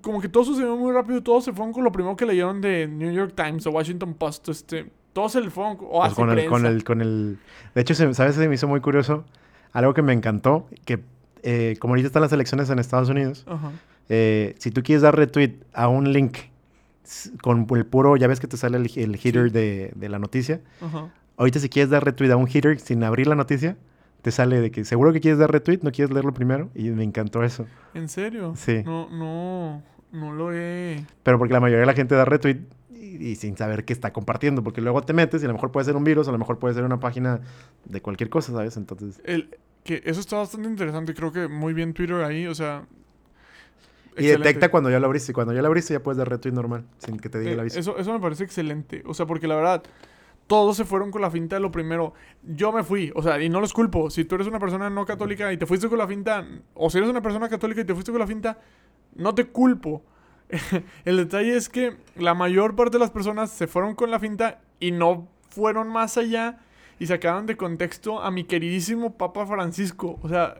como 0.00 0.20
que 0.20 0.28
todo 0.28 0.44
sucedió 0.44 0.76
muy 0.76 0.92
rápido, 0.92 1.22
todos 1.22 1.44
se 1.44 1.52
fueron 1.52 1.72
con 1.72 1.84
lo 1.84 1.92
primero 1.92 2.16
que 2.16 2.26
leyeron 2.26 2.60
de 2.60 2.86
New 2.88 3.12
York 3.12 3.32
Times 3.34 3.66
o 3.66 3.70
Washington 3.70 4.14
Post, 4.14 4.48
este, 4.48 4.90
todos 5.12 5.32
se 5.32 5.40
le 5.40 5.50
fueron 5.50 5.78
o 5.80 6.00
pues 6.00 6.14
con, 6.14 6.30
el, 6.30 6.46
con 6.48 6.66
el 6.66 6.84
con 6.84 7.00
el 7.00 7.38
De 7.74 7.80
hecho, 7.80 7.94
¿sabes? 7.94 8.34
Se 8.34 8.48
me 8.48 8.54
hizo 8.54 8.68
muy 8.68 8.80
curioso 8.80 9.24
algo 9.72 9.94
que 9.94 10.02
me 10.02 10.12
encantó, 10.12 10.66
que 10.84 11.00
eh, 11.42 11.76
como 11.80 11.92
ahorita 11.92 12.06
están 12.06 12.22
las 12.22 12.32
elecciones 12.32 12.70
en 12.70 12.78
Estados 12.78 13.08
Unidos, 13.08 13.44
uh 13.46 13.52
-huh. 13.52 13.70
eh, 14.08 14.54
si 14.58 14.70
tú 14.70 14.82
quieres 14.82 15.02
dar 15.02 15.16
retweet 15.16 15.54
a 15.72 15.88
un 15.88 16.12
link 16.12 16.38
con 17.42 17.66
el 17.70 17.86
puro, 17.86 18.16
ya 18.16 18.28
ves 18.28 18.38
que 18.38 18.46
te 18.46 18.56
sale 18.56 18.76
el, 18.78 18.90
el 18.96 19.18
header 19.22 19.48
sí. 19.48 19.54
de, 19.54 19.92
de, 19.94 20.08
la 20.08 20.18
noticia, 20.18 20.60
uh 20.80 20.86
-huh. 20.86 21.10
ahorita 21.36 21.58
si 21.58 21.68
quieres 21.68 21.90
dar 21.90 22.04
retweet 22.04 22.30
a 22.30 22.36
un 22.36 22.46
header 22.48 22.78
sin 22.78 23.02
abrir 23.02 23.26
la 23.26 23.34
noticia, 23.34 23.76
te 24.22 24.30
sale 24.30 24.60
de 24.60 24.70
que 24.70 24.84
seguro 24.84 25.12
que 25.12 25.20
quieres 25.20 25.38
dar 25.38 25.50
retweet, 25.50 25.80
no 25.82 25.90
quieres 25.90 26.12
leerlo 26.12 26.32
primero. 26.32 26.70
Y 26.74 26.90
me 26.90 27.02
encantó 27.02 27.42
eso. 27.42 27.66
¿En 27.92 28.08
serio? 28.08 28.54
Sí. 28.56 28.82
No, 28.84 29.08
no, 29.10 29.82
no 30.12 30.32
lo 30.32 30.52
he. 30.52 31.04
Pero 31.24 31.38
porque 31.38 31.52
la 31.52 31.60
mayoría 31.60 31.80
de 31.80 31.86
la 31.86 31.94
gente 31.94 32.14
da 32.14 32.24
retweet 32.24 32.60
y, 32.94 33.30
y, 33.30 33.36
sin 33.36 33.56
saber 33.56 33.84
qué 33.84 33.92
está 33.92 34.12
compartiendo. 34.12 34.62
Porque 34.62 34.80
luego 34.80 35.02
te 35.02 35.12
metes 35.12 35.42
y 35.42 35.44
a 35.44 35.48
lo 35.48 35.54
mejor 35.54 35.72
puede 35.72 35.84
ser 35.86 35.96
un 35.96 36.04
virus, 36.04 36.28
a 36.28 36.32
lo 36.32 36.38
mejor 36.38 36.58
puede 36.58 36.74
ser 36.74 36.84
una 36.84 37.00
página 37.00 37.40
de 37.84 38.00
cualquier 38.00 38.30
cosa, 38.30 38.52
¿sabes? 38.52 38.76
Entonces. 38.76 39.20
El, 39.24 39.58
Que 39.82 40.02
eso 40.04 40.20
está 40.20 40.36
bastante 40.36 40.68
interesante. 40.68 41.14
Creo 41.14 41.32
que 41.32 41.48
muy 41.48 41.72
bien 41.74 41.92
Twitter 41.92 42.22
ahí, 42.22 42.46
o 42.46 42.54
sea. 42.54 42.84
Y 44.16 44.26
detecta 44.26 44.70
cuando 44.70 44.88
ya 44.88 45.00
lo 45.00 45.06
abriste. 45.06 45.32
Cuando 45.32 45.52
ya 45.52 45.62
lo 45.62 45.66
abriste, 45.68 45.94
ya 45.94 46.00
puedes 46.00 46.18
dar 46.18 46.28
retweet 46.28 46.52
normal, 46.52 46.84
sin 46.98 47.18
que 47.18 47.28
te 47.28 47.40
diga 47.40 47.50
Eh, 47.50 47.54
el 47.54 47.60
aviso. 47.60 47.80
Eso, 47.80 47.98
eso 47.98 48.12
me 48.12 48.20
parece 48.20 48.44
excelente. 48.44 49.02
O 49.06 49.14
sea, 49.14 49.26
porque 49.26 49.48
la 49.48 49.56
verdad, 49.56 49.82
todos 50.52 50.76
se 50.76 50.84
fueron 50.84 51.10
con 51.10 51.22
la 51.22 51.30
finta 51.30 51.56
de 51.56 51.60
lo 51.60 51.70
primero. 51.70 52.12
Yo 52.42 52.72
me 52.72 52.84
fui, 52.84 53.10
o 53.14 53.22
sea, 53.22 53.40
y 53.40 53.48
no 53.48 53.58
los 53.58 53.72
culpo. 53.72 54.10
Si 54.10 54.26
tú 54.26 54.34
eres 54.34 54.46
una 54.46 54.58
persona 54.58 54.90
no 54.90 55.06
católica 55.06 55.50
y 55.50 55.56
te 55.56 55.64
fuiste 55.64 55.88
con 55.88 55.96
la 55.96 56.06
finta, 56.06 56.46
o 56.74 56.90
si 56.90 56.98
eres 56.98 57.08
una 57.08 57.22
persona 57.22 57.48
católica 57.48 57.80
y 57.80 57.86
te 57.86 57.94
fuiste 57.94 58.12
con 58.12 58.20
la 58.20 58.26
finta, 58.26 58.58
no 59.14 59.34
te 59.34 59.46
culpo. 59.46 60.02
el 61.06 61.16
detalle 61.16 61.56
es 61.56 61.70
que 61.70 61.96
la 62.16 62.34
mayor 62.34 62.76
parte 62.76 62.98
de 62.98 62.98
las 62.98 63.10
personas 63.10 63.50
se 63.50 63.66
fueron 63.66 63.94
con 63.94 64.10
la 64.10 64.18
finta 64.18 64.60
y 64.78 64.90
no 64.90 65.26
fueron 65.48 65.88
más 65.88 66.18
allá 66.18 66.58
y 66.98 67.06
sacaron 67.06 67.46
de 67.46 67.56
contexto 67.56 68.20
a 68.20 68.30
mi 68.30 68.44
queridísimo 68.44 69.16
Papa 69.16 69.46
Francisco. 69.46 70.18
O 70.20 70.28
sea, 70.28 70.54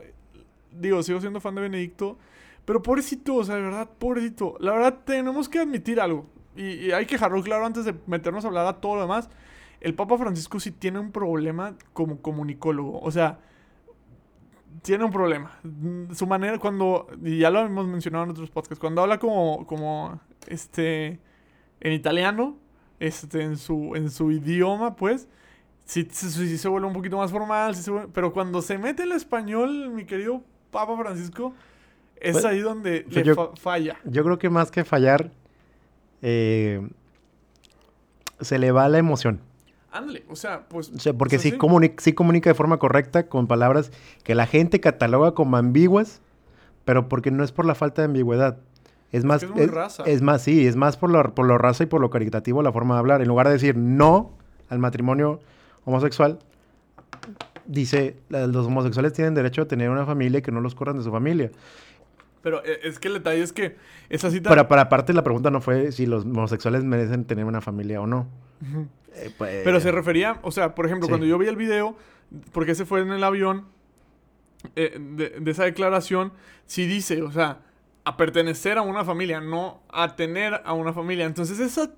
digo, 0.71 1.03
sigo 1.03 1.21
siendo 1.21 1.39
fan 1.39 1.53
de 1.53 1.61
Benedicto. 1.61 2.17
Pero 2.65 2.81
pobrecito, 2.81 3.35
o 3.35 3.43
sea, 3.43 3.57
de 3.57 3.61
verdad, 3.61 3.87
pobrecito. 3.99 4.55
La 4.59 4.71
verdad, 4.71 5.01
tenemos 5.05 5.47
que 5.47 5.59
admitir 5.59 6.01
algo. 6.01 6.25
Y, 6.55 6.89
hay 6.89 7.05
que 7.05 7.13
dejarlo 7.13 7.43
claro 7.43 7.63
antes 7.63 7.85
de 7.85 7.93
meternos 8.07 8.43
a 8.43 8.47
hablar 8.47 8.65
a 8.65 8.81
todo 8.81 8.95
lo 8.95 9.01
demás. 9.01 9.29
El 9.83 9.93
Papa 9.93 10.17
Francisco 10.17 10.59
sí 10.59 10.71
tiene 10.71 10.97
un 10.99 11.11
problema 11.11 11.75
como 11.93 12.19
comunicólogo. 12.21 12.99
O 13.01 13.11
sea, 13.11 13.37
tiene 14.81 15.03
un 15.03 15.11
problema. 15.11 15.59
Mm, 15.63 16.13
Su 16.13 16.25
manera, 16.25 16.57
cuando, 16.57 17.07
y 17.23 17.37
ya 17.39 17.49
lo 17.49 17.59
hemos 17.59 17.85
mencionado 17.87 18.23
en 18.23 18.31
otros 18.31 18.49
podcasts, 18.49 18.79
cuando 18.79 19.01
habla 19.01 19.19
como, 19.19 19.67
como, 19.67 20.19
este, 20.47 21.19
en 21.81 21.93
italiano, 21.93 22.57
este, 22.99 23.43
en 23.43 23.57
su, 23.57 23.93
en 23.95 24.09
su 24.09 24.31
idioma, 24.31 24.95
pues, 24.95 25.27
sí, 25.85 26.07
sí- 26.11 26.29
sí 26.31 26.57
se 26.57 26.67
vuelve 26.69 26.87
un 26.87 26.93
poquito 26.93 27.17
más 27.17 27.31
formal, 27.31 27.75
sí 27.75 27.83
se 27.83 27.91
vuelve- 27.91 28.09
pero 28.13 28.31
cuando 28.33 28.61
se 28.61 28.77
mete 28.77 29.03
el 29.03 29.11
español, 29.11 29.89
mi 29.91 30.05
querido 30.05 30.41
Papa 30.71 30.95
Francisco, 30.97 31.53
es 32.15 32.31
Pues, 32.33 32.45
ahí 32.45 32.59
donde 32.61 33.05
le 33.09 33.23
yo- 33.23 33.35
fa- 33.35 33.55
falla. 33.57 33.97
Yo 34.05 34.23
creo 34.23 34.39
que 34.39 34.49
más 34.49 34.71
que 34.71 34.85
fallar, 34.85 35.29
eh, 36.21 36.87
se 38.39 38.57
le 38.59 38.71
va 38.71 38.87
la 38.89 38.97
emoción. 38.97 39.41
Ándale, 39.93 40.23
o 40.29 40.35
sea, 40.35 40.67
pues... 40.67 40.89
O 40.89 40.99
sea, 40.99 41.13
porque 41.13 41.35
o 41.37 41.39
sea, 41.39 41.51
sí, 41.51 41.57
comuni- 41.57 41.93
sí 41.99 42.13
comunica 42.13 42.49
de 42.49 42.55
forma 42.55 42.77
correcta 42.77 43.27
con 43.27 43.45
palabras 43.47 43.91
que 44.23 44.33
la 44.35 44.47
gente 44.47 44.79
cataloga 44.79 45.33
como 45.33 45.55
ambiguas, 45.55 46.21
pero 46.83 47.07
porque 47.07 47.29
no 47.31 47.43
es 47.43 47.51
por 47.51 47.65
la 47.65 47.75
falta 47.75 48.01
de 48.01 48.07
ambigüedad. 48.07 48.57
Es 49.11 49.23
más, 49.23 49.41
que 49.41 49.45
es 49.45 49.51
muy 49.51 49.65
raza. 49.67 50.03
es 50.05 50.23
más, 50.23 50.41
sí, 50.41 50.65
es 50.65 50.75
más 50.75 50.97
por 50.97 51.11
lo, 51.11 51.35
por 51.35 51.45
lo 51.45 51.59
raza 51.59 51.83
y 51.83 51.85
por 51.85 52.01
lo 52.01 52.09
caritativo 52.09 52.63
la 52.63 52.71
forma 52.71 52.95
de 52.95 52.99
hablar. 52.99 53.21
En 53.21 53.27
lugar 53.27 53.45
de 53.45 53.53
decir 53.53 53.77
no 53.77 54.31
al 54.69 54.79
matrimonio 54.79 55.39
homosexual, 55.85 56.39
dice, 57.65 58.17
"La- 58.29 58.47
los 58.47 58.65
homosexuales 58.67 59.13
tienen 59.13 59.33
derecho 59.35 59.61
a 59.61 59.65
tener 59.67 59.89
una 59.89 60.05
familia 60.05 60.39
y 60.39 60.41
que 60.41 60.51
no 60.51 60.61
los 60.61 60.75
corran 60.75 60.97
de 60.97 61.03
su 61.03 61.11
familia. 61.11 61.51
Pero 62.43 62.63
eh, 62.65 62.81
es 62.83 62.99
que 62.99 63.07
el 63.07 63.15
detalle 63.15 63.41
es 63.41 63.53
que 63.53 63.77
esa 64.09 64.29
cita... 64.29 64.49
Para, 64.49 64.67
para 64.67 64.83
aparte, 64.83 65.13
la 65.13 65.23
pregunta 65.23 65.49
no 65.49 65.61
fue 65.61 65.91
si 65.91 66.05
los 66.05 66.25
homosexuales 66.25 66.83
merecen 66.83 67.25
tener 67.25 67.45
una 67.45 67.61
familia 67.61 68.01
o 68.01 68.05
no. 68.05 68.27
Eh, 69.15 69.31
pues, 69.37 69.61
Pero 69.63 69.79
se 69.79 69.91
refería, 69.91 70.39
o 70.43 70.51
sea, 70.51 70.75
por 70.75 70.85
ejemplo, 70.85 71.07
Sí. 71.07 71.11
cuando 71.11 71.25
yo 71.25 71.37
vi 71.37 71.47
el 71.47 71.55
video, 71.55 71.95
porque 72.51 72.73
ese 72.73 72.85
fue 72.85 72.99
en 73.01 73.11
el 73.11 73.23
avión, 73.23 73.65
eh, 74.75 74.97
de, 74.99 75.29
de 75.39 75.51
esa 75.51 75.63
declaración, 75.63 76.33
sí 76.65 76.85
dice, 76.85 77.21
o 77.23 77.31
sea, 77.31 77.59
a 78.05 78.17
pertenecer 78.17 78.77
a 78.77 78.81
una 78.81 79.05
familia, 79.05 79.39
no 79.39 79.81
a 79.89 80.15
tener 80.17 80.61
a 80.65 80.73
una 80.73 80.91
familia. 80.91 81.25
Entonces, 81.25 81.59
esa, 81.59 81.91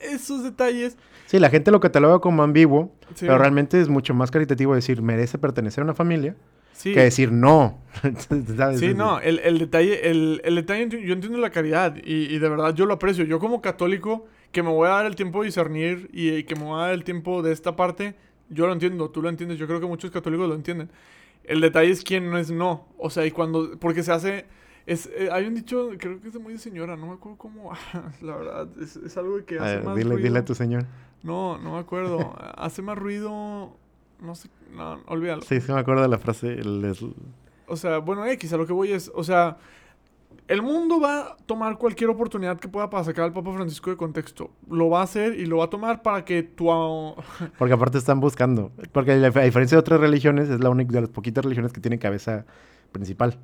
esos 0.00 0.42
detalles... 0.42 0.96
Sí, 1.26 1.38
la 1.38 1.50
gente 1.50 1.70
lo 1.70 1.78
cataloga 1.80 2.18
como 2.18 2.42
ambiguo, 2.42 2.92
Sí, 3.14 3.26
pero 3.26 3.38
realmente 3.38 3.80
es 3.80 3.88
mucho 3.88 4.12
más 4.12 4.30
caritativo 4.32 4.74
decir 4.74 5.02
merece 5.02 5.38
pertenecer 5.38 5.82
a 5.82 5.84
una 5.84 5.94
familia 5.94 6.34
sí, 6.72 6.94
que 6.94 7.00
decir 7.00 7.32
no. 7.32 7.78
¿Sabes? 8.56 8.80
Sí, 8.80 8.94
no, 8.94 9.20
el, 9.20 9.38
el 9.40 9.58
detalle, 9.58 10.10
el, 10.10 10.40
el 10.44 10.54
detalle, 10.56 10.88
yo 11.04 11.12
entiendo 11.12 11.38
la 11.38 11.50
caridad 11.50 11.96
y, 11.96 12.34
y 12.34 12.38
de 12.38 12.48
verdad 12.48 12.74
yo 12.74 12.86
lo 12.86 12.94
aprecio. 12.94 13.24
Yo 13.24 13.38
como 13.38 13.60
católico, 13.62 14.26
que 14.50 14.62
me 14.62 14.70
voy 14.70 14.86
a 14.88 14.92
dar 14.92 15.06
el 15.06 15.14
tiempo 15.16 15.40
de 15.40 15.46
discernir 15.46 16.10
y, 16.12 16.30
y 16.30 16.44
que 16.44 16.54
me 16.56 16.64
voy 16.64 16.78
a 16.80 16.86
dar 16.86 16.94
el 16.94 17.04
tiempo 17.04 17.42
de 17.42 17.52
esta 17.52 17.76
parte, 17.76 18.14
yo 18.48 18.66
lo 18.66 18.72
entiendo, 18.72 19.10
tú 19.10 19.22
lo 19.22 19.28
entiendes, 19.28 19.58
yo 19.58 19.66
creo 19.66 19.80
que 19.80 19.86
muchos 19.86 20.10
católicos 20.10 20.48
lo 20.48 20.54
entienden. 20.54 20.90
El 21.44 21.60
detalle 21.60 21.90
es 21.90 22.02
quién 22.04 22.30
no 22.30 22.38
es 22.38 22.50
no. 22.50 22.86
O 22.98 23.10
sea, 23.10 23.26
y 23.26 23.30
cuando, 23.30 23.78
porque 23.78 24.02
se 24.02 24.12
hace, 24.12 24.46
es, 24.86 25.06
eh, 25.16 25.28
hay 25.32 25.46
un 25.46 25.54
dicho, 25.54 25.90
creo 25.98 26.20
que 26.20 26.28
es 26.28 26.32
de 26.34 26.38
muy 26.38 26.52
de 26.52 26.58
señora, 26.58 26.96
no 26.96 27.06
me 27.08 27.12
acuerdo 27.14 27.38
cómo, 27.38 27.72
la 28.20 28.36
verdad, 28.36 28.68
es, 28.80 28.96
es 28.96 29.16
algo 29.16 29.44
que 29.44 29.58
A 29.58 29.64
hace 29.64 29.76
ver, 29.76 29.84
más 29.84 29.96
dile, 29.96 30.14
ruido. 30.14 30.24
dile 30.28 30.38
a 30.40 30.44
tu 30.44 30.54
señor. 30.54 30.86
No, 31.22 31.58
no 31.58 31.72
me 31.74 31.78
acuerdo, 31.78 32.34
hace 32.56 32.82
más 32.82 32.96
ruido, 32.98 33.76
no 34.22 34.34
sé, 34.34 34.48
no, 34.74 35.00
olvídalo. 35.06 35.42
Sí, 35.42 35.60
sí 35.60 35.72
me 35.72 35.80
acuerdo 35.80 36.02
de 36.02 36.08
la 36.08 36.18
frase. 36.18 36.52
el- 36.54 37.14
O 37.66 37.76
sea, 37.76 37.98
bueno, 37.98 38.24
X, 38.26 38.52
a 38.52 38.56
lo 38.56 38.66
que 38.66 38.72
voy 38.72 38.92
es, 38.92 39.10
o 39.14 39.24
sea, 39.24 39.56
el 40.48 40.60
mundo 40.62 41.00
va 41.00 41.20
a 41.20 41.36
tomar 41.46 41.78
cualquier 41.78 42.10
oportunidad 42.10 42.58
que 42.58 42.68
pueda 42.68 42.90
para 42.90 43.04
sacar 43.04 43.24
al 43.24 43.32
Papa 43.32 43.52
Francisco 43.52 43.90
de 43.90 43.96
contexto. 43.96 44.50
Lo 44.68 44.90
va 44.90 45.00
a 45.00 45.04
hacer 45.04 45.38
y 45.38 45.46
lo 45.46 45.58
va 45.58 45.64
a 45.66 45.70
tomar 45.70 46.02
para 46.02 46.24
que 46.24 46.42
tu... 46.42 46.70
ah, 46.72 47.14
porque 47.58 47.74
aparte 47.74 47.98
están 47.98 48.20
buscando. 48.20 48.70
Porque 48.92 49.12
a 49.12 49.30
diferencia 49.42 49.76
de 49.76 49.80
otras 49.80 50.00
religiones, 50.00 50.48
es 50.48 50.60
la 50.60 50.70
única 50.70 50.92
de 50.92 51.02
las 51.02 51.10
poquitas 51.10 51.44
religiones 51.44 51.72
que 51.72 51.80
tiene 51.80 51.98
cabeza 51.98 52.44
principal. 52.92 53.38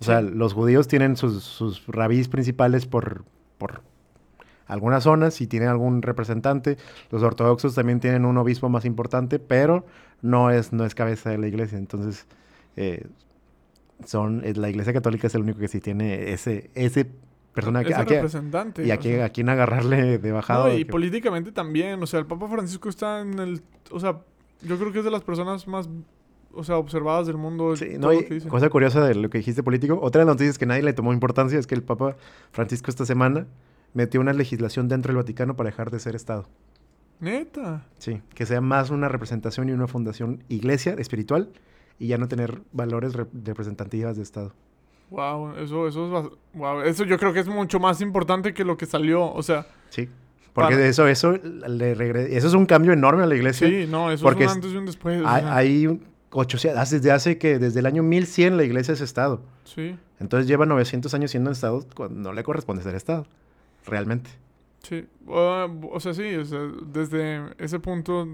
O 0.00 0.04
sea, 0.04 0.20
Sí. 0.20 0.28
los 0.32 0.52
judíos 0.52 0.88
tienen 0.88 1.16
sus, 1.16 1.42
sus 1.42 1.86
rabís 1.86 2.28
principales 2.28 2.86
por, 2.86 3.24
por 3.58 3.82
algunas 4.66 5.04
zonas 5.04 5.40
y 5.40 5.46
tienen 5.46 5.68
algún 5.68 6.02
representante. 6.02 6.76
Los 7.10 7.22
ortodoxos 7.22 7.74
también 7.74 8.00
tienen 8.00 8.24
un 8.24 8.36
obispo 8.38 8.68
más 8.68 8.84
importante, 8.84 9.38
pero 9.38 9.84
no 10.22 10.50
es, 10.50 10.72
no 10.72 10.84
es 10.84 10.94
cabeza 10.94 11.30
de 11.30 11.38
la 11.38 11.46
iglesia. 11.48 11.78
Entonces, 11.78 12.26
eh, 12.76 13.06
son, 14.04 14.42
la 14.56 14.68
iglesia 14.68 14.92
católica 14.92 15.26
es 15.26 15.34
el 15.34 15.42
único 15.42 15.58
que 15.58 15.68
sí 15.68 15.80
tiene 15.80 16.32
ese, 16.32 16.70
ese 16.74 17.06
persona 17.54 17.82
que, 17.84 17.94
a, 17.94 18.04
representante. 18.04 18.84
y 18.86 18.90
a, 18.90 18.98
que- 18.98 19.22
a 19.22 19.30
quien 19.30 19.48
agarrarle 19.48 20.18
de 20.18 20.32
bajado. 20.32 20.68
No, 20.68 20.74
y 20.74 20.84
que- 20.84 20.90
políticamente 20.92 21.52
también. 21.52 22.02
O 22.02 22.06
sea, 22.06 22.20
el 22.20 22.26
Papa 22.26 22.48
Francisco 22.48 22.88
está 22.88 23.20
en 23.20 23.38
el... 23.38 23.62
O 23.90 24.00
sea, 24.00 24.20
yo 24.62 24.78
creo 24.78 24.92
que 24.92 24.98
es 24.98 25.04
de 25.04 25.10
las 25.10 25.22
personas 25.22 25.66
más... 25.66 25.88
O 26.58 26.64
sea, 26.64 26.78
observadas 26.78 27.26
del 27.26 27.36
mundo. 27.36 27.76
Sí, 27.76 27.96
no, 27.98 28.14
y 28.14 28.40
cosa 28.48 28.70
curiosa 28.70 29.06
de 29.06 29.14
lo 29.14 29.28
que 29.28 29.38
dijiste 29.38 29.62
político. 29.62 29.98
Otra 30.00 30.20
de 30.20 30.24
las 30.26 30.36
noticias 30.36 30.56
que 30.56 30.64
nadie 30.64 30.82
le 30.82 30.94
tomó 30.94 31.12
importancia 31.12 31.58
es 31.58 31.66
que 31.66 31.74
el 31.74 31.82
Papa 31.82 32.16
Francisco 32.50 32.90
esta 32.90 33.04
semana 33.04 33.46
metió 33.92 34.22
una 34.22 34.32
legislación 34.32 34.88
dentro 34.88 35.10
del 35.10 35.16
Vaticano 35.18 35.54
para 35.54 35.68
dejar 35.68 35.90
de 35.90 35.98
ser 36.00 36.14
Estado. 36.16 36.46
Neta. 37.20 37.86
Sí, 37.98 38.20
que 38.34 38.46
sea 38.46 38.60
más 38.60 38.90
una 38.90 39.08
representación 39.08 39.68
y 39.68 39.72
una 39.72 39.86
fundación 39.86 40.42
iglesia 40.48 40.94
espiritual 40.98 41.50
y 41.98 42.08
ya 42.08 42.18
no 42.18 42.28
tener 42.28 42.60
valores 42.72 43.14
rep- 43.14 43.28
representativas 43.44 44.16
de 44.16 44.22
Estado. 44.22 44.52
Wow, 45.10 45.56
eso, 45.58 45.86
eso 45.88 46.18
es... 46.18 46.30
Wow, 46.54 46.80
eso 46.82 47.04
yo 47.04 47.18
creo 47.18 47.32
que 47.32 47.40
es 47.40 47.48
mucho 47.48 47.78
más 47.80 48.00
importante 48.00 48.52
que 48.52 48.64
lo 48.64 48.76
que 48.76 48.86
salió. 48.86 49.24
O 49.32 49.42
sea, 49.42 49.66
Sí, 49.88 50.08
porque 50.52 50.74
Para- 50.74 50.86
eso, 50.86 51.06
eso, 51.06 51.32
le 51.32 51.94
regre- 51.96 52.26
eso 52.30 52.48
es 52.48 52.54
un 52.54 52.66
cambio 52.66 52.92
enorme 52.92 53.22
a 53.22 53.26
la 53.26 53.34
iglesia. 53.36 53.68
sí, 53.68 53.86
no, 53.88 54.10
eso 54.10 54.24
porque 54.24 54.44
es 54.44 54.50
un 54.50 54.56
antes 54.56 54.72
y 54.72 54.76
un 54.76 54.84
después. 54.86 55.22
o 55.22 55.26
Hay, 55.28 55.42
sea, 55.42 55.56
hay 55.56 55.86
un 55.86 56.02
800, 56.32 56.80
hace- 56.80 56.96
desde 56.96 57.12
hace 57.12 57.38
que, 57.38 57.58
desde 57.58 57.80
el 57.80 57.86
año 57.86 58.02
1100 58.02 58.56
la 58.56 58.64
iglesia 58.64 58.92
es 58.94 59.00
Estado. 59.00 59.40
Sí. 59.64 59.96
Entonces 60.18 60.48
lleva 60.48 60.66
900 60.66 61.14
años 61.14 61.30
siendo 61.30 61.50
Estado 61.50 61.86
cuando 61.94 62.16
no 62.20 62.32
le 62.34 62.42
corresponde 62.42 62.82
ser 62.82 62.94
Estado, 62.94 63.26
realmente. 63.86 64.30
Sí, 64.88 65.04
ah, 65.30 65.66
o 65.90 65.98
sea, 66.00 66.14
sí, 66.14 66.34
o 66.36 66.44
sea, 66.44 66.60
desde 66.86 67.40
ese 67.58 67.78
punto, 67.80 68.26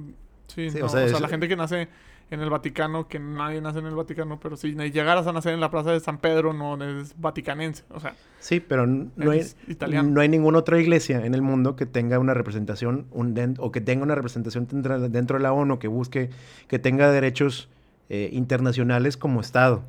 sí, 0.48 0.70
Sí, 0.70 0.78
no, 0.78 0.84
o 0.84 0.86
o 0.86 0.88
sea, 0.90 1.04
es- 1.04 1.20
la 1.20 1.28
gente 1.28 1.48
que 1.48 1.56
nace 1.56 1.88
en 2.30 2.40
el 2.40 2.48
Vaticano, 2.50 3.08
que 3.08 3.18
nadie 3.18 3.60
nace 3.60 3.78
en 3.78 3.86
el 3.86 3.94
Vaticano, 3.94 4.40
pero 4.40 4.56
si 4.56 4.74
llegaras 4.74 5.26
a 5.26 5.32
nacer 5.32 5.52
en 5.54 5.60
la 5.60 5.70
Plaza 5.70 5.92
de 5.92 6.00
San 6.00 6.18
Pedro, 6.18 6.52
no 6.54 6.82
es 6.82 7.14
vaticanense, 7.20 7.84
o 7.90 8.00
sea, 8.00 8.14
Sí, 8.40 8.58
pero 8.58 8.86
no 8.86 9.30
hay, 9.30 9.42
italiano. 9.68 10.08
no 10.10 10.20
hay 10.20 10.28
ninguna 10.28 10.58
otra 10.58 10.80
iglesia 10.80 11.24
en 11.24 11.34
el 11.34 11.42
mundo 11.42 11.76
que 11.76 11.84
tenga 11.86 12.18
una 12.18 12.34
representación 12.34 13.06
un 13.12 13.54
o 13.58 13.70
que 13.70 13.80
tenga 13.80 14.02
una 14.02 14.14
representación 14.14 14.66
dentro, 14.66 14.98
dentro 15.08 15.36
de 15.36 15.42
la 15.42 15.52
ONU, 15.52 15.78
que 15.78 15.88
busque, 15.88 16.30
que 16.68 16.78
tenga 16.78 17.10
derechos 17.12 17.68
eh, 18.08 18.28
internacionales 18.32 19.16
como 19.16 19.40
Estado. 19.40 19.84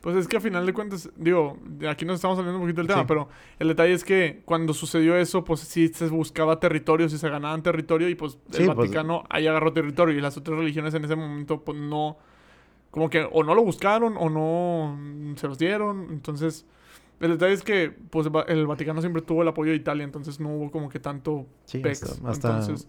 Pues 0.00 0.16
es 0.16 0.28
que 0.28 0.36
a 0.36 0.40
final 0.40 0.64
de 0.64 0.72
cuentas, 0.72 1.10
digo, 1.16 1.58
aquí 1.88 2.04
nos 2.04 2.16
estamos 2.16 2.36
saliendo 2.36 2.58
un 2.58 2.64
poquito 2.64 2.80
del 2.80 2.86
tema, 2.86 3.00
Sí. 3.00 3.04
pero 3.08 3.28
el 3.58 3.68
detalle 3.68 3.92
es 3.94 4.04
que 4.04 4.42
cuando 4.44 4.72
sucedió 4.72 5.16
eso, 5.16 5.42
pues 5.44 5.60
sí 5.60 5.88
se 5.88 6.06
buscaba 6.08 6.60
territorio, 6.60 7.08
sí 7.08 7.18
se 7.18 7.28
ganaban 7.28 7.62
territorio 7.62 8.08
y 8.08 8.14
pues 8.14 8.38
el 8.50 8.54
Sí, 8.54 8.64
pues- 8.66 8.76
Vaticano 8.76 9.24
ahí 9.28 9.46
agarró 9.48 9.72
territorio 9.72 10.16
y 10.16 10.20
las 10.20 10.36
otras 10.36 10.56
religiones 10.58 10.94
en 10.94 11.04
ese 11.04 11.16
momento 11.16 11.62
pues 11.64 11.76
no, 11.78 12.16
como 12.92 13.10
que 13.10 13.28
o 13.30 13.42
no 13.42 13.54
lo 13.56 13.64
buscaron 13.64 14.14
o 14.16 14.30
no 14.30 15.34
se 15.36 15.48
los 15.48 15.58
dieron, 15.58 16.06
entonces 16.10 16.64
el 17.20 17.32
detalle 17.32 17.54
es 17.54 17.62
que 17.62 17.90
pues 18.10 18.28
el 18.46 18.66
Vaticano 18.68 19.00
siempre 19.00 19.20
tuvo 19.22 19.42
el 19.42 19.48
apoyo 19.48 19.72
de 19.72 19.76
Italia, 19.78 20.04
entonces 20.04 20.38
no 20.38 20.50
hubo 20.50 20.70
como 20.70 20.88
que 20.88 21.00
tanto 21.00 21.44
Sí, 21.64 21.78
pex, 21.80 22.04
hasta- 22.04 22.30
hasta- 22.30 22.48
entonces... 22.60 22.86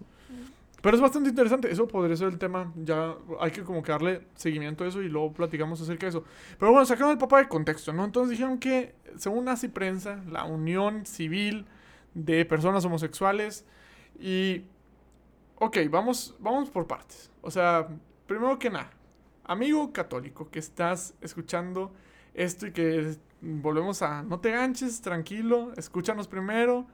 Pero 0.80 0.96
es 0.96 1.02
bastante 1.02 1.28
interesante, 1.28 1.70
eso 1.70 1.86
podría 1.86 2.16
ser 2.16 2.28
el 2.28 2.38
tema, 2.38 2.72
ya 2.76 3.14
hay 3.40 3.50
que 3.50 3.62
como 3.62 3.82
que 3.82 3.92
darle 3.92 4.26
seguimiento 4.34 4.84
a 4.84 4.88
eso 4.88 5.02
y 5.02 5.08
luego 5.08 5.32
platicamos 5.32 5.80
acerca 5.80 6.06
de 6.06 6.10
eso. 6.10 6.24
Pero 6.58 6.72
bueno, 6.72 6.86
sacaron 6.86 7.10
al 7.10 7.18
Papa 7.18 7.38
de 7.38 7.48
contexto, 7.48 7.92
¿no? 7.92 8.04
Entonces 8.04 8.30
dijeron 8.30 8.58
que, 8.58 8.94
según 9.16 9.44
Nazi 9.44 9.68
Prensa, 9.68 10.22
la 10.30 10.44
unión 10.44 11.04
civil 11.04 11.66
de 12.14 12.44
personas 12.44 12.84
homosexuales 12.84 13.64
y... 14.18 14.64
Ok, 15.62 15.76
vamos, 15.90 16.34
vamos 16.38 16.70
por 16.70 16.86
partes. 16.86 17.30
O 17.42 17.50
sea, 17.50 17.86
primero 18.26 18.58
que 18.58 18.70
nada, 18.70 18.90
amigo 19.44 19.92
católico 19.92 20.50
que 20.50 20.58
estás 20.58 21.14
escuchando 21.20 21.92
esto 22.32 22.66
y 22.66 22.72
que 22.72 23.16
volvemos 23.42 24.00
a 24.00 24.22
no 24.22 24.40
te 24.40 24.52
ganches, 24.52 25.02
tranquilo, 25.02 25.72
escúchanos 25.76 26.28
primero, 26.28 26.86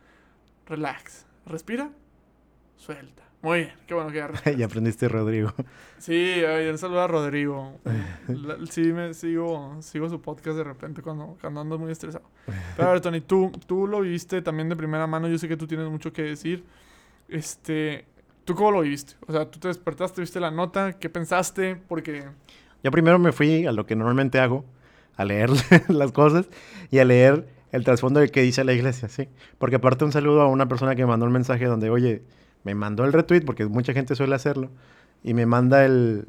relax, 0.66 1.26
respira, 1.45 1.93
suelta. 2.76 3.22
Muy 3.43 3.59
bien, 3.61 3.72
qué 3.87 3.95
bueno 3.95 4.11
que 4.11 4.18
ya 4.18 4.53
ya 4.57 4.66
aprendiste 4.66 5.09
Rodrigo. 5.09 5.53
Sí, 5.99 6.43
un 6.68 6.78
saludo 6.78 7.03
a 7.03 7.07
Rodrigo. 7.07 7.78
sí, 8.70 8.93
me 8.93 9.14
sigo, 9.14 9.76
sigo 9.80 10.09
su 10.09 10.20
podcast 10.20 10.57
de 10.57 10.64
repente 10.64 11.03
cuando, 11.03 11.37
cuando 11.41 11.61
ando 11.61 11.78
muy 11.78 11.93
estresado. 11.93 12.24
Pero 12.76 12.89
a 12.89 12.93
ver, 12.93 13.01
Tony, 13.01 13.20
tú, 13.20 13.53
tú 13.66 13.87
lo 13.87 14.01
viviste 14.01 14.43
también 14.43 14.68
de 14.68 14.76
primera 14.76 15.07
mano. 15.07 15.28
Yo 15.28 15.39
sé 15.39 15.49
que 15.49 15.57
tú 15.57 15.66
tienes 15.66 15.89
mucho 15.89 16.12
que 16.12 16.22
decir. 16.22 16.64
Este, 17.28 18.05
¿tú 18.45 18.55
cómo 18.55 18.70
lo 18.70 18.80
viviste? 18.80 19.14
O 19.26 19.32
sea, 19.32 19.51
tú 19.51 19.59
te 19.59 19.68
despertaste, 19.68 20.20
viste 20.20 20.41
la 20.41 20.51
nota, 20.51 20.95
¿qué 20.95 21.09
pensaste? 21.09 21.76
Porque... 21.76 22.24
Yo 22.82 22.91
primero 22.91 23.18
me 23.18 23.32
fui 23.32 23.66
a 23.66 23.72
lo 23.72 23.84
que 23.84 23.97
normalmente 23.97 24.39
hago, 24.39 24.64
a 25.16 25.24
leer 25.24 25.51
las 25.89 26.12
cosas 26.12 26.49
y 26.91 26.99
a 26.99 27.05
leer 27.05 27.49
el 27.72 27.84
trasfondo 27.84 28.20
de 28.20 28.28
qué 28.28 28.43
dice 28.43 28.64
la 28.64 28.72
iglesia, 28.72 29.09
¿sí? 29.09 29.28
Porque 29.59 29.76
aparte 29.76 30.05
un 30.05 30.12
saludo 30.12 30.41
a 30.43 30.47
una 30.47 30.68
persona 30.68 30.95
que 30.95 31.03
me 31.03 31.09
mandó 31.09 31.26
un 31.26 31.32
mensaje 31.32 31.64
donde, 31.64 31.91
oye, 31.91 32.22
me 32.67 32.75
mandó 32.75 33.05
el 33.05 33.12
retweet, 33.12 33.43
porque 33.43 33.64
mucha 33.64 33.93
gente 33.93 34.17
suele 34.17 34.35
hacerlo, 34.35 34.71
y 35.23 35.35
me 35.35 35.47
manda 35.47 35.85
el, 35.85 36.27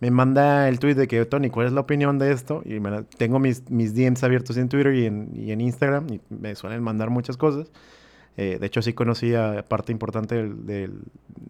me 0.00 0.10
manda 0.10 0.66
el 0.70 0.78
tweet 0.78 0.94
de 0.94 1.06
que, 1.06 1.22
Tony, 1.26 1.50
¿cuál 1.50 1.66
es 1.66 1.74
la 1.74 1.82
opinión 1.82 2.18
de 2.18 2.32
esto? 2.32 2.62
Y 2.64 2.80
me 2.80 3.02
tengo 3.18 3.38
mis, 3.38 3.70
mis 3.70 3.94
DMs 3.94 4.24
abiertos 4.24 4.56
en 4.56 4.70
Twitter 4.70 4.94
y 4.94 5.04
en, 5.04 5.30
y 5.36 5.52
en 5.52 5.60
Instagram, 5.60 6.06
y 6.10 6.20
me 6.30 6.54
suelen 6.54 6.82
mandar 6.82 7.10
muchas 7.10 7.36
cosas. 7.36 7.70
Eh, 8.38 8.56
de 8.58 8.66
hecho, 8.66 8.80
así 8.80 8.94
conocí 8.94 9.34
a 9.34 9.62
parte 9.68 9.92
importante 9.92 10.36
del, 10.36 10.64
del, 10.64 11.00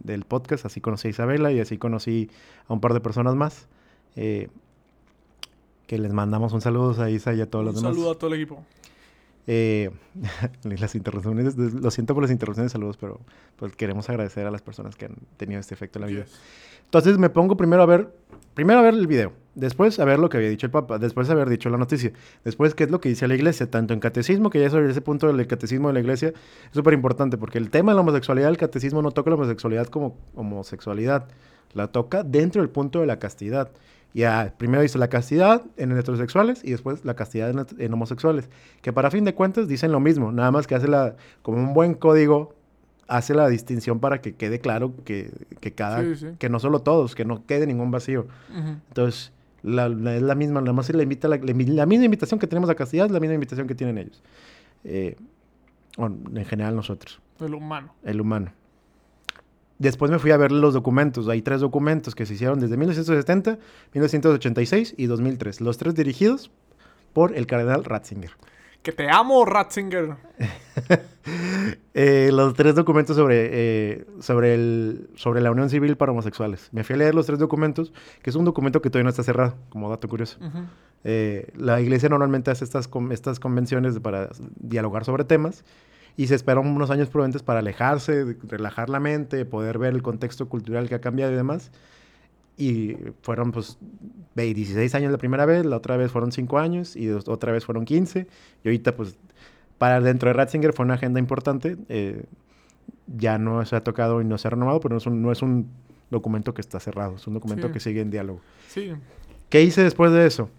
del, 0.02 0.24
podcast, 0.24 0.66
así 0.66 0.80
conocí 0.80 1.06
a 1.06 1.10
Isabela 1.12 1.52
y 1.52 1.60
así 1.60 1.78
conocí 1.78 2.28
a 2.66 2.72
un 2.72 2.80
par 2.80 2.94
de 2.94 3.00
personas 3.00 3.36
más. 3.36 3.68
Eh, 4.16 4.48
que 5.86 5.96
les 5.98 6.12
mandamos 6.12 6.52
un 6.52 6.60
saludo 6.60 7.00
a 7.00 7.08
Isa 7.08 7.34
y 7.34 7.40
a 7.40 7.48
todos 7.48 7.64
los 7.64 7.76
demás. 7.76 7.90
Un 7.92 7.96
saludo 7.96 8.10
a 8.10 8.18
todo 8.18 8.34
el 8.34 8.40
equipo. 8.40 8.64
Eh, 9.46 9.90
las 10.62 10.94
interrupciones, 10.94 11.56
lo 11.56 11.90
siento 11.90 12.14
por 12.14 12.22
las 12.22 12.30
interrupciones 12.30 12.70
de 12.70 12.74
saludos, 12.74 12.96
pero 12.96 13.20
pues 13.56 13.74
queremos 13.74 14.08
agradecer 14.08 14.46
a 14.46 14.50
las 14.50 14.62
personas 14.62 14.96
que 14.96 15.06
han 15.06 15.16
tenido 15.36 15.60
este 15.60 15.74
efecto 15.74 15.98
en 15.98 16.00
la 16.02 16.06
vida. 16.08 16.24
Entonces 16.84 17.18
me 17.18 17.30
pongo 17.30 17.56
primero 17.56 17.82
a 17.82 17.86
ver, 17.86 18.14
primero 18.54 18.80
a 18.80 18.82
ver 18.82 18.94
el 18.94 19.06
video, 19.06 19.32
después 19.54 19.98
a 19.98 20.04
ver 20.04 20.18
lo 20.18 20.28
que 20.28 20.36
había 20.36 20.50
dicho 20.50 20.66
el 20.66 20.70
Papa, 20.70 20.98
después 20.98 21.28
a 21.30 21.32
haber 21.32 21.48
dicho 21.48 21.70
la 21.70 21.78
noticia, 21.78 22.12
después 22.44 22.74
qué 22.74 22.84
es 22.84 22.90
lo 22.90 23.00
que 23.00 23.08
dice 23.08 23.26
la 23.26 23.34
Iglesia, 23.34 23.70
tanto 23.70 23.94
en 23.94 24.00
catecismo, 24.00 24.50
que 24.50 24.60
ya 24.60 24.68
sobre 24.68 24.90
ese 24.90 25.00
punto 25.00 25.32
del 25.32 25.46
catecismo 25.46 25.88
de 25.88 25.94
la 25.94 26.00
Iglesia 26.00 26.28
es 26.28 26.74
súper 26.74 26.92
importante, 26.92 27.38
porque 27.38 27.58
el 27.58 27.70
tema 27.70 27.92
de 27.92 27.96
la 27.96 28.02
homosexualidad, 28.02 28.50
el 28.50 28.58
catecismo 28.58 29.00
no 29.00 29.10
toca 29.10 29.30
la 29.30 29.36
homosexualidad 29.36 29.86
como 29.86 30.18
homosexualidad, 30.34 31.28
la 31.72 31.88
toca 31.88 32.22
dentro 32.22 32.60
del 32.60 32.68
punto 32.68 33.00
de 33.00 33.06
la 33.06 33.18
castidad. 33.18 33.70
Ya, 34.14 34.54
primero 34.58 34.82
dice 34.82 34.98
la 34.98 35.08
castidad 35.08 35.62
en 35.76 35.96
heterosexuales 35.96 36.62
y 36.64 36.70
después 36.70 37.04
la 37.04 37.14
castidad 37.14 37.50
en, 37.78 37.92
homosexuales, 37.92 38.50
que 38.82 38.92
para 38.92 39.10
fin 39.10 39.24
de 39.24 39.34
cuentas 39.34 39.68
dicen 39.68 39.90
lo 39.90 40.00
mismo, 40.00 40.32
nada 40.32 40.50
más 40.50 40.66
que 40.66 40.74
hace 40.74 40.88
la, 40.88 41.16
como 41.42 41.58
un 41.58 41.72
buen 41.72 41.94
código, 41.94 42.54
hace 43.08 43.34
la 43.34 43.48
distinción 43.48 44.00
para 44.00 44.20
que 44.20 44.34
quede 44.34 44.60
claro 44.60 44.92
que, 45.04 45.30
que 45.60 45.72
cada, 45.72 46.04
que 46.38 46.48
no 46.48 46.58
solo 46.58 46.80
todos, 46.80 47.14
que 47.14 47.24
no 47.24 47.46
quede 47.46 47.66
ningún 47.66 47.90
vacío. 47.90 48.26
Entonces, 48.88 49.32
la, 49.62 49.86
es 49.86 50.22
la 50.22 50.34
misma, 50.34 50.60
nada 50.60 50.72
más 50.72 50.92
le 50.92 51.02
invita 51.02 51.28
la, 51.28 51.36
la, 51.36 51.86
misma 51.86 52.04
invitación 52.04 52.38
que 52.38 52.46
tenemos 52.46 52.68
a 52.68 52.74
castidad, 52.74 53.06
es 53.06 53.12
la 53.12 53.20
misma 53.20 53.34
invitación 53.34 53.66
que 53.66 53.74
tienen 53.74 53.98
ellos. 53.98 54.22
Eh, 54.84 55.16
en 55.98 56.44
general 56.44 56.74
nosotros. 56.74 57.20
El 57.40 57.54
humano. 57.54 57.94
El 58.02 58.20
humano. 58.20 58.52
Después 59.82 60.12
me 60.12 60.20
fui 60.20 60.30
a 60.30 60.36
ver 60.36 60.52
los 60.52 60.74
documentos. 60.74 61.26
Hay 61.28 61.42
tres 61.42 61.60
documentos 61.60 62.14
que 62.14 62.24
se 62.24 62.34
hicieron 62.34 62.60
desde 62.60 62.76
1970, 62.76 63.58
1986 63.92 64.94
y 64.96 65.06
2003. 65.06 65.60
Los 65.60 65.76
tres 65.76 65.96
dirigidos 65.96 66.52
por 67.12 67.34
el 67.36 67.48
cardenal 67.48 67.82
Ratzinger. 67.82 68.30
Que 68.84 68.92
te 68.92 69.10
amo, 69.10 69.44
Ratzinger. 69.44 70.14
eh, 71.94 72.30
los 72.32 72.54
tres 72.54 72.76
documentos 72.76 73.16
sobre, 73.16 73.48
eh, 73.50 74.06
sobre, 74.20 74.54
el, 74.54 75.10
sobre 75.16 75.40
la 75.40 75.50
unión 75.50 75.68
civil 75.68 75.96
para 75.96 76.12
homosexuales. 76.12 76.68
Me 76.70 76.84
fui 76.84 76.94
a 76.94 76.98
leer 76.98 77.16
los 77.16 77.26
tres 77.26 77.40
documentos, 77.40 77.92
que 78.22 78.30
es 78.30 78.36
un 78.36 78.44
documento 78.44 78.80
que 78.82 78.88
todavía 78.88 79.04
no 79.04 79.10
está 79.10 79.24
cerrado, 79.24 79.56
como 79.68 79.90
dato 79.90 80.06
curioso. 80.06 80.38
eh, 81.02 81.50
la 81.56 81.80
iglesia 81.80 82.08
normalmente 82.08 82.52
hace 82.52 82.62
estas, 82.62 82.88
estas 83.10 83.40
convenciones 83.40 83.98
para 83.98 84.30
dialogar 84.60 85.04
sobre 85.04 85.24
temas 85.24 85.64
y 86.16 86.26
se 86.26 86.34
esperan 86.34 86.66
unos 86.66 86.90
años 86.90 87.08
prudentes 87.08 87.42
para 87.42 87.60
alejarse, 87.60 88.36
relajar 88.48 88.90
la 88.90 89.00
mente, 89.00 89.44
poder 89.44 89.78
ver 89.78 89.94
el 89.94 90.02
contexto 90.02 90.48
cultural 90.48 90.88
que 90.88 90.94
ha 90.94 91.00
cambiado 91.00 91.32
y 91.32 91.36
demás. 91.36 91.70
Y 92.58 92.96
fueron 93.22 93.50
pues 93.50 93.78
16 94.34 94.94
años 94.94 95.10
la 95.10 95.18
primera 95.18 95.46
vez, 95.46 95.64
la 95.64 95.76
otra 95.76 95.96
vez 95.96 96.12
fueron 96.12 96.32
5 96.32 96.58
años 96.58 96.96
y 96.96 97.10
otra 97.10 97.50
vez 97.52 97.64
fueron 97.64 97.84
15. 97.84 98.26
Y 98.62 98.68
ahorita 98.68 98.94
pues 98.94 99.16
para 99.78 100.00
dentro 100.00 100.28
de 100.28 100.34
Ratzinger 100.34 100.72
fue 100.72 100.84
una 100.84 100.94
agenda 100.94 101.18
importante. 101.18 101.76
Eh, 101.88 102.24
ya 103.16 103.38
no 103.38 103.64
se 103.64 103.74
ha 103.74 103.82
tocado 103.82 104.20
y 104.20 104.24
no 104.24 104.38
se 104.38 104.48
ha 104.48 104.50
renovado, 104.50 104.80
pero 104.80 104.94
no 104.94 104.98
es 104.98 105.06
un, 105.06 105.22
no 105.22 105.32
es 105.32 105.42
un 105.42 105.68
documento 106.10 106.52
que 106.54 106.60
está 106.60 106.78
cerrado, 106.78 107.16
es 107.16 107.26
un 107.26 107.34
documento 107.34 107.68
Sí. 107.68 107.72
que 107.72 107.80
sigue 107.80 108.00
en 108.02 108.10
diálogo. 108.10 108.40
Sí. 108.68 108.92
¿Qué 109.48 109.62
hice 109.62 109.82
después 109.82 110.12
de 110.12 110.26
eso? 110.26 110.50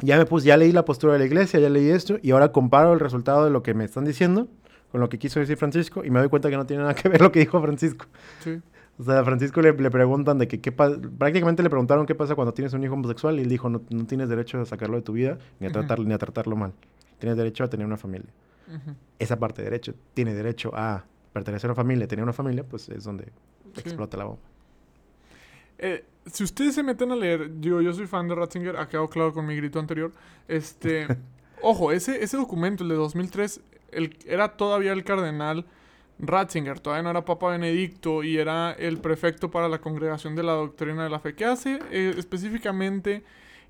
Ya 0.00 0.18
me 0.18 0.26
puse, 0.26 0.46
ya 0.46 0.56
leí 0.56 0.72
la 0.72 0.84
postura 0.84 1.14
de 1.14 1.18
la 1.18 1.24
iglesia, 1.24 1.58
ya 1.60 1.68
leí 1.70 1.88
esto, 1.88 2.18
y 2.22 2.30
ahora 2.32 2.52
comparo 2.52 2.92
el 2.92 3.00
resultado 3.00 3.44
de 3.44 3.50
lo 3.50 3.62
que 3.62 3.74
me 3.74 3.84
están 3.84 4.04
diciendo 4.04 4.48
con 4.92 5.00
lo 5.00 5.08
que 5.08 5.18
quiso 5.18 5.40
decir 5.40 5.56
Francisco, 5.56 6.04
y 6.04 6.10
me 6.10 6.20
doy 6.20 6.28
cuenta 6.28 6.48
que 6.50 6.56
no 6.56 6.64
tiene 6.66 6.82
nada 6.82 6.94
que 6.94 7.08
ver 7.08 7.20
lo 7.20 7.32
que 7.32 7.40
dijo 7.40 7.60
Francisco. 7.60 8.06
Sí. 8.40 8.60
O 8.98 9.02
sea, 9.04 9.20
a 9.20 9.24
Francisco 9.24 9.60
le, 9.60 9.72
le 9.72 9.90
preguntan 9.90 10.38
de 10.38 10.48
que 10.48 10.60
qué 10.60 10.70
prácticamente 10.72 11.62
le 11.62 11.68
preguntaron 11.68 12.06
qué 12.06 12.14
pasa 12.14 12.34
cuando 12.34 12.54
tienes 12.54 12.72
un 12.72 12.82
hijo 12.84 12.94
homosexual, 12.94 13.38
y 13.38 13.42
él 13.42 13.48
dijo, 13.48 13.68
no, 13.68 13.82
no 13.90 14.06
tienes 14.06 14.28
derecho 14.28 14.60
a 14.60 14.64
sacarlo 14.64 14.96
de 14.96 15.02
tu 15.02 15.12
vida, 15.12 15.38
ni 15.60 15.66
a, 15.66 15.70
Ujú. 15.70 15.80
tratarlo, 15.80 16.04
ni 16.06 16.14
a 16.14 16.18
tratarlo 16.18 16.56
mal. 16.56 16.72
Tienes 17.18 17.36
derecho 17.36 17.64
a 17.64 17.68
tener 17.68 17.86
una 17.86 17.96
familia. 17.96 18.28
Esa 19.18 19.38
parte 19.38 19.62
de 19.62 19.70
derecho, 19.70 19.94
tiene 20.14 20.34
derecho 20.34 20.70
a 20.74 21.04
pertenecer 21.32 21.68
a 21.68 21.72
una 21.72 21.76
familia, 21.76 22.06
tener 22.08 22.22
una 22.22 22.32
familia, 22.32 22.64
pues 22.64 22.88
es 22.88 23.04
donde 23.04 23.24
Sí. 23.74 23.80
explota 23.84 24.16
la 24.16 24.24
bomba. 24.24 24.40
Eh, 25.78 26.04
si 26.26 26.44
ustedes 26.44 26.74
se 26.74 26.82
meten 26.82 27.12
a 27.12 27.16
leer, 27.16 27.60
digo, 27.60 27.80
yo 27.80 27.92
soy 27.92 28.06
fan 28.06 28.28
de 28.28 28.34
Ratzinger, 28.34 28.76
ha 28.76 28.88
quedado 28.88 29.08
claro 29.08 29.32
con 29.32 29.46
mi 29.46 29.56
grito 29.56 29.78
anterior. 29.78 30.12
Este, 30.48 31.06
ojo, 31.62 31.92
ese, 31.92 32.22
ese 32.22 32.36
documento, 32.36 32.82
el 32.82 32.90
de 32.90 32.96
2003, 32.96 33.60
el, 33.92 34.16
era 34.26 34.56
todavía 34.56 34.92
el 34.92 35.04
cardenal 35.04 35.64
Ratzinger, 36.18 36.80
todavía 36.80 37.02
no 37.02 37.10
era 37.10 37.24
Papa 37.24 37.50
Benedicto 37.50 38.22
y 38.22 38.38
era 38.38 38.72
el 38.72 38.98
prefecto 38.98 39.50
para 39.50 39.68
la 39.68 39.80
congregación 39.80 40.34
de 40.34 40.42
la 40.42 40.52
doctrina 40.52 41.04
de 41.04 41.10
la 41.10 41.20
fe. 41.20 41.34
¿Qué 41.34 41.44
hace 41.44 41.78
eh, 41.90 42.14
específicamente 42.16 43.22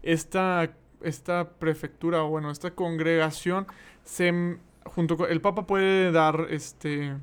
esta, 0.02 0.70
esta 1.02 1.50
prefectura, 1.50 2.22
o 2.22 2.28
bueno, 2.28 2.50
esta 2.50 2.70
congregación? 2.70 3.66
Se, 4.04 4.58
junto 4.84 5.16
con, 5.16 5.30
el 5.30 5.40
Papa 5.40 5.66
puede 5.66 6.12
dar 6.12 6.46
este 6.50 7.14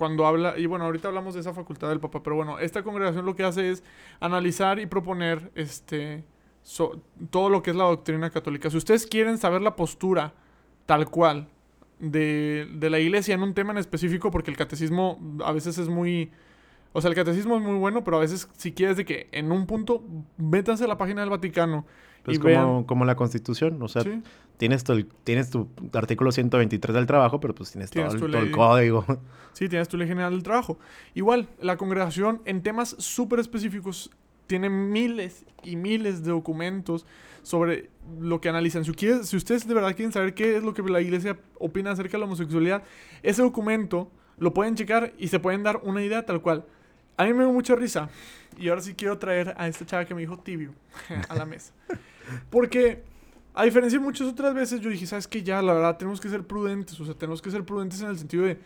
cuando 0.00 0.24
habla, 0.24 0.58
y 0.58 0.64
bueno, 0.64 0.86
ahorita 0.86 1.08
hablamos 1.08 1.34
de 1.34 1.40
esa 1.40 1.52
facultad 1.52 1.90
del 1.90 2.00
Papa, 2.00 2.22
pero 2.22 2.34
bueno, 2.34 2.58
esta 2.58 2.82
congregación 2.82 3.26
lo 3.26 3.36
que 3.36 3.44
hace 3.44 3.68
es 3.68 3.84
analizar 4.18 4.78
y 4.78 4.86
proponer 4.86 5.52
este 5.54 6.24
todo 7.28 7.50
lo 7.50 7.62
que 7.62 7.68
es 7.68 7.76
la 7.76 7.84
doctrina 7.84 8.30
católica. 8.30 8.70
Si 8.70 8.78
ustedes 8.78 9.06
quieren 9.06 9.36
saber 9.36 9.60
la 9.60 9.76
postura 9.76 10.32
tal 10.86 11.10
cual 11.10 11.48
de, 11.98 12.66
de 12.72 12.88
la 12.88 12.98
iglesia 12.98 13.34
en 13.34 13.42
un 13.42 13.52
tema 13.52 13.72
en 13.72 13.78
específico, 13.78 14.30
porque 14.30 14.50
el 14.50 14.56
catecismo 14.56 15.20
a 15.44 15.52
veces 15.52 15.76
es 15.76 15.90
muy... 15.90 16.30
O 16.94 17.02
sea, 17.02 17.10
el 17.10 17.14
catecismo 17.14 17.58
es 17.58 17.62
muy 17.62 17.76
bueno, 17.76 18.02
pero 18.02 18.16
a 18.16 18.20
veces 18.20 18.48
si 18.56 18.72
quieres 18.72 18.96
de 18.96 19.04
que 19.04 19.28
en 19.32 19.52
un 19.52 19.66
punto 19.66 20.02
métanse 20.38 20.84
a 20.84 20.88
la 20.88 20.96
página 20.96 21.20
del 21.20 21.28
Vaticano 21.28 21.84
Pues 22.24 22.36
y 22.36 22.40
como, 22.40 22.48
vean... 22.50 22.84
como 22.84 23.04
la 23.04 23.14
constitución, 23.16 23.80
o 23.82 23.88
sea, 23.88 24.02
Sí, 24.02 24.22
tienes, 24.56 24.84
tu, 24.84 25.04
tienes 25.24 25.50
tu 25.50 25.68
artículo 25.94 26.32
123 26.32 26.94
del 26.94 27.06
trabajo, 27.06 27.40
pero 27.40 27.54
pues 27.54 27.70
tienes, 27.72 27.90
Tienes 27.90 28.14
todo, 28.14 28.26
el, 28.26 28.32
todo 28.32 28.42
el 28.42 28.50
código. 28.50 29.04
Sí, 29.52 29.68
tienes 29.68 29.88
tu 29.88 29.96
ley 29.96 30.06
general 30.06 30.32
del 30.32 30.44
trabajo. 30.44 30.78
Igual, 31.12 31.48
la 31.60 31.76
congregación 31.76 32.40
en 32.44 32.62
temas 32.62 32.94
súper 32.98 33.40
específicos 33.40 34.10
tiene 34.46 34.70
miles 34.70 35.44
y 35.64 35.74
miles 35.76 36.22
de 36.22 36.30
documentos 36.30 37.04
sobre 37.42 37.90
lo 38.20 38.40
que 38.40 38.48
analizan. 38.48 38.84
Si, 38.84 38.92
quieres- 38.92 39.26
si 39.28 39.36
ustedes 39.36 39.66
de 39.66 39.74
verdad 39.74 39.94
quieren 39.96 40.12
saber 40.12 40.34
qué 40.34 40.56
es 40.56 40.62
lo 40.62 40.72
que 40.72 40.82
la 40.82 41.00
iglesia 41.00 41.36
opina 41.58 41.90
acerca 41.90 42.12
de 42.12 42.18
la 42.20 42.24
homosexualidad, 42.26 42.84
ese 43.24 43.42
documento 43.42 44.10
lo 44.38 44.54
pueden 44.54 44.76
checar 44.76 45.12
y 45.18 45.28
se 45.28 45.40
pueden 45.40 45.62
dar 45.64 45.80
una 45.82 46.02
idea 46.02 46.24
tal 46.24 46.40
cual. 46.40 46.64
A 47.16 47.24
mí 47.24 47.32
me 47.32 47.44
dio 47.44 47.52
mucha 47.52 47.74
risa. 47.74 48.08
Y 48.56 48.68
ahora 48.68 48.80
sí 48.82 48.94
quiero 48.94 49.18
traer 49.18 49.54
a 49.58 49.66
esta 49.68 49.84
chava 49.84 50.04
que 50.04 50.14
me 50.14 50.20
dijo 50.20 50.38
tibio 50.38 50.72
a 51.28 51.34
la 51.34 51.44
mesa. 51.44 51.72
Porque, 52.50 53.02
a 53.54 53.64
diferencia 53.64 53.98
de 53.98 54.04
muchas 54.04 54.28
otras 54.28 54.54
veces, 54.54 54.80
yo 54.80 54.90
dije, 54.90 55.06
¿sabes 55.06 55.26
qué? 55.26 55.42
Ya, 55.42 55.62
la 55.62 55.72
verdad, 55.72 55.96
tenemos 55.96 56.20
que 56.20 56.28
ser 56.28 56.46
prudentes. 56.46 56.98
O 57.00 57.04
sea, 57.04 57.14
tenemos 57.14 57.42
que 57.42 57.50
ser 57.50 57.64
prudentes 57.64 58.00
en 58.02 58.08
el 58.10 58.18
sentido 58.18 58.44
de 58.44 58.58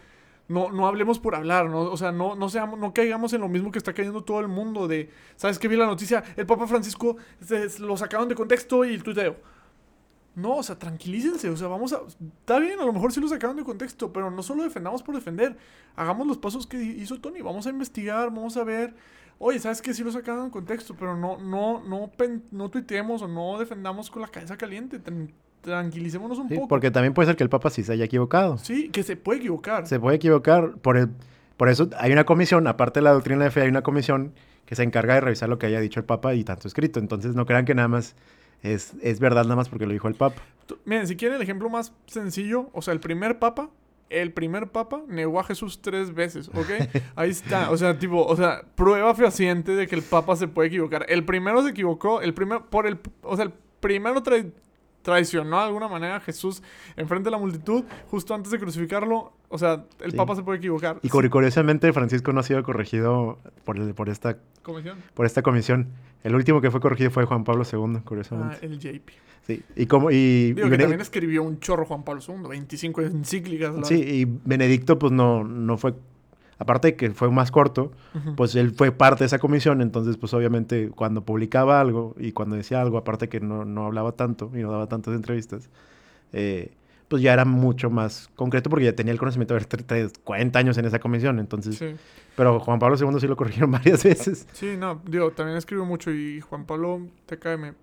no, 0.49 0.71
no 0.71 0.87
hablemos 0.87 1.19
por 1.19 1.35
hablar, 1.35 1.71
¿no? 1.71 1.81
O 1.81 1.97
sea, 1.97 2.13
no, 2.13 2.35
no, 2.35 2.49
seamos, 2.49 2.79
no 2.79 2.93
caigamos 2.93 3.33
en 3.33 3.41
lo 3.41 3.49
mismo 3.49 3.71
que 3.71 3.79
está 3.79 3.93
cayendo 3.93 4.23
todo 4.23 4.41
el 4.41 4.49
mundo 4.49 4.87
de, 4.87 5.11
¿sabes 5.37 5.59
qué? 5.59 5.69
Vi 5.69 5.77
la 5.77 5.87
noticia, 5.87 6.23
el 6.37 6.47
Papa 6.47 6.67
Francisco 6.67 7.17
se 7.41 7.79
lo 7.81 7.97
sacaron 7.97 8.29
de 8.29 8.35
contexto 8.35 8.85
y 8.85 8.95
el 8.95 9.03
tuiteo. 9.03 9.37
No, 10.35 10.57
o 10.57 10.63
sea, 10.65 10.77
tranquilícense, 10.77 11.49
o 11.49 11.57
sea, 11.57 11.69
vamos 11.69 11.93
a... 11.93 12.01
Está 12.41 12.59
bien, 12.59 12.81
a 12.81 12.85
lo 12.85 12.93
mejor 12.93 13.13
sí 13.13 13.21
lo 13.21 13.29
sacaron 13.29 13.57
de 13.57 13.63
contexto, 13.63 14.13
pero 14.13 14.33
no 14.33 14.43
solo 14.43 14.65
defendamos 14.65 15.03
por 15.03 15.15
defender, 15.15 15.57
hagamos 15.95 16.27
los 16.27 16.39
pasos 16.39 16.67
que 16.67 16.77
hizo 16.83 17.21
Tony, 17.21 17.41
vamos 17.41 17.67
a 17.69 17.71
investigar, 17.71 18.31
vamos 18.31 18.57
a 18.57 18.65
ver, 18.65 18.95
oye, 19.39 19.59
¿sabes 19.59 19.81
qué? 19.83 19.93
Sí 19.95 20.03
lo 20.05 20.11
sacaron 20.13 20.45
en 20.45 20.51
contexto, 20.51 20.95
pero 20.99 21.17
no, 21.17 21.39
no, 21.39 21.83
no, 21.87 22.11
no 22.51 22.69
tuiteemos 22.71 23.23
o 23.23 23.29
no 23.29 23.59
defendamos 23.59 24.11
con 24.11 24.23
la 24.23 24.29
cabeza 24.29 24.57
caliente. 24.57 25.01
Tran- 25.03 25.31
tranquilicémonos 25.61 26.39
un 26.39 26.49
Sí, 26.49 26.55
poco. 26.57 26.69
porque 26.69 26.91
también 26.91 27.15
puede 27.15 27.27
ser 27.27 27.37
que 27.37 27.43
el 27.43 27.49
Papa 27.49 27.71
sí 27.71 27.83
se 27.83 27.93
haya 27.93 28.05
equivocado. 28.05 28.59
Sí, 28.59 28.91
que 28.91 29.03
se 29.03 29.17
puede 29.17 29.39
equivocar. 29.41 29.87
Se 29.87 29.99
puede 29.99 30.17
equivocar. 30.17 30.77
Por, 30.79 30.97
el, 30.99 31.09
por 31.57 31.69
eso 31.69 31.89
hay 31.99 32.13
una 32.13 32.25
comisión, 32.25 32.67
aparte 32.67 33.01
de 33.01 33.05
la 33.05 33.13
doctrina 33.13 33.45
de 33.45 33.51
fe, 33.51 33.63
hay 33.63 33.69
una 33.69 33.83
comisión 33.83 34.33
que 34.67 34.75
se 34.77 34.83
encarga 34.83 35.15
de 35.15 35.21
revisar 35.23 35.49
lo 35.49 35.59
que 35.59 35.67
haya 35.67 35.81
dicho 35.81 36.01
el 36.01 36.07
Papa 36.07 36.35
y 36.35 36.45
tanto 36.45 36.69
escrito. 36.69 37.01
Entonces 37.01 37.35
no 37.35 37.47
crean 37.47 37.65
que 37.65 37.75
nada 37.75 37.89
más 37.89 38.15
es, 38.63 38.93
es 39.03 39.21
verdad 39.21 39.45
nada 39.45 39.57
más 39.57 39.69
porque 39.71 39.87
lo 39.87 39.93
dijo 39.93 40.09
el 40.09 40.15
Papa. 40.15 40.43
Miren, 40.85 41.07
si 41.07 41.17
quieren 41.17 41.37
el 41.37 41.43
ejemplo 41.43 41.69
más 41.71 41.93
sencillo, 42.07 42.71
o 42.73 42.81
sea, 42.83 42.93
el 42.95 43.01
primer 43.01 43.39
papa, 43.39 43.69
el 44.11 44.33
primer 44.33 44.69
papa 44.71 45.03
negó 45.09 45.41
a 45.41 45.45
Jesús 45.45 45.81
tres 45.83 46.15
veces, 46.15 46.49
¿ok? 46.49 46.89
Ahí 47.17 47.31
está, 47.31 47.71
o 47.71 47.77
sea, 47.77 47.99
tipo, 47.99 48.25
o 48.25 48.37
sea, 48.37 48.63
prueba 48.75 49.15
fehaciente 49.15 49.73
de 49.73 49.87
que 49.87 49.95
el 49.95 50.03
papa 50.03 50.37
se 50.37 50.49
puede 50.49 50.69
equivocar. 50.69 51.07
El 51.09 51.25
primero 51.25 51.63
se 51.63 51.71
equivocó, 51.71 52.21
el 52.21 52.35
primero, 52.35 52.69
por 52.71 52.87
el, 52.87 52.99
o 53.23 53.37
sea, 53.37 53.47
el 53.47 53.53
primero 53.81 54.23
trai- 54.23 54.53
traicionó 55.05 55.59
de 55.59 55.67
alguna 55.67 55.87
manera 55.87 56.17
a 56.17 56.21
Jesús 56.21 56.63
enfrente 56.97 57.27
de 57.27 57.31
la 57.33 57.39
multitud, 57.39 57.85
justo 58.11 58.35
antes 58.35 58.51
de 58.51 58.59
crucificarlo, 58.59 59.33
o 59.51 59.59
sea, 59.59 59.85
el 60.01 60.13
Sí. 60.13 60.17
papa 60.17 60.35
se 60.35 60.43
puede 60.43 60.59
equivocar. 60.59 60.99
Y 61.03 61.09
curiosamente 61.11 61.93
Francisco 61.93 62.33
no 62.33 62.41
ha 62.41 62.43
sido 62.43 62.63
corregido 62.65 63.39
por, 63.65 63.77
el- 63.79 63.95
por, 63.95 64.09
esta, 64.09 64.39
comisión. 64.63 64.99
por 65.13 65.27
esta 65.27 65.43
comisión. 65.43 65.89
El 66.25 66.35
último 66.35 66.63
que 66.63 66.71
fue 66.71 66.81
corregido 66.81 67.11
fue 67.11 67.27
Juan 67.27 67.45
Pablo 67.45 67.65
II, 67.71 67.97
Ah, 67.99 68.03
curiosamente. 68.05 68.65
el 68.67 68.79
JP. 68.79 69.13
Sí. 69.47 69.63
Y 69.77 69.85
como 69.87 70.11
y, 70.11 70.55
Digo 70.55 70.69
y 70.69 70.71
que 70.71 70.79
también 70.79 71.03
escribió 71.03 71.43
un 71.43 71.61
chorro 71.61 71.85
Juan 71.85 72.03
Pablo 72.03 72.23
II, 72.27 72.49
25 72.49 73.03
encíclicas. 73.03 73.75
la- 73.75 73.85
sí, 73.85 73.97
y 73.97 74.25
Benedicto 74.25 74.99
pues 74.99 75.13
no, 75.13 75.45
no 75.45 75.77
fue, 75.77 75.93
aparte 76.65 76.89
de 76.89 76.97
que 76.97 77.11
fue 77.13 77.31
más 77.31 77.51
corto, 77.51 77.93
Ujú. 78.15 78.35
pues 78.37 78.55
él 78.57 78.73
fue 78.73 78.91
parte 78.93 79.21
de 79.25 79.27
esa 79.27 79.39
comisión, 79.39 79.81
entonces 79.81 80.17
pues 80.17 80.35
obviamente 80.35 80.91
cuando 80.91 81.25
publicaba 81.25 81.81
algo 81.81 82.15
y 82.19 82.33
cuando 82.33 82.57
decía 82.57 82.81
algo, 82.81 82.99
aparte 82.99 83.29
que 83.29 83.41
no, 83.41 83.65
no 83.65 83.87
hablaba 83.87 84.13
tanto 84.13 84.51
y 84.55 84.59
no 84.63 84.73
daba 84.73 84.89
tantas 84.89 85.15
entrevistas, 85.15 85.71
eh, 86.33 86.73
pues 87.09 87.23
ya 87.23 87.33
era 87.35 87.45
mucho 87.45 87.91
más 87.91 88.29
concreto 88.35 88.71
porque 88.71 88.87
ya 88.87 88.95
tenía 88.97 89.13
el 89.13 89.19
conocimiento 89.19 89.55
de 89.55 89.59
haber 89.61 89.69
tre- 89.69 89.85
tre- 89.87 90.13
40 90.25 90.59
años 90.59 90.79
en 90.79 90.87
esa 90.87 90.99
comisión, 90.99 91.39
entonces, 91.39 91.77
Sí. 91.77 91.95
pero 92.35 92.59
Juan 92.61 92.79
Pablo 92.79 92.97
II 92.99 93.21
sí 93.21 93.29
lo 93.29 93.37
corrigieron 93.37 93.71
varias 93.73 94.03
veces. 94.03 94.49
Sí, 94.53 94.77
no, 94.79 95.01
digo, 95.09 95.31
también 95.31 95.57
escribo 95.59 95.85
mucho 95.85 96.11
y 96.11 96.41
Juan 96.41 96.65
Pablo 96.65 97.03
TKM. 97.27 97.75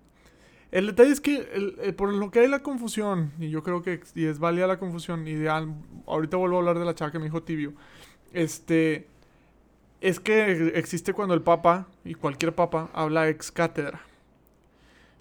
El 0.72 0.86
detalle 0.86 1.10
es 1.12 1.20
que 1.20 1.36
el- 1.54 1.76
el- 1.82 1.94
por 1.94 2.12
lo 2.12 2.30
que 2.30 2.40
hay 2.40 2.48
la 2.48 2.62
confusión, 2.62 3.30
y 3.38 3.50
yo 3.50 3.62
creo 3.62 3.82
que 3.82 4.00
y 4.14 4.24
es 4.24 4.38
válida 4.38 4.66
la 4.66 4.78
confusión, 4.78 5.26
y 5.28 5.34
de 5.34 5.48
ahorita 6.06 6.36
vuelvo 6.38 6.56
a 6.56 6.58
hablar 6.60 6.78
de 6.78 6.84
la 6.86 6.94
chava 6.94 7.12
que 7.12 7.18
me 7.18 7.26
dijo 7.26 7.42
tibio, 7.42 7.74
este, 8.34 9.06
es 10.00 10.20
que 10.20 10.72
existe 10.74 11.12
cuando 11.12 11.34
el 11.34 11.42
papa, 11.42 11.86
y 12.04 12.14
cualquier 12.14 12.54
papa, 12.54 12.90
habla 12.92 13.28
ex 13.28 13.52
cátedra. 13.52 14.00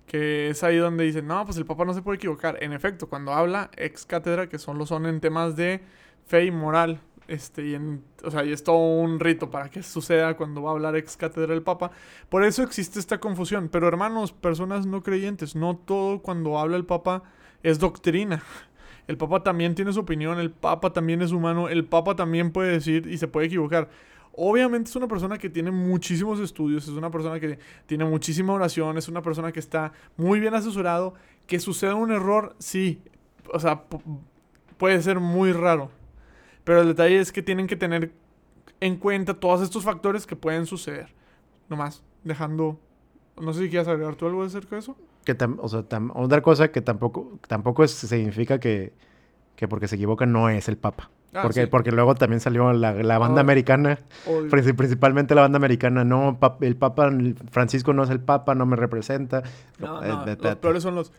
Que 0.07 0.49
es 0.49 0.63
ahí 0.63 0.77
donde 0.77 1.05
dicen, 1.05 1.27
no, 1.27 1.45
pues 1.45 1.57
el 1.57 1.65
papa 1.65 1.85
no 1.85 1.93
se 1.93 2.01
puede 2.01 2.17
equivocar. 2.17 2.61
En 2.61 2.73
efecto, 2.73 3.07
cuando 3.07 3.33
habla 3.33 3.71
ex 3.77 4.05
cátedra, 4.05 4.49
que 4.49 4.59
solo 4.59 4.85
son 4.85 5.05
en 5.05 5.21
temas 5.21 5.55
de 5.55 5.81
fe 6.25 6.45
y 6.45 6.51
moral, 6.51 7.01
este, 7.27 7.65
y 7.65 7.77
o 8.25 8.29
sea, 8.29 8.43
y 8.43 8.51
es 8.51 8.63
todo 8.63 8.77
un 8.77 9.19
rito 9.19 9.49
para 9.49 9.69
que 9.69 9.83
suceda 9.83 10.35
cuando 10.35 10.63
va 10.63 10.71
a 10.71 10.73
hablar 10.73 10.97
ex 10.97 11.15
cátedra 11.15 11.53
el 11.53 11.63
Papa. 11.63 11.91
Por 12.27 12.43
eso 12.43 12.61
existe 12.61 12.99
esta 12.99 13.19
confusión. 13.19 13.69
Pero 13.69 13.87
hermanos, 13.87 14.33
personas 14.33 14.85
no 14.85 15.01
creyentes, 15.01 15.55
no 15.55 15.77
todo 15.77 16.21
cuando 16.21 16.59
habla 16.59 16.75
el 16.75 16.85
Papa 16.85 17.23
es 17.63 17.79
doctrina. 17.79 18.43
El 19.07 19.17
Papa 19.17 19.43
también 19.43 19.75
tiene 19.75 19.93
su 19.93 19.99
opinión, 19.99 20.39
el 20.39 20.51
Papa 20.51 20.93
también 20.93 21.21
es 21.21 21.31
humano, 21.31 21.69
el 21.69 21.85
Papa 21.85 22.15
también 22.15 22.51
puede 22.51 22.71
decir 22.71 23.07
y 23.07 23.17
se 23.17 23.27
puede 23.27 23.47
equivocar. 23.47 23.89
Obviamente 24.33 24.89
es 24.89 24.95
una 24.95 25.07
persona 25.07 25.37
que 25.37 25.49
tiene 25.49 25.71
muchísimos 25.71 26.39
estudios, 26.39 26.83
es 26.87 26.93
una 26.93 27.11
persona 27.11 27.39
que 27.39 27.59
tiene 27.85 28.05
muchísima 28.05 28.53
oración, 28.53 28.97
es 28.97 29.09
una 29.09 29.21
persona 29.21 29.51
que 29.51 29.59
está 29.59 29.91
muy 30.15 30.39
bien 30.39 30.53
asesorado. 30.53 31.13
Que 31.47 31.59
suceda 31.59 31.95
un 31.95 32.11
error, 32.11 32.55
sí, 32.59 33.01
o 33.51 33.59
sea, 33.59 33.89
pu- 33.89 34.01
puede 34.77 35.01
ser 35.01 35.19
muy 35.19 35.51
raro. 35.51 35.91
Pero 36.63 36.81
el 36.81 36.87
detalle 36.87 37.19
es 37.19 37.31
que 37.33 37.41
tienen 37.41 37.67
que 37.67 37.75
tener 37.75 38.13
en 38.79 38.95
cuenta 38.95 39.33
todos 39.33 39.61
estos 39.61 39.83
factores 39.83 40.25
que 40.25 40.35
pueden 40.37 40.65
suceder. 40.65 41.13
Nomás, 41.67 42.03
dejando... 42.23 42.79
No 43.41 43.51
sé 43.53 43.63
si 43.63 43.69
quieres 43.69 43.87
agregar 43.87 44.15
tú 44.15 44.27
algo 44.27 44.43
acerca 44.43 44.75
de 44.75 44.79
eso. 44.79 44.95
Que 45.25 45.37
tam- 45.37 45.57
o 45.59 45.67
sea, 45.69 45.81
tam- 45.87 46.11
otra 46.15 46.41
cosa 46.41 46.71
que 46.71 46.81
tampoco, 46.81 47.37
tampoco 47.47 47.83
es- 47.83 47.91
significa 47.91 48.59
que, 48.59 48.93
que 49.55 49.67
porque 49.67 49.87
se 49.87 49.95
equivoca 49.95 50.25
no 50.25 50.49
es 50.49 50.67
el 50.67 50.77
Papa. 50.77 51.09
Ah, 51.33 51.43
porque, 51.43 51.61
sí. 51.61 51.67
porque 51.67 51.91
luego 51.91 52.13
también 52.15 52.41
salió 52.41 52.73
la, 52.73 52.91
la 52.93 53.17
banda 53.17 53.39
americana, 53.39 53.99
principalmente 54.49 55.33
la 55.35 55.41
banda 55.41 55.57
americana, 55.57 56.03
no, 56.03 56.37
el 56.61 56.75
Papa, 56.75 57.09
Francisco 57.51 57.93
no 57.93 58.03
es 58.03 58.09
el 58.09 58.19
Papa, 58.19 58.55
no 58.55 58.65
me 58.65 58.75
representa. 58.75 59.43
no, 59.79 60.03
Eh, 60.03 60.07
no, 60.09 60.25
de- 60.25 60.35
los 60.35 60.55
peores 60.57 60.83
son 60.83 60.95
los... 60.95 61.11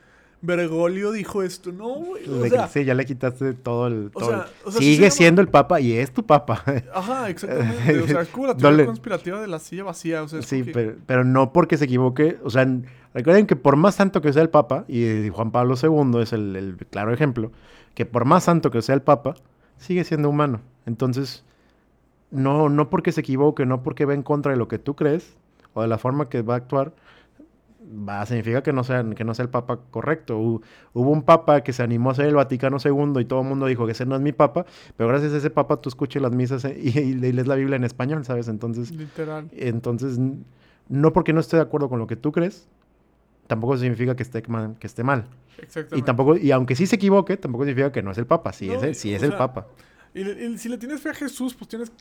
Bergoglio 0.44 1.12
dijo 1.12 1.44
esto. 1.44 1.70
No, 1.70 1.88
güey. 1.94 2.28
O 2.28 2.42
le- 2.42 2.50
sea, 2.50 2.66
sí, 2.66 2.84
ya 2.84 2.94
le 2.94 3.04
quitaste 3.06 3.52
todo 3.54 3.86
el... 3.86 4.10
o 4.12 4.24
sea- 4.24 4.34
el- 4.38 4.42
o 4.64 4.70
sea, 4.72 4.80
sí 4.80 4.86
se 4.86 4.90
sigue 4.94 4.96
llama- 5.04 5.10
siendo 5.12 5.40
el 5.40 5.48
Papa 5.48 5.80
y 5.80 5.92
es 5.92 6.12
tu 6.12 6.26
Papa. 6.26 6.64
ajá, 6.94 7.30
exactamente. 7.30 8.00
O 8.00 8.06
sea, 8.08 8.22
es 8.22 8.28
como 8.28 8.48
la 8.48 8.56
teoría 8.56 8.78
Dole- 8.78 8.86
conspirativa 8.86 9.40
de 9.40 9.46
la 9.46 9.60
silla 9.60 9.84
vacía. 9.84 10.20
O 10.24 10.28
sea, 10.28 10.40
es 10.40 10.46
sí, 10.46 10.64
pero, 10.64 10.96
pero 11.06 11.22
no 11.24 11.52
porque 11.52 11.76
se 11.76 11.84
equivoque. 11.84 12.38
O 12.42 12.50
sea, 12.50 12.66
recuerden 13.14 13.46
que 13.46 13.56
por 13.56 13.76
más 13.76 13.94
santo 13.96 14.20
que 14.22 14.32
sea 14.32 14.42
el 14.42 14.50
Papa, 14.50 14.84
y 14.88 15.28
Juan 15.30 15.50
Pablo 15.50 15.74
II 15.80 16.20
es 16.22 16.32
el, 16.32 16.56
el 16.56 16.76
claro 16.90 17.12
ejemplo, 17.12 17.50
que 17.94 18.06
por 18.06 18.24
más 18.24 18.44
santo 18.44 18.70
que 18.70 18.82
sea 18.82 18.94
el 18.94 19.02
Papa, 19.02 19.34
sigue 19.76 20.04
siendo 20.04 20.28
humano. 20.30 20.60
Entonces, 20.86 21.44
no, 22.30 22.68
no 22.68 22.88
porque 22.90 23.12
se 23.12 23.20
equivoque, 23.20 23.66
no 23.66 23.82
porque 23.82 24.04
va 24.04 24.14
en 24.14 24.22
contra 24.22 24.52
de 24.52 24.58
lo 24.58 24.68
que 24.68 24.78
tú 24.78 24.94
crees 24.96 25.36
o 25.74 25.82
de 25.82 25.88
la 25.88 25.98
forma 25.98 26.28
que 26.28 26.42
va 26.42 26.54
a 26.54 26.56
actuar, 26.58 26.92
va, 28.08 28.24
significa 28.26 28.62
que 28.62 28.72
no, 28.72 28.84
sea, 28.84 29.04
que 29.14 29.24
no 29.24 29.34
sea 29.34 29.42
el 29.44 29.48
Papa 29.50 29.80
correcto. 29.90 30.38
Hu- 30.38 30.62
Hubo 30.94 31.10
un 31.10 31.22
Papa 31.22 31.62
que 31.62 31.72
se 31.72 31.82
animó 31.82 32.10
a 32.10 32.14
ser 32.14 32.26
el 32.26 32.34
Vaticano 32.34 32.76
II 32.82 33.20
y 33.20 33.24
todo 33.24 33.40
el 33.42 33.46
mundo 33.48 33.66
dijo 33.66 33.86
que 33.86 33.92
ese 33.92 34.06
no 34.06 34.14
es 34.14 34.20
mi 34.22 34.32
Papa, 34.32 34.64
pero 34.96 35.08
gracias 35.08 35.32
a 35.32 35.36
ese 35.38 35.50
Papa 35.50 35.76
tú 35.78 35.88
escuchas 35.88 36.22
las 36.22 36.32
misas 36.32 36.64
eh, 36.64 36.78
y, 36.82 36.98
y 36.98 37.14
lees 37.14 37.46
la 37.46 37.54
Biblia 37.56 37.76
en 37.76 37.84
español, 37.84 38.24
¿sabes? 38.24 38.48
Entonces, 38.48 38.90
Literal. 38.92 39.48
entonces, 39.52 40.18
no 40.88 41.12
porque 41.12 41.32
no 41.32 41.40
esté 41.40 41.56
de 41.56 41.62
acuerdo 41.62 41.88
con 41.88 41.98
lo 41.98 42.06
que 42.06 42.16
tú 42.16 42.32
crees, 42.32 42.68
tampoco 43.46 43.76
significa 43.76 44.14
que 44.16 44.22
esté 44.22 44.42
mal. 44.48 44.76
Que 44.78 44.86
esté 44.86 45.04
mal. 45.04 45.26
Exactamente. 45.58 45.98
Y 45.98 46.02
tampoco, 46.02 46.36
y 46.36 46.50
aunque 46.50 46.74
sí 46.74 46.86
se 46.86 46.96
equivoque, 46.96 47.36
tampoco 47.36 47.64
significa 47.64 47.92
que 47.92 48.02
no 48.02 48.10
es 48.10 48.18
el 48.18 48.26
Papa. 48.26 48.52
Sí 48.52 48.68
No, 48.68 48.74
es 48.74 48.82
el, 48.82 48.94
sí 48.94 49.14
es 49.14 49.22
el 49.22 49.34
Papa. 49.34 49.66
Y, 50.14 50.28
y 50.28 50.58
si 50.58 50.68
le 50.68 50.78
tienes 50.78 51.00
fe 51.00 51.10
a 51.10 51.14
Jesús, 51.14 51.54
pues 51.54 51.68
tienes. 51.68 51.92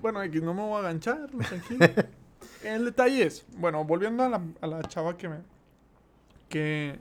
Bueno, 0.00 0.22
X, 0.22 0.42
no 0.42 0.54
me 0.54 0.62
voy 0.62 0.76
a 0.76 0.78
aganchar, 0.80 1.28
tranquilo. 1.48 1.86
El 2.64 2.84
detalle 2.86 3.26
es, 3.26 3.44
bueno, 3.56 3.84
volviendo 3.84 4.22
a 4.22 4.28
la, 4.28 4.42
a 4.60 4.66
la 4.66 4.82
chava 4.82 5.16
que 5.16 5.28
me. 5.28 5.36
Que. 6.48 6.98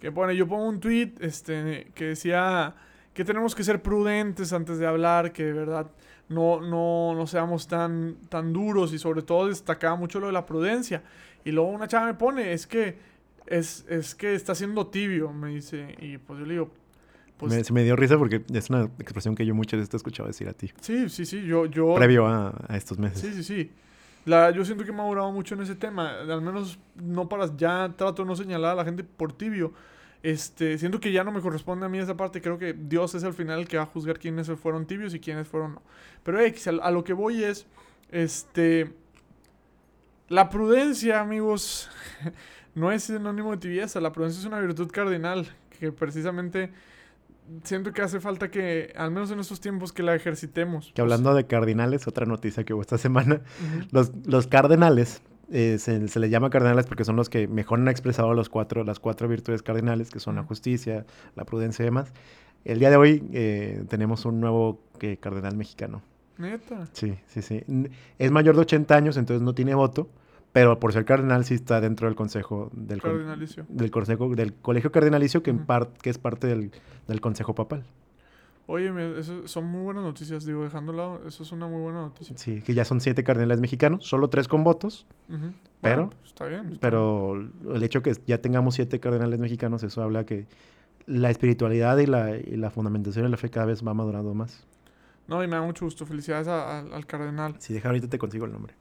Que 0.00 0.12
pone, 0.12 0.36
yo 0.36 0.46
pongo 0.46 0.66
un 0.68 0.80
tweet 0.80 1.14
este, 1.20 1.90
que 1.94 2.06
decía 2.06 2.74
que 3.14 3.24
tenemos 3.24 3.54
que 3.54 3.64
ser 3.64 3.80
prudentes 3.80 4.52
antes 4.52 4.78
de 4.78 4.86
hablar, 4.86 5.32
que 5.32 5.44
de 5.44 5.52
verdad 5.54 5.90
no, 6.28 6.60
no, 6.60 7.14
no 7.14 7.26
seamos 7.26 7.68
tan, 7.68 8.16
tan 8.28 8.52
duros 8.52 8.92
y 8.92 8.98
sobre 8.98 9.22
todo 9.22 9.48
destacaba 9.48 9.96
mucho 9.96 10.20
lo 10.20 10.26
de 10.26 10.32
la 10.32 10.44
prudencia. 10.44 11.02
Y 11.44 11.52
luego 11.52 11.70
una 11.70 11.88
chava 11.88 12.06
me 12.06 12.14
pone, 12.14 12.52
es 12.52 12.66
que 12.66 12.96
es, 13.46 13.84
es 13.88 14.14
que 14.14 14.34
está 14.34 14.54
siendo 14.54 14.86
tibio, 14.86 15.32
me 15.32 15.50
dice. 15.50 15.94
Y 16.00 16.18
pues 16.18 16.38
yo 16.40 16.46
le 16.46 16.54
digo, 16.54 16.70
pues 17.36 17.52
me, 17.52 17.64
se 17.64 17.72
me 17.72 17.82
dio 17.84 17.96
risa 17.96 18.16
porque 18.16 18.42
es 18.52 18.70
una 18.70 18.84
expresión 18.98 19.34
que 19.34 19.44
yo 19.44 19.54
muchas 19.54 19.78
veces 19.78 19.90
te 19.90 19.96
he 19.96 19.98
escuchado 19.98 20.26
decir 20.26 20.48
a 20.48 20.52
ti. 20.52 20.72
sí, 20.80 21.08
sí, 21.08 21.26
sí, 21.26 21.44
yo... 21.44 21.66
yo 21.66 21.94
Previo 21.94 22.26
a, 22.26 22.54
a 22.68 22.76
estos 22.76 22.98
meses. 22.98 23.20
Sí, 23.20 23.32
sí, 23.34 23.42
sí. 23.42 23.70
La, 24.24 24.50
yo 24.50 24.64
siento 24.64 24.84
que 24.84 24.90
he 24.90 24.94
madurado 24.94 25.30
mucho 25.32 25.54
en 25.54 25.62
ese 25.62 25.74
tema. 25.74 26.20
Al 26.20 26.40
menos 26.40 26.78
no 26.94 27.28
para. 27.28 27.54
Ya 27.56 27.92
trato 27.96 28.22
de 28.22 28.28
no 28.28 28.36
señalar 28.36 28.72
a 28.72 28.74
la 28.76 28.84
gente 28.84 29.04
por 29.04 29.32
tibio. 29.32 29.72
Este, 30.22 30.78
siento 30.78 31.00
que 31.00 31.12
ya 31.12 31.22
no 31.24 31.32
me 31.32 31.42
corresponde 31.42 31.84
a 31.84 31.90
mí 31.90 31.98
esa 31.98 32.16
parte. 32.16 32.40
Creo 32.40 32.56
que 32.56 32.72
Dios 32.72 33.14
es 33.14 33.24
al 33.24 33.34
final 33.34 33.60
el 33.60 33.68
que 33.68 33.76
va 33.76 33.82
a 33.82 33.86
juzgar 33.86 34.18
quiénes 34.18 34.50
fueron 34.52 34.86
tibios 34.86 35.14
y 35.14 35.20
quiénes 35.20 35.46
fueron 35.46 35.74
no. 35.74 35.82
Pero 36.22 36.40
X, 36.40 36.68
a, 36.68 36.70
a 36.70 36.90
lo 36.90 37.04
que 37.04 37.12
voy 37.12 37.44
es. 37.44 37.66
Este. 38.10 38.90
La 40.28 40.48
prudencia, 40.48 41.20
amigos, 41.20 41.90
no 42.74 42.92
es 42.92 43.04
sinónimo 43.04 43.52
de 43.52 43.58
tibieza. 43.58 44.00
La 44.00 44.12
prudencia 44.12 44.40
es 44.40 44.46
una 44.46 44.60
virtud 44.60 44.90
cardinal. 44.90 45.46
Que 45.78 45.92
precisamente 45.92 46.70
siento 47.62 47.92
que 47.92 48.02
hace 48.02 48.20
falta 48.20 48.50
que, 48.50 48.92
al 48.96 49.10
menos 49.10 49.30
en 49.30 49.40
estos 49.40 49.60
tiempos, 49.60 49.92
que 49.92 50.02
la 50.02 50.14
ejercitemos. 50.14 50.92
Que 50.94 51.02
hablando 51.02 51.34
de 51.34 51.46
cardinales, 51.46 52.06
otra 52.06 52.26
noticia 52.26 52.64
que 52.64 52.74
hubo 52.74 52.82
esta 52.82 52.98
semana. 52.98 53.42
Los, 53.90 54.12
los 54.24 54.46
cardenales, 54.46 55.22
eh, 55.50 55.76
se, 55.78 56.08
se 56.08 56.20
les 56.20 56.30
llama 56.30 56.50
cardenales 56.50 56.86
porque 56.86 57.04
son 57.04 57.16
los 57.16 57.28
que 57.28 57.46
mejor 57.48 57.78
han 57.80 57.88
expresado 57.88 58.32
los 58.34 58.48
cuatro, 58.48 58.82
las 58.84 58.98
cuatro 58.98 59.28
virtudes 59.28 59.62
cardinales, 59.62 60.10
que 60.10 60.20
son 60.20 60.36
la 60.36 60.42
justicia, 60.44 61.04
la 61.34 61.44
prudencia 61.44 61.82
y 61.82 61.86
demás. 61.86 62.12
El 62.64 62.78
día 62.78 62.88
de 62.88 62.96
hoy 62.96 63.22
eh, 63.32 63.84
tenemos 63.88 64.24
un 64.24 64.40
nuevo 64.40 64.80
que, 64.98 65.18
cardenal 65.18 65.56
mexicano. 65.56 66.02
Neta. 66.38 66.86
Sí, 66.92 67.14
sí, 67.26 67.42
sí. 67.42 67.62
Es 68.18 68.30
mayor 68.30 68.54
de 68.56 68.62
80 68.62 68.94
años, 68.96 69.16
entonces 69.16 69.42
no 69.42 69.54
tiene 69.54 69.74
voto, 69.74 70.08
pero 70.52 70.78
por 70.80 70.92
ser 70.92 71.04
cardenal 71.04 71.44
sí 71.44 71.54
está 71.54 71.80
dentro 71.80 72.06
del 72.08 72.16
consejo 72.16 72.70
del, 72.72 73.00
con- 73.00 73.12
Cardinalicio. 73.12 73.66
del 73.68 73.90
consejo 73.90 74.34
del 74.34 74.54
colegio 74.54 74.90
cardinalicio 74.92 75.42
que, 75.42 75.50
en 75.50 75.56
Ujú. 75.56 75.66
par- 75.66 75.88
que 76.02 76.10
es 76.10 76.18
parte 76.18 76.46
del, 76.46 76.70
del 77.08 77.20
consejo 77.20 77.54
papal. 77.54 77.84
Oye, 78.66 78.90
eso 79.18 79.46
son 79.46 79.66
muy 79.66 79.82
buenas 79.82 80.04
noticias, 80.04 80.46
digo, 80.46 80.64
dejándolo, 80.64 81.20
eso 81.28 81.42
es 81.42 81.52
una 81.52 81.66
muy 81.68 81.82
buena 81.82 82.00
noticia. 82.00 82.34
Sí, 82.38 82.62
que 82.62 82.72
ya 82.72 82.86
son 82.86 83.00
siete 83.02 83.22
cardenales 83.22 83.60
mexicanos, 83.60 84.06
solo 84.06 84.28
tres 84.28 84.48
con 84.48 84.64
votos. 84.64 85.06
Pero- 85.28 85.42
Bueno, 85.82 86.10
pues, 86.18 86.30
está 86.30 86.46
bien. 86.46 86.60
está 86.60 86.68
bien. 86.70 86.78
pero 86.80 87.34
el 87.74 87.82
hecho 87.82 88.02
que 88.02 88.12
ya 88.26 88.38
tengamos 88.38 88.74
siete 88.76 89.00
cardenales 89.00 89.38
mexicanos, 89.38 89.82
eso 89.82 90.02
habla 90.02 90.24
que 90.24 90.46
la 91.06 91.28
espiritualidad 91.30 91.98
y 91.98 92.06
la, 92.06 92.38
y 92.38 92.56
la 92.56 92.70
fundamentación 92.70 93.24
de 93.26 93.28
la 93.30 93.36
fe 93.36 93.50
cada 93.50 93.66
vez 93.66 93.86
va 93.86 93.92
madurando 93.92 94.32
más. 94.34 94.66
No, 95.26 95.42
y 95.42 95.46
me 95.48 95.56
da 95.56 95.62
mucho 95.62 95.84
gusto. 95.84 96.04
Felicidades 96.06 96.48
a- 96.48 96.78
a- 96.78 96.96
al 96.96 97.06
cardenal. 97.06 97.54
Si 97.58 97.72
deja 97.74 97.88
ahorita 97.88 98.08
te 98.08 98.18
consigo 98.18 98.44
el 98.44 98.52
nombre. 98.52 98.74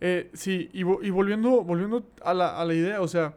Eh, 0.00 0.30
sí, 0.34 0.68
y, 0.72 0.82
vo- 0.82 0.98
y 1.02 1.10
volviendo, 1.10 1.62
volviendo 1.64 2.06
a 2.22 2.34
la, 2.34 2.60
a 2.60 2.64
la 2.66 2.74
idea, 2.74 3.00
o 3.00 3.08
sea, 3.08 3.34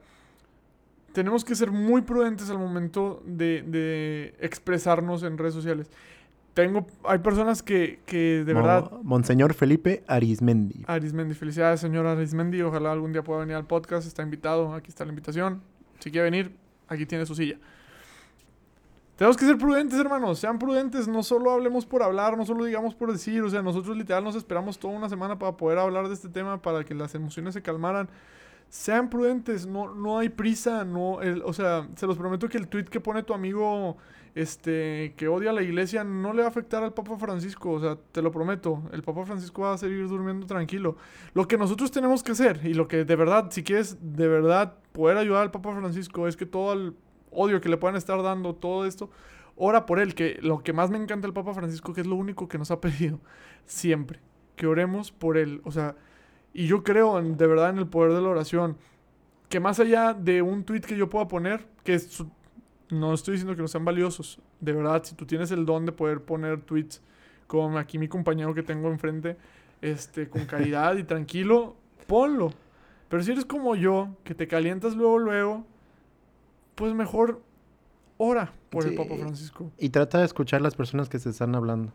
tenemos 1.14 1.44
que 1.46 1.56
ser 1.56 1.72
muy 1.72 2.02
prudentes 2.02 2.50
al 2.50 2.58
momento 2.60 3.24
de, 3.26 3.64
de 3.64 4.36
expresarnos 4.40 5.24
en 5.24 5.38
redes 5.38 5.54
sociales. 5.54 5.90
Tengo, 6.54 6.86
hay 7.06 7.20
personas 7.20 7.64
que, 7.64 8.00
que 8.06 8.44
de 8.44 8.54
Mo- 8.54 8.60
verdad... 8.62 8.92
Monseñor 9.04 9.54
Felipe 9.54 10.04
Arismendi. 10.08 10.84
Arismendi, 10.88 11.34
felicidades, 11.34 11.80
señor 11.80 12.06
Arismendi. 12.06 12.62
Ojalá 12.62 12.92
algún 12.92 13.14
día 13.14 13.24
pueda 13.24 13.40
venir 13.42 13.56
al 13.56 13.66
podcast. 13.66 14.06
Está 14.08 14.24
invitado. 14.24 14.74
Aquí 14.74 14.90
está 14.90 15.06
la 15.06 15.12
invitación. 15.12 15.62
Si 16.00 16.12
quiere 16.12 16.26
venir, 16.30 16.56
aquí 16.90 17.06
tiene 17.06 17.26
su 17.26 17.36
silla. 17.36 17.58
Tenemos 19.20 19.36
que 19.36 19.46
ser 19.46 19.58
prudentes, 19.58 20.00
hermanos. 20.00 20.40
Sean 20.40 20.58
prudentes. 20.58 21.06
No 21.06 21.24
solo 21.24 21.52
hablemos 21.52 21.86
por 21.86 22.02
hablar, 22.02 22.38
no 22.38 22.46
solo 22.46 22.64
digamos 22.64 22.96
por 22.96 23.12
decir. 23.12 23.44
O 23.44 23.50
sea, 23.50 23.62
nosotros 23.62 23.98
literal 23.98 24.24
nos 24.24 24.34
esperamos 24.34 24.80
toda 24.80 24.94
una 24.94 25.10
semana 25.10 25.38
para 25.38 25.58
poder 25.58 25.78
hablar 25.78 26.08
de 26.08 26.14
este 26.14 26.30
tema, 26.30 26.62
para 26.62 26.86
que 26.86 26.96
las 26.96 27.14
emociones 27.16 27.54
se 27.54 27.62
calmaran. 27.62 28.08
Sean 28.70 29.10
prudentes. 29.10 29.68
No, 29.68 29.94
no 29.94 30.20
hay 30.20 30.30
prisa. 30.30 30.86
No, 30.86 31.20
o 31.44 31.52
sea, 31.52 31.90
se 31.98 32.08
los 32.08 32.18
prometo 32.18 32.48
que 32.48 32.58
el 32.58 32.70
tweet 32.70 32.86
que 32.86 33.02
pone 33.02 33.22
tu 33.22 33.34
amigo 33.34 33.98
este, 34.36 35.16
que 35.18 35.28
odia 35.28 35.50
a 35.50 35.54
la 35.54 35.64
iglesia 35.64 36.06
no 36.06 36.32
le 36.32 36.40
va 36.40 36.48
a 36.48 36.52
afectar 36.52 36.82
al 36.82 36.94
Papa 36.94 37.18
Francisco. 37.18 37.72
O 37.72 37.82
sea, 37.82 37.98
te 38.14 38.22
lo 38.22 38.32
prometo. 38.32 38.84
El 38.94 39.04
Papa 39.04 39.26
Francisco 39.26 39.64
va 39.64 39.74
a 39.74 39.78
seguir 39.78 40.08
durmiendo 40.08 40.48
tranquilo. 40.48 40.96
Lo 41.34 41.46
que 41.46 41.58
nosotros 41.58 41.92
tenemos 41.92 42.24
que 42.24 42.32
hacer 42.32 42.62
y 42.64 42.74
lo 42.74 42.88
que 42.88 43.04
de 43.04 43.16
verdad, 43.18 43.52
si 43.52 43.64
quieres 43.64 43.98
de 44.00 44.30
verdad 44.30 44.76
poder 44.94 45.18
ayudar 45.18 45.42
al 45.42 45.52
Papa 45.52 45.76
Francisco 45.76 46.26
es 46.26 46.38
que 46.38 46.46
todo 46.46 46.72
el 46.72 46.96
odio 47.32 47.62
que 47.62 47.70
le 47.70 47.78
puedan 47.78 47.96
estar 47.96 48.22
dando, 48.24 48.56
todo 48.56 48.86
esto, 48.86 49.10
ora 49.56 49.86
por 49.86 50.00
él. 50.00 50.16
Que 50.16 50.40
lo 50.42 50.60
que 50.64 50.74
más 50.74 50.90
me 50.90 50.98
encanta 50.98 51.28
del 51.28 51.34
Papa 51.34 51.54
Francisco, 51.54 51.94
que 51.94 52.02
es 52.02 52.08
lo 52.08 52.16
único 52.16 52.48
que 52.48 52.58
nos 52.58 52.72
ha 52.72 52.80
pedido 52.82 53.20
siempre, 53.66 54.20
que 54.56 54.68
oremos 54.68 55.12
por 55.12 55.38
él. 55.38 55.62
O 55.64 55.72
sea, 55.72 55.96
y 56.54 56.66
yo 56.68 56.84
creo 56.84 57.20
en- 57.20 57.38
de 57.38 57.48
verdad 57.48 57.70
en 57.70 57.78
el 57.78 57.88
poder 57.88 58.14
de 58.14 58.22
la 58.22 58.30
oración. 58.30 58.78
Que 59.50 59.60
más 59.60 59.80
allá 59.80 60.14
de 60.14 60.42
un 60.42 60.64
tweet 60.64 60.82
que 60.82 60.96
yo 60.96 61.10
pueda 61.10 61.28
poner, 61.28 61.66
que 61.84 61.96
es 61.96 62.24
no 62.92 63.14
estoy 63.14 63.34
diciendo 63.34 63.56
que 63.56 63.62
no 63.62 63.68
sean 63.68 63.86
valiosos. 63.86 64.40
De 64.60 64.74
verdad, 64.74 65.04
si 65.04 65.16
tú 65.16 65.26
tienes 65.26 65.52
el 65.52 65.66
don 65.66 65.86
de 65.86 65.92
poder 65.92 66.22
poner 66.22 66.62
tweets 66.62 67.02
como 67.48 67.78
aquí 67.78 67.98
mi 68.00 68.08
compañero 68.08 68.54
que 68.54 68.64
tengo 68.64 68.90
enfrente, 68.90 69.38
este, 69.82 70.28
con 70.30 70.46
caridad 70.48 70.96
y 70.98 71.04
tranquilo, 71.04 71.76
ponlo. 72.08 72.52
Pero 73.08 73.24
si 73.24 73.32
eres 73.32 73.46
como 73.46 73.76
yo, 73.76 74.10
que 74.24 74.36
te 74.36 74.48
calientas 74.48 74.96
luego, 74.96 75.18
luego, 75.20 75.66
pues 76.80 76.94
mejor 76.94 77.42
ora 78.18 78.54
por 78.70 78.86
el. 78.86 78.96
Papa 78.96 79.16
Francisco. 79.18 79.70
Y 79.78 79.90
trata 79.90 80.20
de 80.20 80.26
escuchar 80.26 80.62
las 80.62 80.76
personas 80.76 81.10
que 81.10 81.20
se 81.20 81.30
están 81.30 81.54
hablando. 81.56 81.92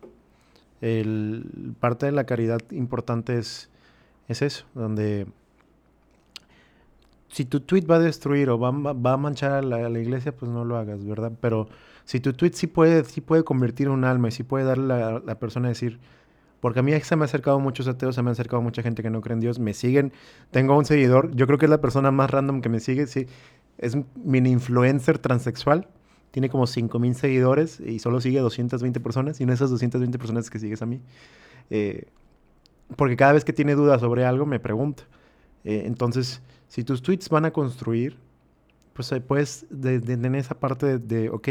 El, 0.79 1.73
parte 1.79 2.05
de 2.05 2.11
la 2.11 2.25
caridad 2.25 2.59
importante 2.71 3.37
es, 3.39 3.69
es 4.27 4.41
eso, 4.43 4.65
donde 4.75 5.25
si 7.29 7.45
tu 7.45 7.59
tweet 7.61 7.85
va 7.85 7.95
a 7.95 7.99
destruir 7.99 8.49
o 8.49 8.59
va, 8.59 8.69
a- 8.69 8.93
va 8.93 9.13
a 9.13 9.17
manchar 9.17 9.51
a 9.53 9.61
la, 9.61 9.77
a 9.85 9.89
la 9.89 9.99
iglesia, 9.99 10.35
pues 10.35 10.51
no 10.51 10.63
lo 10.63 10.77
hagas, 10.77 11.03
¿verdad? 11.03 11.31
Pero 11.41 11.67
si 12.03 12.19
tu 12.19 12.33
tweet 12.33 12.51
sí 12.53 12.67
puede, 12.67 13.03
sí 13.05 13.21
puede 13.21 13.43
convertir 13.43 13.89
un 13.89 14.03
alma 14.03 14.27
y 14.27 14.31
sí 14.31 14.43
puede 14.43 14.65
darle 14.65 14.93
a 14.93 14.97
la, 15.13 15.19
la 15.25 15.39
persona 15.39 15.67
a 15.67 15.69
decir, 15.69 15.99
porque 16.61 16.79
a 16.79 16.83
mí 16.83 16.91
se 17.01 17.15
me 17.15 17.23
ha 17.23 17.25
acercado 17.25 17.59
muchos 17.59 17.87
ateos, 17.87 18.15
se 18.15 18.21
me 18.21 18.29
ha 18.29 18.33
acercado 18.33 18.61
mucha 18.61 18.81
gente 18.83 19.01
que 19.01 19.09
no 19.09 19.21
cree 19.21 19.33
en 19.33 19.39
Dios, 19.39 19.59
me 19.59 19.73
siguen, 19.73 20.13
tengo 20.51 20.77
un 20.77 20.85
seguidor, 20.85 21.35
yo 21.35 21.47
creo 21.47 21.57
que 21.57 21.65
es 21.65 21.69
la 21.69 21.81
persona 21.81 22.11
más 22.11 22.29
random 22.29 22.61
que 22.61 22.69
me 22.69 22.79
sigue, 22.79 23.07
sí, 23.07 23.27
es 23.77 23.97
mini 24.23 24.51
influencer 24.51 25.17
transexual, 25.19 25.87
tiene 26.31 26.49
como 26.49 26.67
5000 26.67 27.15
seguidores 27.15 27.79
y 27.79 27.99
solo 27.99 28.21
sigue 28.21 28.39
220 28.39 28.99
personas, 28.99 29.39
y 29.41 29.45
de 29.45 29.53
esas 29.53 29.69
220 29.69 30.17
personas 30.19 30.49
que 30.49 30.59
sigues 30.59 30.81
a 30.81 30.85
mí. 30.85 31.01
Eh, 31.69 32.05
porque 32.95 33.17
cada 33.17 33.33
vez 33.33 33.45
que 33.45 33.53
tiene 33.53 33.75
dudas 33.75 34.01
sobre 34.01 34.25
algo 34.25 34.45
me 34.45 34.59
pregunta. 34.59 35.03
Eh, 35.63 35.83
entonces, 35.85 36.41
si 36.67 36.83
tus 36.83 37.01
tweets 37.01 37.29
van 37.29 37.45
a 37.45 37.51
construir, 37.51 38.17
pues 38.93 39.13
puedes 39.27 39.65
de- 39.69 39.99
de- 39.99 40.17
tener 40.17 40.35
esa 40.41 40.59
parte 40.59 40.99
de, 40.99 41.29
ok, 41.29 41.49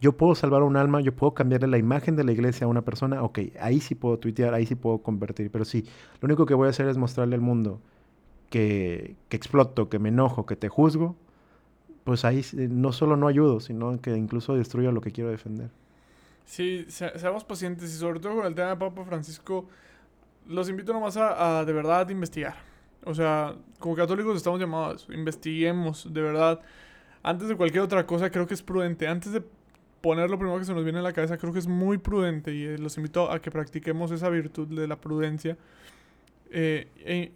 yo 0.00 0.16
puedo 0.16 0.34
salvar 0.34 0.62
un 0.62 0.76
alma, 0.76 1.00
yo 1.00 1.14
puedo 1.16 1.32
cambiarle 1.34 1.68
la 1.68 1.78
imagen 1.78 2.16
de 2.16 2.24
la 2.24 2.32
iglesia 2.32 2.66
a 2.66 2.68
una 2.68 2.82
persona, 2.82 3.22
ok, 3.22 3.38
ahí 3.60 3.80
sí 3.80 3.94
puedo 3.94 4.18
tuitear, 4.18 4.52
ahí 4.54 4.66
sí 4.66 4.74
puedo 4.74 4.98
convertir, 4.98 5.50
pero 5.50 5.64
si 5.64 5.82
lo 6.20 6.26
único 6.26 6.44
que 6.46 6.54
voy 6.54 6.66
a 6.66 6.70
hacer 6.70 6.88
es 6.88 6.98
mostrarle 6.98 7.34
al 7.34 7.40
mundo 7.40 7.80
que, 8.50 9.16
exploto, 9.30 9.88
que 9.88 9.98
me 9.98 10.08
enojo, 10.10 10.46
que 10.46 10.56
te 10.56 10.68
juzgo, 10.68 11.16
pues 12.04 12.24
ahí 12.24 12.42
sí, 12.42 12.56
no 12.70 12.92
solo 12.92 13.16
no 13.16 13.26
ayudo, 13.28 13.60
sino 13.60 14.00
que 14.00 14.16
incluso 14.16 14.54
destruyo 14.54 14.92
lo 14.92 15.00
que 15.00 15.10
quiero 15.10 15.30
defender. 15.30 15.70
Sí, 16.44 16.84
se- 16.88 17.18
seamos 17.18 17.44
pacientes 17.44 17.92
y 17.92 17.96
sobre 17.98 18.20
todo 18.20 18.36
con 18.36 18.46
el 18.46 18.54
tema 18.54 18.68
de 18.70 18.76
Papa 18.76 19.04
Francisco, 19.04 19.66
los 20.48 20.68
invito 20.68 20.92
nomás 20.92 21.16
a, 21.16 21.58
a 21.60 21.64
de 21.64 21.72
verdad 21.72 22.08
investigar. 22.10 22.54
O 23.04 23.14
sea, 23.14 23.54
como 23.78 23.94
católicos 23.96 24.36
estamos 24.36 24.58
llamados 24.60 25.08
investiguemos, 25.12 26.12
de 26.12 26.20
verdad. 26.22 26.60
Antes 27.22 27.48
de 27.48 27.56
cualquier 27.56 27.82
otra 27.82 28.06
cosa, 28.06 28.30
creo 28.30 28.46
que 28.46 28.54
es 28.54 28.62
prudente. 28.62 29.08
Antes 29.08 29.32
de 29.32 29.42
poner 30.00 30.30
lo 30.30 30.38
primero 30.38 30.58
que 30.58 30.64
se 30.64 30.74
nos 30.74 30.84
viene 30.84 31.00
a 31.00 31.02
la 31.02 31.12
cabeza, 31.12 31.36
creo 31.36 31.52
que 31.52 31.58
es 31.58 31.66
muy 31.66 31.98
prudente 31.98 32.54
y 32.54 32.64
eh, 32.64 32.78
los 32.78 32.96
invito 32.96 33.30
a 33.30 33.40
que 33.40 33.50
practiquemos 33.50 34.12
esa 34.12 34.28
virtud 34.28 34.68
de 34.68 34.86
la 34.86 34.96
prudencia. 34.96 35.56
Eh, 36.50 36.86
e 37.04 37.32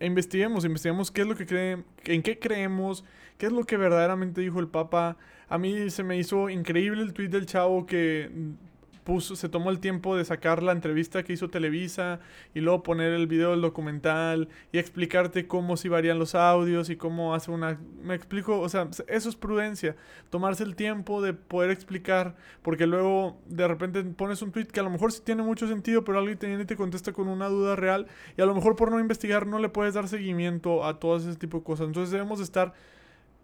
investiguemos, 0.00 0.64
investiguemos 0.64 1.10
qué 1.10 1.22
es 1.22 1.26
lo 1.26 1.34
que 1.34 1.46
creen, 1.46 1.84
en 2.04 2.22
qué 2.22 2.38
creemos, 2.38 3.04
qué 3.38 3.46
es 3.46 3.52
lo 3.52 3.64
que 3.64 3.76
verdaderamente 3.76 4.40
dijo 4.40 4.60
el 4.60 4.68
Papa. 4.68 5.16
A 5.48 5.58
mí 5.58 5.90
se 5.90 6.02
me 6.02 6.16
hizo 6.16 6.50
increíble 6.50 7.02
el 7.02 7.12
tweet 7.12 7.28
del 7.28 7.46
chavo 7.46 7.86
que 7.86 8.30
puso, 9.06 9.36
se 9.36 9.48
tomó 9.48 9.70
el 9.70 9.78
tiempo 9.80 10.16
de 10.16 10.24
sacar 10.26 10.62
la 10.62 10.72
entrevista 10.72 11.22
que 11.22 11.32
hizo 11.32 11.48
Televisa 11.48 12.20
y 12.54 12.60
luego 12.60 12.82
poner 12.82 13.12
el 13.14 13.26
video 13.26 13.52
del 13.52 13.62
documental 13.62 14.48
y 14.72 14.78
explicarte 14.78 15.46
cómo 15.46 15.78
si 15.78 15.88
varían 15.88 16.18
los 16.18 16.34
audios 16.34 16.90
y 16.90 16.96
cómo 16.96 17.34
hace 17.34 17.50
una... 17.50 17.80
Me 18.02 18.14
explico, 18.14 18.60
o 18.60 18.68
sea, 18.68 18.88
eso 19.08 19.28
es 19.30 19.36
prudencia, 19.36 19.96
tomarse 20.28 20.64
el 20.64 20.76
tiempo 20.76 21.22
de 21.22 21.32
poder 21.32 21.70
explicar, 21.70 22.34
porque 22.62 22.86
luego 22.86 23.38
de 23.46 23.66
repente 23.68 24.02
pones 24.02 24.42
un 24.42 24.52
tweet 24.52 24.66
que 24.66 24.80
a 24.80 24.82
lo 24.82 24.90
mejor 24.90 25.12
sí 25.12 25.22
tiene 25.24 25.42
mucho 25.42 25.68
sentido, 25.68 26.04
pero 26.04 26.18
alguien 26.18 26.36
te 26.38 26.64
te 26.66 26.76
contesta 26.76 27.12
con 27.12 27.28
una 27.28 27.48
duda 27.48 27.76
real 27.76 28.08
y 28.36 28.42
a 28.42 28.46
lo 28.46 28.54
mejor 28.54 28.76
por 28.76 28.90
no 28.90 28.98
investigar 29.00 29.46
no 29.46 29.58
le 29.60 29.68
puedes 29.68 29.94
dar 29.94 30.08
seguimiento 30.08 30.84
a 30.84 30.98
todo 30.98 31.16
ese 31.16 31.36
tipo 31.36 31.58
de 31.58 31.64
cosas. 31.64 31.86
Entonces 31.86 32.10
debemos 32.10 32.38
de 32.38 32.44
estar 32.44 32.74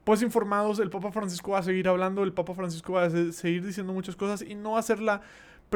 pues 0.05 0.21
informados, 0.23 0.81
el 0.81 0.91
Papa 0.91 1.13
Francisco 1.13 1.53
va 1.53 1.59
a 1.59 1.63
seguir 1.63 1.87
hablando, 1.89 2.25
el 2.25 2.33
Papa 2.33 2.55
Francisco 2.55 2.95
va 2.95 3.05
a 3.05 3.11
se- 3.11 3.33
seguir 3.33 3.65
diciendo 3.65 3.93
muchas 3.93 4.17
cosas 4.17 4.43
y 4.43 4.57
no 4.57 4.73
va 4.73 4.83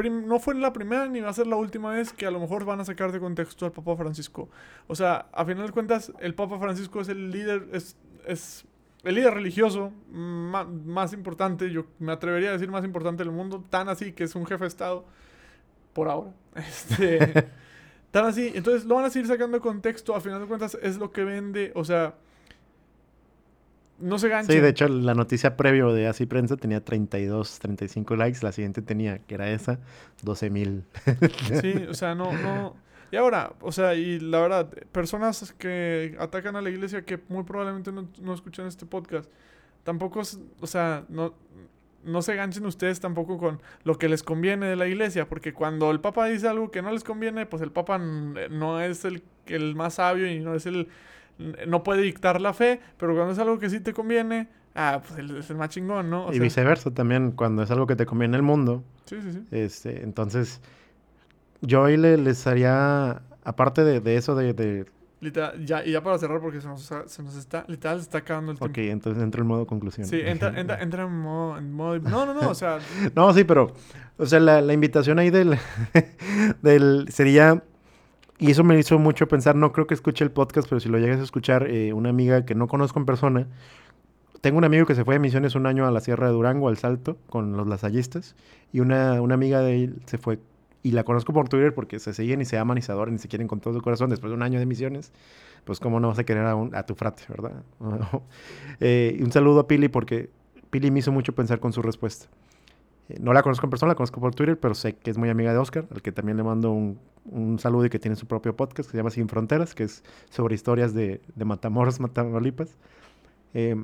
no 0.05 0.39
fue 0.39 0.55
la 0.55 0.73
primera 0.73 1.07
ni 1.07 1.19
va 1.21 1.29
a 1.29 1.33
ser 1.33 1.47
la 1.47 1.55
última 1.55 1.91
vez 1.91 2.13
que 2.13 2.25
a 2.25 2.31
lo 2.31 2.39
mejor 2.39 2.65
van 2.65 2.79
a 2.79 2.85
sacar 2.85 3.11
de 3.11 3.19
contexto 3.19 3.65
al 3.65 3.71
Papa 3.71 3.95
Francisco. 3.95 4.49
O 4.87 4.95
sea, 4.95 5.27
a 5.33 5.45
final 5.45 5.67
de 5.67 5.73
cuentas, 5.73 6.11
el 6.19 6.35
Papa 6.35 6.59
Francisco 6.59 7.01
es 7.01 7.09
el 7.09 7.31
líder, 7.31 7.67
es, 7.73 7.97
es 8.25 8.65
el 9.03 9.15
líder 9.15 9.33
religioso 9.33 9.91
ma- 10.11 10.65
más 10.65 11.13
importante, 11.13 11.71
yo 11.71 11.85
me 11.99 12.11
atrevería 12.11 12.49
a 12.49 12.53
decir 12.53 12.69
más 12.71 12.85
importante 12.85 13.23
del 13.23 13.31
mundo, 13.31 13.63
tan 13.69 13.89
así 13.89 14.11
que 14.13 14.23
es 14.25 14.35
un 14.35 14.45
jefe 14.45 14.63
de 14.65 14.67
Estado, 14.69 15.05
por 15.93 16.09
ahora. 16.09 16.31
Este, 16.55 17.19
tan 18.11 18.25
así, 18.25 18.51
entonces 18.55 18.85
lo 18.85 18.95
van 18.95 19.05
a 19.05 19.09
seguir 19.09 19.27
sacando 19.27 19.57
de 19.57 19.61
contexto, 19.61 20.15
a 20.15 20.21
final 20.21 20.41
de 20.41 20.47
cuentas 20.47 20.77
es 20.81 20.97
lo 20.97 21.11
que 21.11 21.23
vende, 21.23 21.71
o 21.75 21.83
sea, 21.85 22.15
no 23.99 24.19
se 24.19 24.29
ganchen. 24.29 24.55
Sí, 24.55 24.61
de 24.61 24.69
hecho, 24.69 24.87
la 24.87 25.13
noticia 25.13 25.57
previo 25.57 25.93
de 25.93 26.07
Así 26.07 26.25
Prensa 26.25 26.57
tenía 26.57 26.83
32, 26.83 27.59
35 27.59 28.15
likes. 28.15 28.39
La 28.41 28.51
siguiente 28.51 28.81
tenía, 28.81 29.19
que 29.19 29.35
era 29.35 29.49
esa, 29.49 29.79
12 30.23 30.49
mil. 30.49 30.83
Sí, 31.61 31.73
o 31.89 31.93
sea, 31.93 32.15
no, 32.15 32.31
no. 32.33 32.75
Y 33.11 33.15
ahora, 33.15 33.53
o 33.61 33.71
sea, 33.71 33.95
y 33.95 34.19
la 34.19 34.39
verdad, 34.41 34.69
personas 34.91 35.53
que 35.57 36.15
atacan 36.19 36.55
a 36.57 36.61
la 36.61 36.69
iglesia 36.69 37.03
que 37.05 37.19
muy 37.29 37.43
probablemente 37.43 37.91
no, 37.91 38.07
no 38.21 38.33
escuchan 38.33 38.67
este 38.67 38.85
podcast, 38.85 39.29
tampoco, 39.83 40.21
o 40.59 40.67
sea, 40.67 41.05
no, 41.07 41.33
no 42.03 42.21
se 42.21 42.35
ganchen 42.35 42.65
ustedes 42.65 42.99
tampoco 42.99 43.37
con 43.37 43.61
lo 43.85 43.97
que 43.97 44.09
les 44.09 44.23
conviene 44.23 44.65
de 44.65 44.75
la 44.75 44.87
iglesia, 44.87 45.29
porque 45.29 45.53
cuando 45.53 45.89
el 45.91 46.01
Papa 46.01 46.25
dice 46.25 46.49
algo 46.49 46.69
que 46.69 46.81
no 46.81 46.91
les 46.91 47.05
conviene, 47.05 47.45
pues 47.45 47.61
el 47.61 47.71
Papa 47.71 47.95
n- 47.95 48.49
no 48.49 48.81
es 48.81 49.05
el, 49.05 49.23
el 49.45 49.73
más 49.75 49.93
sabio 49.95 50.29
y 50.29 50.39
no 50.39 50.53
es 50.53 50.65
el, 50.65 50.89
no 51.67 51.83
puede 51.83 52.01
dictar 52.01 52.41
la 52.41 52.53
fe, 52.53 52.79
pero 52.97 53.13
cuando 53.15 53.33
es 53.33 53.39
algo 53.39 53.59
que 53.59 53.69
sí 53.69 53.79
te 53.79 53.93
conviene, 53.93 54.47
ah, 54.75 55.01
pues 55.07 55.19
es 55.19 55.49
el 55.49 55.55
más 55.57 55.69
chingón, 55.69 56.09
¿no? 56.09 56.25
O 56.27 56.29
y 56.31 56.35
sea, 56.35 56.43
viceversa 56.43 56.91
también, 56.91 57.31
cuando 57.31 57.63
es 57.63 57.71
algo 57.71 57.87
que 57.87 57.95
te 57.95 58.05
conviene 58.05 58.37
el 58.37 58.43
mundo. 58.43 58.83
sí, 59.05 59.17
sí, 59.21 59.31
sí. 59.33 59.43
Este, 59.51 60.03
entonces, 60.03 60.61
yo 61.61 61.83
ahí 61.85 61.97
le- 61.97 62.17
les 62.17 62.45
haría, 62.47 63.21
aparte 63.43 63.83
de, 63.83 63.99
de 63.99 64.15
eso 64.17 64.35
de, 64.35 64.53
de 64.53 64.85
Literal, 65.19 65.65
ya, 65.65 65.83
y 65.83 65.93
ya 65.93 66.03
para 66.03 66.15
cerrar, 66.19 66.39
porque 66.39 66.61
se 66.61 66.67
nos, 66.67 66.83
se 67.07 67.23
nos 67.23 67.35
está, 67.35 67.65
literal, 67.67 67.97
se 67.97 68.03
está 68.03 68.19
acabando 68.19 68.51
el 68.51 68.59
tiempo. 68.59 68.71
Ok, 68.71 68.77
entonces 68.85 69.23
entra 69.23 69.41
en 69.41 69.47
modo 69.47 69.65
conclusión. 69.65 70.05
Sí, 70.05 70.21
entra, 70.23 70.49
entra, 70.59 70.79
entra 70.79 71.05
en, 71.05 71.11
modo, 71.19 71.57
en 71.57 71.71
modo- 71.73 71.97
No, 71.99 72.27
no, 72.27 72.35
no, 72.35 72.49
o 72.49 72.53
sea, 72.53 72.77
No, 73.15 73.33
sí, 73.33 73.43
pero, 73.43 73.73
o 74.17 74.25
sea, 74.27 74.39
la, 74.39 74.61
la 74.61 74.73
invitación 74.73 75.17
ahí 75.17 75.31
del, 75.31 75.57
del, 76.61 77.07
sería, 77.09 77.63
y 78.39 78.51
eso 78.51 78.63
me 78.63 78.77
hizo 78.77 78.99
mucho 78.99 79.27
pensar, 79.27 79.55
no 79.55 79.71
creo 79.71 79.87
que 79.87 79.93
escuche 79.93 80.23
el 80.23 80.31
podcast, 80.31 80.67
pero 80.69 80.79
si 80.79 80.89
lo 80.89 80.99
llegas 80.99 81.19
a 81.19 81.23
escuchar, 81.23 81.67
eh, 81.69 81.93
una 81.93 82.09
amiga 82.09 82.45
que 82.45 82.55
no 82.55 82.67
conozco 82.67 82.99
en 82.99 83.05
persona, 83.05 83.47
tengo 84.41 84.57
un 84.59 84.63
amigo 84.63 84.85
que 84.85 84.93
se 84.93 85.03
fue 85.03 85.15
de 85.15 85.19
misiones 85.19 85.55
un 85.55 85.65
año 85.65 85.87
a 85.87 85.91
la 85.91 85.99
Sierra 85.99 86.27
de 86.27 86.33
Durango, 86.33 86.67
al 86.69 86.77
Salto, 86.77 87.17
con 87.29 87.57
los 87.57 87.67
lasallistas, 87.67 88.35
y 88.71 88.79
una, 88.79 89.21
una 89.21 89.33
amiga 89.33 89.61
de 89.61 89.83
él 89.83 90.01
se 90.05 90.17
fue, 90.19 90.39
y 90.83 90.91
la 90.91 91.03
conozco 91.03 91.33
por 91.33 91.49
Twitter 91.49 91.73
porque 91.73 91.99
se 91.99 92.13
siguen 92.13 92.41
y 92.41 92.45
se 92.45 92.57
aman 92.57 92.77
y 92.77 92.81
se 92.81 92.91
adoran 92.91 93.15
y 93.15 93.17
se 93.17 93.27
quieren 93.27 93.47
con 93.47 93.59
todo 93.59 93.73
su 93.73 93.81
corazón 93.81 94.09
después 94.09 94.29
de 94.29 94.35
un 94.35 94.43
año 94.43 94.59
de 94.59 94.67
misiones, 94.67 95.11
pues 95.65 95.79
cómo 95.79 95.99
no 95.99 96.09
vas 96.09 96.19
a 96.19 96.23
querer 96.23 96.45
a, 96.45 96.85
tu 96.85 96.95
frate, 96.95 97.23
¿verdad? 97.29 97.63
Eh, 98.79 99.19
un 99.21 99.31
saludo 99.31 99.61
a 99.61 99.67
Pili 99.67 99.87
porque 99.87 100.29
Pili 100.69 100.91
me 100.91 100.99
hizo 100.99 101.11
mucho 101.11 101.33
pensar 101.33 101.59
con 101.59 101.73
su 101.73 101.81
respuesta. 101.81 102.27
No 103.19 103.31
la 103.33 103.41
conozco 103.41 103.65
en 103.65 103.69
persona, 103.69 103.91
la 103.91 103.95
conozco 103.95 104.19
por 104.19 104.35
Twitter, 104.35 104.59
pero 104.59 104.75
sé 104.75 104.95
que 104.95 105.09
es 105.11 105.17
muy 105.17 105.29
amiga 105.29 105.51
de 105.53 105.57
Oscar, 105.59 105.85
al 105.91 106.01
que 106.01 106.11
también 106.11 106.35
le 106.37 106.43
mando 106.43 106.71
un, 106.71 106.99
un 107.25 107.57
saludo 107.59 107.85
y 107.85 107.89
que 107.89 107.99
tiene 107.99 108.15
su 108.17 108.25
propio 108.27 108.55
podcast 108.55 108.87
que 108.87 108.91
se 108.91 108.97
llama 108.97 109.09
Sin 109.11 109.29
Fronteras, 109.29 109.73
que 109.75 109.83
es 109.83 110.03
sobre 110.29 110.55
historias 110.55 110.93
de, 110.93 111.21
de 111.35 111.45
Matamoros, 111.45 111.99
Tamaulipas. 112.13 112.75
Eh, 113.53 113.75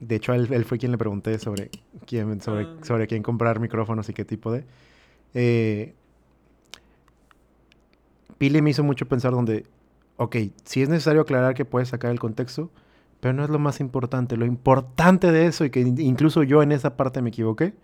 de 0.00 0.14
hecho, 0.14 0.32
él, 0.32 0.52
él 0.52 0.64
fue 0.64 0.78
quien 0.78 0.92
le 0.92 0.98
pregunté 0.98 1.38
sobre 1.38 1.70
quién, 2.06 2.40
sobre, 2.40 2.64
Ah. 2.64 2.76
sobre 2.82 3.06
quién 3.06 3.22
comprar 3.22 3.60
micrófonos 3.60 4.08
y 4.08 4.14
qué 4.14 4.24
tipo 4.24 4.50
de. 4.52 4.64
Eh, 5.34 5.94
Pili 8.38 8.62
me 8.62 8.70
hizo 8.70 8.84
mucho 8.84 9.06
pensar 9.06 9.32
donde, 9.32 9.66
ok, 10.16 10.36
sí 10.64 10.82
es 10.82 10.88
necesario 10.88 11.20
aclarar 11.22 11.54
que 11.54 11.64
puedes 11.64 11.88
sacar 11.88 12.12
el 12.12 12.20
contexto, 12.20 12.70
pero 13.20 13.34
no 13.34 13.44
es 13.44 13.50
lo 13.50 13.58
más 13.58 13.80
importante. 13.80 14.36
Lo 14.36 14.46
importante 14.46 15.32
de 15.32 15.46
eso, 15.46 15.64
y 15.64 15.70
que 15.70 15.80
in- 15.80 16.00
incluso 16.00 16.42
yo 16.42 16.62
en 16.62 16.72
esa 16.72 16.96
parte 16.96 17.22
me 17.22 17.30
equivoqué, 17.30 17.74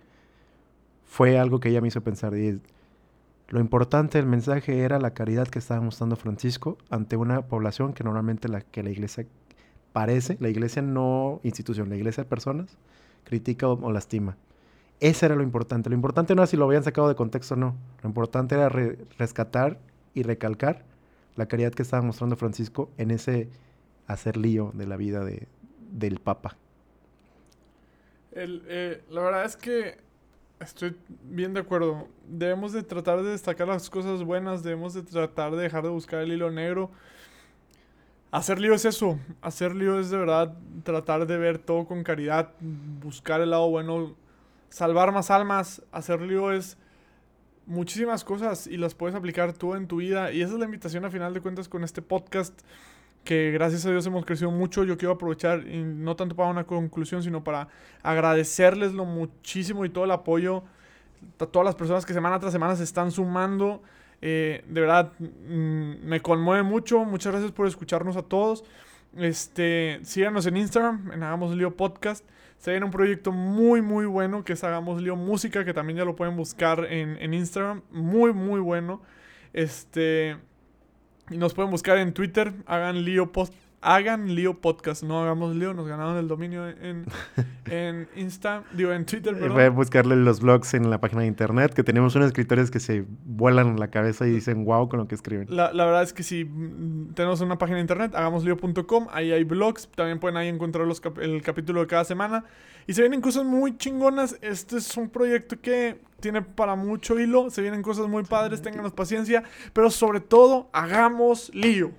fue 1.05 1.37
algo 1.39 1.59
que 1.59 1.69
ella 1.69 1.81
me 1.81 1.87
hizo 1.87 2.01
pensar. 2.01 2.35
Y 2.35 2.61
lo 3.49 3.59
importante 3.59 4.17
del 4.17 4.27
mensaje 4.27 4.79
era 4.79 4.99
la 4.99 5.13
caridad 5.13 5.47
que 5.47 5.59
estaba 5.59 5.81
mostrando 5.81 6.15
Francisco 6.15 6.77
ante 6.89 7.15
una 7.17 7.43
población 7.43 7.93
que 7.93 8.03
normalmente 8.03 8.47
la 8.49 8.61
que 8.61 8.83
la 8.83 8.89
iglesia 8.89 9.25
parece, 9.93 10.37
la 10.39 10.49
iglesia 10.49 10.81
no 10.81 11.39
institución, 11.43 11.89
la 11.89 11.95
iglesia 11.95 12.27
personas, 12.27 12.77
critica 13.23 13.67
o, 13.67 13.91
lastima. 13.91 14.35
Ese 14.99 15.25
era 15.25 15.35
lo 15.35 15.43
importante. 15.43 15.89
Lo 15.89 15.95
importante 15.95 16.35
no 16.35 16.41
era 16.41 16.47
si 16.47 16.57
lo 16.57 16.65
habían 16.65 16.83
sacado 16.83 17.07
de 17.07 17.15
contexto 17.15 17.53
o 17.53 17.57
no. 17.57 17.75
Lo 18.01 18.09
importante 18.09 18.55
era 18.55 18.69
re- 18.69 18.97
rescatar 19.17 19.77
y 20.13 20.23
recalcar 20.23 20.83
la 21.35 21.45
caridad 21.47 21.73
que 21.73 21.81
estaba 21.83 22.01
mostrando 22.01 22.35
Francisco 22.37 22.89
en 22.97 23.11
ese 23.11 23.49
hacer 24.07 24.37
lío 24.37 24.71
de 24.73 24.87
la 24.87 24.97
vida 24.97 25.23
de, 25.23 25.47
del 25.91 26.19
Papa. 26.19 26.57
eh, 28.67 29.01
la 29.09 29.21
verdad 29.21 29.45
es 29.45 29.55
que 29.55 29.97
estoy 30.59 30.95
bien 31.23 31.53
de 31.53 31.61
acuerdo. 31.61 32.07
Debemos 32.27 32.73
de 32.73 32.83
tratar 32.83 33.23
de 33.23 33.31
destacar 33.31 33.67
las 33.67 33.89
cosas 33.89 34.23
buenas, 34.23 34.63
debemos 34.63 34.93
de 34.93 35.03
tratar 35.03 35.55
de 35.55 35.63
dejar 35.63 35.83
de 35.83 35.89
buscar 35.89 36.21
el 36.21 36.31
hilo 36.31 36.51
negro. 36.51 36.91
Hacer 38.31 38.59
lío 38.59 38.73
es 38.73 38.83
eso, 38.83 39.17
hacer 39.41 39.73
lío 39.73 39.97
es 39.99 40.09
de 40.09 40.17
verdad 40.17 40.57
tratar 40.83 41.25
de 41.25 41.37
ver 41.37 41.57
todo 41.57 41.85
con 41.85 42.03
caridad, 42.03 42.51
buscar 42.59 43.39
el 43.39 43.51
lado 43.51 43.69
bueno, 43.69 44.15
salvar 44.69 45.13
más 45.13 45.31
almas, 45.31 45.81
hacer 45.93 46.21
lío 46.21 46.51
es 46.51 46.77
muchísimas 47.65 48.25
cosas 48.25 48.67
y 48.67 48.75
las 48.75 48.93
puedes 48.93 49.15
aplicar 49.15 49.53
tú 49.53 49.73
en 49.75 49.87
tu 49.87 49.97
vida 49.97 50.33
y 50.33 50.41
esa 50.41 50.53
es 50.53 50.59
la 50.59 50.65
invitación 50.65 51.05
a 51.05 51.09
final 51.09 51.33
de 51.33 51.41
cuentas 51.41 51.69
con 51.69 51.83
este 51.83 52.01
podcast 52.01 52.61
que 53.25 53.51
gracias 53.51 53.85
a 53.85 53.91
Dios 53.91 54.05
hemos 54.05 54.23
crecido 54.23 54.51
mucho. 54.51 54.85
Yo 54.85 54.97
quiero 54.97 55.15
aprovechar, 55.15 55.65
no 55.65 56.15
tanto 56.15 56.35
para 56.35 56.49
una 56.49 56.63
conclusión, 56.63 57.23
sino 57.23 57.43
para 57.43 57.67
agradecerles 58.03 58.93
lo 58.93 59.03
muchísimo 59.03 59.83
y 59.83 59.89
todo 59.89 60.05
el 60.05 60.11
apoyo 60.11 60.63
a 61.39 61.45
todas 61.45 61.65
las 61.65 61.75
personas 61.75 62.05
que 62.05 62.13
semana 62.13 62.39
tras 62.39 62.53
semana 62.53 62.75
se 62.75 62.83
están 62.83 63.11
sumando. 63.11 63.81
Eh, 64.21 64.63
de 64.67 64.81
verdad, 64.81 65.11
mm, 65.19 66.05
me 66.05 66.21
conmueve 66.21 66.63
mucho. 66.63 67.03
Muchas 67.03 67.33
gracias 67.33 67.51
por 67.51 67.67
escucharnos 67.67 68.15
a 68.15 68.21
todos. 68.21 68.63
Este, 69.17 69.99
síganos 70.03 70.45
en 70.45 70.57
Instagram, 70.57 71.11
en 71.11 71.23
Hagamos 71.23 71.55
Lío 71.55 71.75
Podcast. 71.75 72.23
Se 72.57 72.71
viene 72.71 72.85
un 72.85 72.91
proyecto 72.91 73.31
muy, 73.31 73.81
muy 73.81 74.05
bueno 74.05 74.43
que 74.43 74.53
es 74.53 74.63
Hagamos 74.63 75.01
Lío 75.01 75.15
Música, 75.15 75.65
que 75.65 75.73
también 75.73 75.97
ya 75.97 76.05
lo 76.05 76.15
pueden 76.15 76.37
buscar 76.37 76.85
en, 76.85 77.17
en 77.17 77.33
Instagram. 77.33 77.81
Muy, 77.91 78.33
muy 78.33 78.59
bueno. 78.59 79.01
Este. 79.51 80.37
Nos 81.29 81.55
pueden 81.55 81.71
buscar 81.71 81.97
en 81.97 82.13
Twitter, 82.13 82.53
hagan 82.67 83.03
lío, 83.03 83.31
post, 83.31 83.53
hagan 83.85 84.33
lío 84.35 84.55
podcast, 84.61 85.03
no 85.03 85.21
hagamos 85.21 85.55
lío, 85.55 85.73
nos 85.73 85.87
ganaron 85.87 86.17
el 86.17 86.27
dominio 86.27 86.67
en, 86.67 87.05
en 87.69 88.07
Insta, 88.15 88.63
digo 88.73 88.91
en 88.91 89.05
Twitter, 89.05 89.33
perdón. 89.33 89.53
Voy 89.53 89.63
a 89.63 89.69
buscarle 89.69 90.15
los 90.15 90.41
blogs 90.41 90.73
en 90.73 90.89
la 90.89 90.99
página 90.99 91.21
de 91.21 91.27
internet, 91.27 91.73
que 91.73 91.83
tenemos 91.83 92.15
unos 92.15 92.27
escritores 92.27 92.71
que 92.71 92.79
se 92.79 93.05
vuelan 93.25 93.79
la 93.79 93.89
cabeza 93.89 94.27
y 94.27 94.31
dicen 94.31 94.65
wow 94.65 94.89
con 94.89 94.99
lo 94.99 95.07
que 95.07 95.15
escriben. 95.15 95.47
La, 95.49 95.71
la 95.71 95.85
verdad 95.85 96.03
es 96.03 96.13
que 96.13 96.23
si 96.23 96.49
tenemos 97.13 97.41
una 97.41 97.57
página 97.57 97.75
de 97.77 97.81
internet, 97.81 98.13
hagámoslío.com, 98.15 99.07
ahí 99.11 99.31
hay 99.31 99.43
blogs, 99.43 99.87
también 99.95 100.19
pueden 100.19 100.37
ahí 100.37 100.47
encontrar 100.47 100.87
los 100.87 100.99
cap- 100.99 101.19
el 101.19 101.41
capítulo 101.41 101.81
de 101.81 101.87
cada 101.87 102.03
semana. 102.05 102.43
Y 102.87 102.93
se 102.93 103.01
vienen 103.01 103.21
cosas 103.21 103.45
muy 103.45 103.77
chingonas, 103.77 104.37
este 104.41 104.77
es 104.77 104.95
un 104.97 105.09
proyecto 105.09 105.59
que 105.59 105.99
tiene 106.19 106.41
para 106.41 106.75
mucho 106.75 107.19
hilo, 107.19 107.49
se 107.49 107.61
vienen 107.61 107.81
cosas 107.81 108.07
muy 108.07 108.23
padres, 108.23 108.61
ténganos 108.61 108.93
paciencia, 108.93 109.43
pero 109.73 109.89
sobre 109.89 110.19
todo, 110.19 110.69
hagamos 110.73 111.53
lío. 111.53 111.91